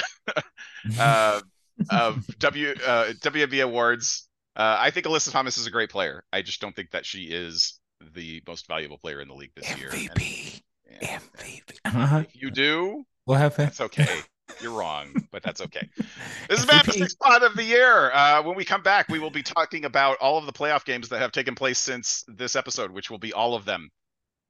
uh, 0.99 1.41
of 1.89 2.25
W 2.39 2.69
uh, 2.69 3.13
WNBA 3.13 3.63
awards. 3.63 4.27
Uh, 4.55 4.77
I 4.79 4.91
think 4.91 5.05
Alyssa 5.05 5.31
Thomas 5.31 5.57
is 5.57 5.67
a 5.67 5.71
great 5.71 5.89
player. 5.89 6.23
I 6.31 6.41
just 6.41 6.61
don't 6.61 6.75
think 6.75 6.91
that 6.91 7.05
she 7.05 7.23
is 7.23 7.79
the 8.13 8.41
most 8.47 8.67
valuable 8.67 8.97
player 8.97 9.19
in 9.19 9.27
the 9.27 9.33
league 9.33 9.51
this 9.55 9.77
year. 9.77 9.89
And- 9.91 10.09
MVP. 10.11 10.61
MVP. 11.01 11.61
Uh-huh. 11.83 12.23
you 12.33 12.51
do, 12.51 13.05
What 13.25 13.39
happened? 13.39 13.67
that's 13.67 13.81
okay. 13.81 14.07
You're 14.61 14.77
wrong, 14.77 15.07
but 15.31 15.43
that's 15.43 15.59
okay. 15.61 15.89
This 16.47 16.59
is 16.59 16.67
Madness 16.67 16.97
Six 16.97 17.13
Spot 17.13 17.43
of 17.43 17.55
the 17.55 17.63
Year. 17.63 18.11
Uh, 18.13 18.43
when 18.43 18.55
we 18.55 18.63
come 18.63 18.83
back, 18.83 19.09
we 19.09 19.19
will 19.19 19.31
be 19.31 19.43
talking 19.43 19.85
about 19.85 20.17
all 20.19 20.37
of 20.37 20.45
the 20.45 20.53
playoff 20.53 20.85
games 20.85 21.09
that 21.09 21.19
have 21.19 21.31
taken 21.31 21.55
place 21.55 21.79
since 21.79 22.23
this 22.27 22.55
episode, 22.55 22.91
which 22.91 23.09
will 23.09 23.17
be 23.17 23.33
all 23.33 23.55
of 23.55 23.65
them. 23.65 23.89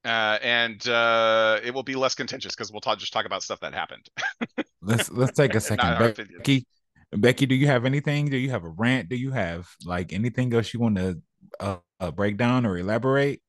Uh, 0.04 0.38
and 0.42 0.86
uh, 0.88 1.58
it 1.64 1.74
will 1.74 1.82
be 1.82 1.94
less 1.96 2.14
contentious 2.14 2.54
because 2.54 2.70
we'll 2.70 2.80
talk, 2.80 2.98
just 2.98 3.12
talk 3.12 3.24
about 3.24 3.42
stuff 3.42 3.58
that 3.60 3.74
happened. 3.74 4.08
let's 4.82 5.10
let's 5.10 5.32
take 5.32 5.54
a 5.54 5.60
second. 5.60 5.88
our. 5.88 6.12
Becky, 6.12 6.66
Becky, 7.12 7.46
do 7.46 7.54
you 7.54 7.66
have 7.66 7.84
anything? 7.84 8.26
Do 8.26 8.36
you 8.36 8.50
have 8.50 8.64
a 8.64 8.68
rant? 8.68 9.08
Do 9.08 9.16
you 9.16 9.32
have 9.32 9.68
like 9.84 10.12
anything 10.12 10.52
else 10.54 10.72
you 10.72 10.80
want 10.80 10.96
to 10.96 11.20
uh, 11.58 11.76
uh, 11.98 12.10
break 12.10 12.36
down 12.36 12.66
or 12.66 12.78
elaborate? 12.78 13.40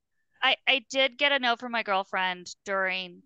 I 0.42 0.56
I 0.68 0.86
did 0.90 1.18
get 1.18 1.32
a 1.32 1.40
note 1.40 1.60
from 1.60 1.74
my 1.74 1.84
girlfriend 1.84 2.56
during 2.66 3.22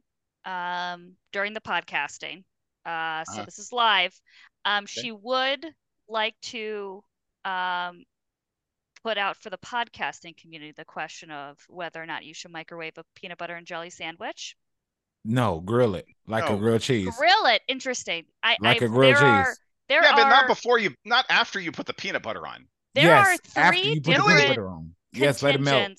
um 0.45 1.15
during 1.31 1.53
the 1.53 1.61
podcasting. 1.61 2.43
Uh 2.85 3.25
so 3.25 3.41
Uh-huh. 3.41 3.45
this 3.45 3.59
is 3.59 3.71
live. 3.71 4.19
Um 4.65 4.85
she 4.85 5.11
would 5.11 5.65
like 6.07 6.35
to 6.41 7.03
um 7.45 8.05
put 9.03 9.17
out 9.17 9.37
for 9.37 9.49
the 9.51 9.57
podcasting 9.59 10.35
community 10.37 10.71
the 10.71 10.85
question 10.85 11.29
of 11.31 11.59
whether 11.69 12.01
or 12.01 12.05
not 12.07 12.25
you 12.25 12.33
should 12.33 12.51
microwave 12.51 12.97
a 12.97 13.05
peanut 13.15 13.37
butter 13.37 13.55
and 13.55 13.67
jelly 13.67 13.89
sandwich. 13.91 14.55
No, 15.23 15.59
grill 15.61 15.95
it 15.95 16.05
like 16.27 16.47
No. 16.47 16.55
a 16.55 16.57
grilled 16.57 16.81
cheese. 16.81 17.15
Grill 17.17 17.45
it. 17.47 17.61
Interesting. 17.67 18.25
I 18.43 18.57
Like 18.59 18.81
I 18.81 18.85
a 18.85 18.87
grilled 18.89 19.15
there 19.15 19.23
are 19.23 19.45
cheese. 19.45 19.59
there 19.87 20.03
yeah, 20.03 20.11
are 20.11 20.15
but 20.15 20.29
not 20.29 20.47
before 20.47 20.79
you, 20.79 20.95
not 21.05 21.25
after 21.29 21.59
you 21.59 21.71
put 21.71 21.85
the 21.85 21.93
peanut 21.93 22.23
butter 22.23 22.45
on. 22.47 22.67
there 22.93 23.03
yes, 23.05 23.25
are 23.25 23.37
three 23.37 23.95
you 23.95 24.01
put 24.01 24.15
the 24.15 24.23
peanut 24.23 24.23
different 24.23 24.47
butter. 24.47 24.69
Yes, 25.13 25.41
let 25.43 25.55
it 25.55 25.61
melt. 25.61 25.91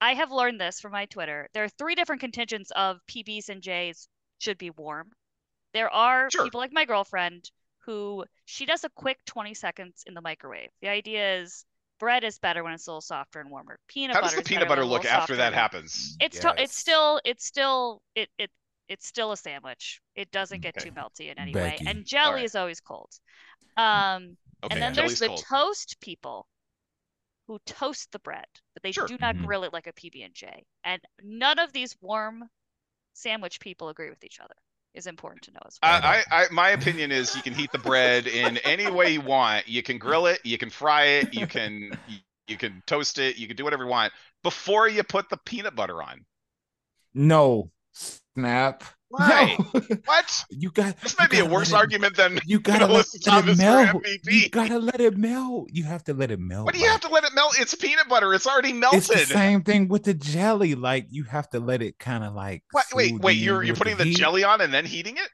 Contingents. 0.00 0.18
I 0.18 0.20
have 0.20 0.32
learned 0.32 0.60
this 0.60 0.80
from 0.80 0.92
my 0.92 1.06
Twitter. 1.06 1.48
There 1.54 1.64
are 1.64 1.68
three 1.68 1.94
different 1.94 2.20
contingents 2.20 2.70
of 2.72 3.00
PBs 3.06 3.48
and 3.48 3.62
Js 3.62 4.08
should 4.38 4.58
be 4.58 4.70
warm. 4.70 5.12
There 5.72 5.90
are 5.90 6.30
Sure. 6.30 6.44
people 6.44 6.60
like 6.60 6.72
my 6.72 6.84
girlfriend 6.84 7.50
who 7.80 8.24
she 8.44 8.66
does 8.66 8.84
a 8.84 8.90
quick 8.90 9.24
20 9.26 9.54
seconds 9.54 10.04
in 10.06 10.14
the 10.14 10.20
microwave. 10.20 10.70
The 10.82 10.88
idea 10.88 11.40
is 11.40 11.64
bread 11.98 12.24
is 12.24 12.38
better 12.38 12.64
when 12.64 12.72
it's 12.72 12.86
a 12.86 12.90
little 12.90 13.00
softer 13.00 13.40
and 13.40 13.50
warmer. 13.50 13.78
Peanut 13.88 14.16
How 14.16 14.22
butter 14.22 14.36
does 14.36 14.44
the 14.44 14.48
peanut 14.48 14.68
butter 14.68 14.84
look 14.84 15.04
after 15.04 15.36
that 15.36 15.54
happens? 15.54 16.16
It's 16.20 16.38
to, 16.40 16.54
it's 16.58 16.76
still 16.76 17.20
it's 17.24 17.44
still 17.44 18.02
it 18.14 18.28
it 18.38 18.50
it's 18.88 19.06
still 19.06 19.32
a 19.32 19.36
sandwich. 19.36 20.00
It 20.14 20.30
doesn't 20.30 20.60
get 20.62 20.76
too 20.78 20.92
melty 20.92 21.30
in 21.30 21.38
any 21.38 21.56
way. 21.60 21.78
And 21.86 22.04
jelly 22.04 22.26
Alright. 22.26 22.44
is 22.44 22.54
always 22.54 22.80
cold. 22.80 23.10
Um 23.76 24.36
Okay, 24.62 24.74
and 24.74 24.82
then 24.82 24.92
jelly's 24.94 25.18
there's 25.18 25.20
the 25.20 25.28
cold. 25.28 25.44
toast 25.48 26.00
people 26.00 26.46
who 27.50 27.58
toast 27.66 28.12
the 28.12 28.18
bread, 28.20 28.46
but 28.74 28.82
they 28.84 28.92
Sure. 28.92 29.08
do 29.08 29.18
not 29.20 29.34
Mhm. 29.34 29.44
grill 29.44 29.64
it 29.64 29.72
like 29.72 29.88
a 29.88 29.92
PB 29.92 30.22
and 30.24 30.32
J. 30.32 30.64
And 30.84 31.02
none 31.20 31.58
of 31.58 31.72
these 31.72 31.96
warm 32.00 32.48
sandwich 33.12 33.58
people 33.58 33.88
agree 33.88 34.08
with 34.08 34.22
each 34.22 34.38
other. 34.38 34.54
Is 34.94 35.08
important 35.08 35.42
to 35.42 35.50
know 35.50 35.60
as 35.66 35.78
well. 35.82 36.00
I, 36.00 36.22
I, 36.30 36.42
I, 36.42 36.46
my 36.52 36.70
opinion 36.70 37.10
is 37.10 37.34
you 37.34 37.42
can 37.42 37.54
heat 37.54 37.72
the 37.72 37.78
bread 37.78 38.28
in 38.28 38.56
any 38.58 38.88
way 38.88 39.12
you 39.12 39.20
want. 39.20 39.68
You 39.68 39.82
can 39.82 39.98
grill 39.98 40.26
it, 40.26 40.40
you 40.44 40.58
can 40.58 40.70
fry 40.70 41.04
it, 41.04 41.34
you 41.34 41.46
can 41.46 41.96
you 42.46 42.56
can 42.56 42.82
toast 42.86 43.18
it, 43.18 43.36
you 43.36 43.48
can 43.48 43.56
do 43.56 43.64
whatever 43.64 43.84
you 43.84 43.90
want 43.90 44.12
before 44.44 44.88
you 44.88 45.02
put 45.02 45.28
the 45.28 45.36
peanut 45.36 45.74
butter 45.74 46.02
on. 46.02 46.24
No, 47.14 47.70
snap. 47.92 48.84
Why? 49.10 49.56
No. 49.58 49.80
What? 50.04 50.44
you 50.50 50.70
got. 50.70 51.00
This 51.00 51.12
you 51.12 51.16
might 51.18 51.30
be 51.30 51.40
a 51.40 51.44
worse 51.44 51.72
let 51.72 51.78
it- 51.78 51.80
argument 51.82 52.16
than 52.16 52.38
You 52.46 52.60
gotta 52.60 52.86
let, 52.86 53.06
Melissa 53.12 53.18
let 53.30 53.48
it 53.48 53.56
melt. 53.58 54.06
You 54.24 54.48
gotta 54.50 54.78
let 54.78 55.00
it 55.00 55.18
melt. 55.18 55.68
You 55.72 55.84
have 55.84 56.04
to 56.04 56.14
let 56.14 56.30
it 56.30 56.38
melt. 56.38 56.64
what 56.66 56.74
do 56.74 56.80
you 56.80 56.88
have 56.88 57.00
to 57.00 57.08
let 57.08 57.24
it 57.24 57.34
melt? 57.34 57.58
It's 57.58 57.74
peanut 57.74 58.08
butter. 58.08 58.32
It's 58.34 58.46
already 58.46 58.68
It's 58.70 59.08
the 59.08 59.14
melted. 59.14 59.28
same 59.28 59.62
thing 59.64 59.88
with 59.88 60.04
the 60.04 60.14
jelly. 60.14 60.76
Like 60.76 61.06
you 61.10 61.24
have 61.24 61.50
to 61.50 61.58
let 61.60 61.82
it 61.82 61.98
kind 61.98 62.22
of 62.22 62.34
like. 62.34 62.62
What, 62.70 62.86
wait, 62.94 63.18
wait, 63.20 63.36
you're 63.38 63.62
you're 63.64 63.74
putting 63.76 63.96
the 63.96 64.04
heat. 64.04 64.16
jelly 64.16 64.44
on 64.44 64.60
and 64.60 64.72
then 64.72 64.84
heating 64.86 65.16
it? 65.16 65.28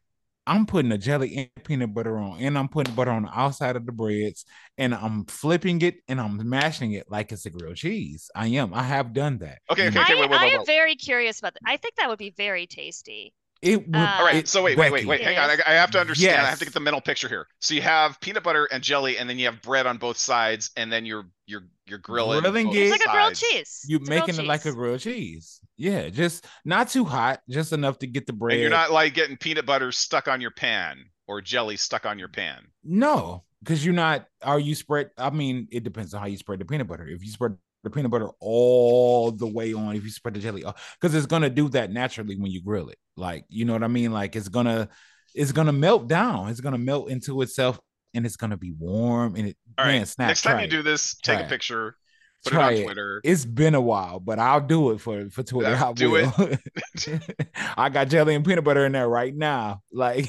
I'm 0.48 0.64
putting 0.64 0.90
the 0.90 0.96
jelly 0.96 1.36
and 1.36 1.64
peanut 1.64 1.92
butter 1.92 2.16
on, 2.18 2.38
and 2.40 2.56
I'm 2.56 2.68
putting 2.68 2.94
butter 2.94 3.10
on 3.10 3.24
the 3.24 3.38
outside 3.38 3.74
of 3.74 3.84
the 3.84 3.90
breads, 3.90 4.44
and 4.78 4.94
I'm 4.94 5.24
flipping 5.26 5.82
it 5.82 5.96
and 6.06 6.20
I'm 6.20 6.48
mashing 6.48 6.92
it 6.92 7.10
like 7.10 7.32
it's 7.32 7.46
a 7.46 7.50
grilled 7.50 7.76
cheese. 7.76 8.30
I 8.34 8.46
am. 8.46 8.72
I 8.72 8.84
have 8.84 9.12
done 9.12 9.38
that. 9.38 9.58
Okay, 9.70 9.88
And 9.88 9.96
okay, 9.96 10.14
I, 10.16 10.20
wait, 10.20 10.30
wait, 10.30 10.40
I 10.40 10.44
wait, 10.44 10.54
am 10.54 10.64
very 10.64 10.94
curious 10.94 11.40
about 11.40 11.54
that. 11.54 11.60
I 11.66 11.76
think 11.76 11.96
that 11.96 12.08
would 12.08 12.20
be 12.20 12.30
very 12.30 12.66
tasty. 12.68 13.34
It 13.66 13.86
would. 13.86 13.96
Uh, 13.96 14.16
All 14.18 14.24
right, 14.24 14.46
so 14.46 14.62
wait, 14.62 14.78
wait, 14.78 14.92
wait, 14.92 15.06
wait. 15.06 15.20
Hang 15.20 15.38
on. 15.38 15.50
I, 15.50 15.56
I 15.66 15.72
have 15.74 15.90
to 15.92 16.00
understand. 16.00 16.40
I 16.40 16.50
have 16.50 16.58
to 16.60 16.64
get 16.64 16.74
the 16.74 16.80
mental 16.80 17.00
picture 17.00 17.28
here. 17.28 17.46
So 17.60 17.74
you 17.74 17.82
have 17.82 18.20
peanut 18.20 18.42
butter 18.42 18.68
and 18.72 18.82
jelly, 18.82 19.18
and 19.18 19.28
then 19.28 19.38
you 19.38 19.46
have 19.46 19.60
bread 19.62 19.86
on 19.86 19.98
both 19.98 20.16
sides, 20.16 20.70
and 20.76 20.92
then 20.92 21.04
you're 21.04 21.26
you're 21.46 21.64
you're 21.86 21.98
grilling. 21.98 22.40
Grilling 22.40 22.66
both 22.66 22.74
it. 22.76 22.78
It's 22.78 22.90
like 22.92 23.06
a 23.06 23.10
grilled 23.10 23.34
cheese. 23.34 23.84
You 23.86 23.96
It's 23.96 24.08
a 24.08 24.10
grilled 24.10 24.28
making 24.28 24.44
it 24.44 24.48
like 24.48 24.64
a 24.64 24.72
grilled 24.72 25.00
cheese. 25.00 25.60
Yeah, 25.76 26.08
just 26.08 26.46
not 26.64 26.88
too 26.88 27.04
hot, 27.04 27.40
just 27.48 27.72
enough 27.72 27.98
to 27.98 28.06
get 28.06 28.26
the 28.26 28.32
bread. 28.32 28.54
And 28.54 28.62
you're 28.62 28.70
not 28.70 28.92
like 28.92 29.14
getting 29.14 29.36
peanut 29.36 29.66
butter 29.66 29.92
stuck 29.92 30.28
on 30.28 30.40
your 30.40 30.50
pan 30.52 31.04
or 31.26 31.40
jelly 31.40 31.76
stuck 31.76 32.06
on 32.06 32.18
your 32.18 32.28
pan. 32.28 32.66
No, 32.84 33.44
because 33.62 33.84
you're 33.84 33.94
not. 33.94 34.26
Are 34.42 34.60
you 34.60 34.74
spread? 34.74 35.10
I 35.18 35.30
mean, 35.30 35.68
it 35.70 35.82
depends 35.84 36.14
on 36.14 36.20
how 36.20 36.26
you 36.26 36.36
spread 36.36 36.60
the 36.60 36.64
peanut 36.64 36.86
butter. 36.86 37.06
If 37.06 37.24
you 37.24 37.30
spread 37.30 37.56
the 37.84 37.90
peanut 37.90 38.10
butter 38.10 38.28
all 38.40 39.30
the 39.30 39.46
way 39.46 39.72
on, 39.72 39.94
if 39.96 40.04
you 40.04 40.10
spread 40.10 40.34
the 40.34 40.40
jelly, 40.40 40.64
uh, 40.64 40.72
because 41.00 41.14
it's 41.14 41.26
gonna 41.26 41.50
do 41.50 41.68
that 41.70 41.90
naturally 41.92 42.36
when 42.36 42.50
you 42.50 42.62
grill 42.62 42.88
it. 42.88 42.98
Like, 43.16 43.44
you 43.48 43.64
know 43.64 43.72
what 43.72 43.82
I 43.84 43.88
mean? 43.88 44.12
Like, 44.12 44.36
it's 44.36 44.48
gonna, 44.48 44.88
it's 45.34 45.52
gonna 45.52 45.72
melt 45.72 46.08
down. 46.08 46.48
It's 46.48 46.60
gonna 46.60 46.78
melt 46.78 47.10
into 47.10 47.40
itself, 47.42 47.78
and 48.14 48.26
it's 48.26 48.36
gonna 48.36 48.56
be 48.56 48.72
warm. 48.72 49.36
And 49.36 49.48
it, 49.48 49.56
All 49.78 49.84
right. 49.84 49.92
man, 49.92 50.06
snap. 50.06 50.28
Next 50.28 50.42
time 50.42 50.54
try 50.54 50.60
you 50.62 50.66
it. 50.66 50.70
do 50.70 50.82
this, 50.82 51.14
take 51.16 51.38
Try 51.38 51.46
a 51.46 51.48
picture, 51.48 51.96
put 52.44 52.52
Try 52.52 52.72
it 52.72 52.78
on. 52.80 52.84
Twitter. 52.84 53.20
It's 53.24 53.44
been 53.44 53.74
a 53.74 53.80
while, 53.80 54.20
but 54.20 54.38
I'll 54.38 54.60
do 54.60 54.90
it 54.90 55.00
for 55.00 55.28
for 55.30 55.42
Twitter. 55.42 55.70
Yeah, 55.70 55.84
I 55.88 55.92
do 55.92 56.10
will. 56.10 56.32
I 57.76 57.88
got 57.88 58.08
jelly 58.08 58.34
and 58.34 58.44
peanut 58.44 58.64
butter 58.64 58.84
in 58.86 58.92
there 58.92 59.08
right 59.08 59.34
now. 59.34 59.82
Like, 59.92 60.28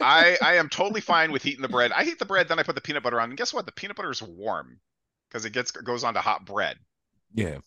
I 0.00 0.36
I 0.42 0.56
am 0.56 0.68
totally 0.70 1.00
fine 1.00 1.32
with 1.32 1.42
heating 1.42 1.62
the 1.62 1.68
bread. 1.68 1.92
I 1.92 2.04
heat 2.04 2.18
the 2.18 2.24
bread, 2.26 2.48
then 2.48 2.58
I 2.58 2.62
put 2.62 2.74
the 2.74 2.80
peanut 2.80 3.02
butter 3.02 3.20
on, 3.20 3.30
and 3.30 3.38
guess 3.38 3.54
what? 3.54 3.66
The 3.66 3.72
peanut 3.72 3.96
butter 3.96 4.10
is 4.10 4.22
warm 4.22 4.78
because 5.32 5.44
it 5.46 5.52
gets 5.52 5.70
goes 5.70 6.04
on 6.04 6.14
to 6.14 6.20
hot 6.20 6.44
bread. 6.44 6.76
yeah. 7.34 7.58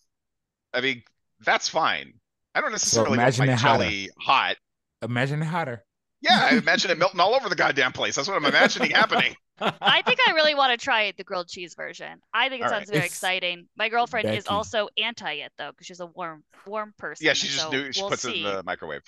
I 0.72 0.80
mean, 0.82 1.02
that's 1.44 1.68
fine. 1.68 2.12
I 2.54 2.60
don't 2.60 2.70
necessarily 2.72 3.10
want 3.10 3.20
imagine 3.20 3.46
my 3.46 3.52
it 3.54 3.58
hotter. 3.58 3.84
jelly 3.84 4.10
hot. 4.20 4.56
Imagine 5.02 5.40
it 5.42 5.46
hotter. 5.46 5.84
Yeah, 6.20 6.48
I 6.50 6.56
imagine 6.56 6.90
it 6.90 6.98
melting 6.98 7.20
all 7.20 7.34
over 7.34 7.48
the 7.48 7.54
goddamn 7.54 7.92
place. 7.92 8.14
That's 8.16 8.28
what 8.28 8.36
I'm 8.36 8.44
imagining 8.44 8.90
happening. 8.90 9.34
I 9.60 10.02
think 10.02 10.18
I 10.26 10.32
really 10.32 10.54
want 10.54 10.78
to 10.78 10.82
try 10.82 11.12
the 11.16 11.24
grilled 11.24 11.48
cheese 11.48 11.74
version. 11.74 12.18
I 12.34 12.48
think 12.50 12.60
it 12.60 12.64
All 12.64 12.70
sounds 12.70 12.80
right. 12.80 12.88
very 12.88 12.98
It's- 12.98 13.10
exciting. 13.12 13.68
My 13.76 13.88
girlfriend 13.88 14.28
is 14.28 14.46
also 14.48 14.88
anti 14.98 15.32
it 15.34 15.52
though, 15.56 15.70
because 15.70 15.86
she's 15.86 16.00
a 16.00 16.06
warm, 16.06 16.44
warm 16.66 16.92
person. 16.98 17.26
Yeah, 17.26 17.32
she 17.32 17.46
just 17.48 17.60
so 17.60 17.70
do. 17.70 17.90
She 17.92 18.02
we'll 18.02 18.10
puts 18.10 18.22
see. 18.22 18.42
it 18.44 18.46
in 18.48 18.56
the 18.56 18.62
microwave. 18.64 19.02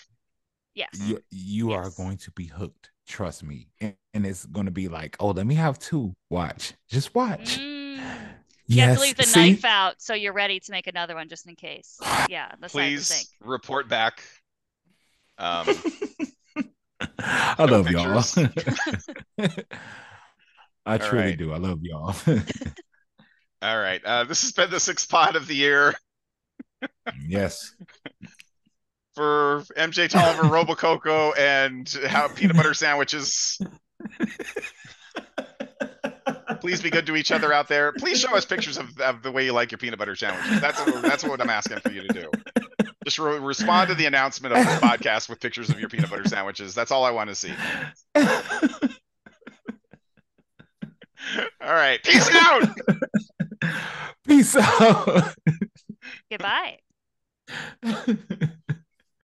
Yes. 0.74 0.90
you 1.04 1.18
you 1.30 1.72
are 1.72 1.90
going 1.90 2.16
to 2.18 2.30
be 2.30 2.46
hooked. 2.46 2.90
Trust 3.06 3.42
me. 3.42 3.68
And, 3.80 3.94
and 4.14 4.24
it's 4.24 4.46
going 4.46 4.66
to 4.66 4.72
be 4.72 4.88
like, 4.88 5.16
oh, 5.20 5.28
let 5.30 5.46
me 5.46 5.56
have 5.56 5.78
two. 5.78 6.14
Watch. 6.30 6.74
Just 6.88 7.14
watch. 7.14 7.58
Mm. 7.58 8.00
Yes. 8.68 8.76
You 8.76 8.82
have 8.82 8.96
to 8.96 9.02
leave 9.02 9.16
the 9.16 9.22
see? 9.22 9.40
knife 9.52 9.64
out 9.64 9.94
so 9.98 10.12
you're 10.12 10.34
ready 10.34 10.60
to 10.60 10.70
make 10.70 10.86
another 10.86 11.14
one 11.14 11.28
just 11.28 11.48
in 11.48 11.56
case. 11.56 11.98
Yeah, 12.28 12.52
that's 12.60 12.74
what 12.74 12.82
I 12.82 12.88
think. 12.96 12.98
Please 12.98 13.30
report 13.40 13.88
back. 13.88 14.22
Um, 15.38 15.66
I 17.18 17.64
love 17.64 17.88
y'all. 17.90 18.18
I 20.84 20.92
All 20.92 20.98
truly 20.98 21.24
right. 21.24 21.38
do. 21.38 21.52
I 21.52 21.56
love 21.56 21.78
y'all. 21.82 22.14
all 23.62 23.78
right. 23.78 24.04
Uh, 24.04 24.24
this 24.24 24.42
has 24.42 24.52
been 24.52 24.68
the 24.68 24.80
sixth 24.80 25.08
pod 25.08 25.36
of 25.36 25.46
the 25.46 25.54
year 25.54 25.94
yes. 27.26 27.74
for 29.14 29.64
MJ 29.76 30.10
Tolliver, 30.10 30.42
Robococo, 30.42 31.38
and 31.38 31.88
how 32.06 32.28
peanut 32.28 32.56
butter 32.56 32.74
sandwiches. 32.74 33.58
Please 36.60 36.80
be 36.82 36.90
good 36.90 37.06
to 37.06 37.16
each 37.16 37.30
other 37.32 37.52
out 37.52 37.68
there. 37.68 37.92
Please 37.92 38.20
show 38.20 38.34
us 38.36 38.44
pictures 38.44 38.76
of, 38.78 38.98
of 39.00 39.22
the 39.22 39.30
way 39.32 39.44
you 39.44 39.52
like 39.52 39.70
your 39.70 39.78
peanut 39.78 39.98
butter 39.98 40.16
sandwiches. 40.16 40.60
That's 40.60 40.78
what, 40.84 41.02
that's 41.02 41.24
what 41.24 41.40
I'm 41.40 41.50
asking 41.50 41.80
for 41.80 41.90
you 41.90 42.02
to 42.02 42.08
do. 42.08 42.30
Just 43.04 43.18
re- 43.18 43.38
respond 43.38 43.88
to 43.88 43.94
the 43.94 44.06
announcement 44.06 44.54
of 44.54 44.64
this 44.66 44.80
podcast 44.80 45.28
with 45.28 45.40
pictures 45.40 45.70
of 45.70 45.80
your 45.80 45.88
peanut 45.88 46.10
butter 46.10 46.28
sandwiches. 46.28 46.74
That's 46.74 46.90
all 46.90 47.04
I 47.04 47.10
want 47.10 47.30
to 47.30 47.34
see. 47.34 47.52
All 51.60 51.74
right. 51.74 52.02
Peace 52.02 52.28
out. 52.34 52.68
Peace 54.26 54.56
out. 54.56 55.34
Goodbye. 56.30 56.78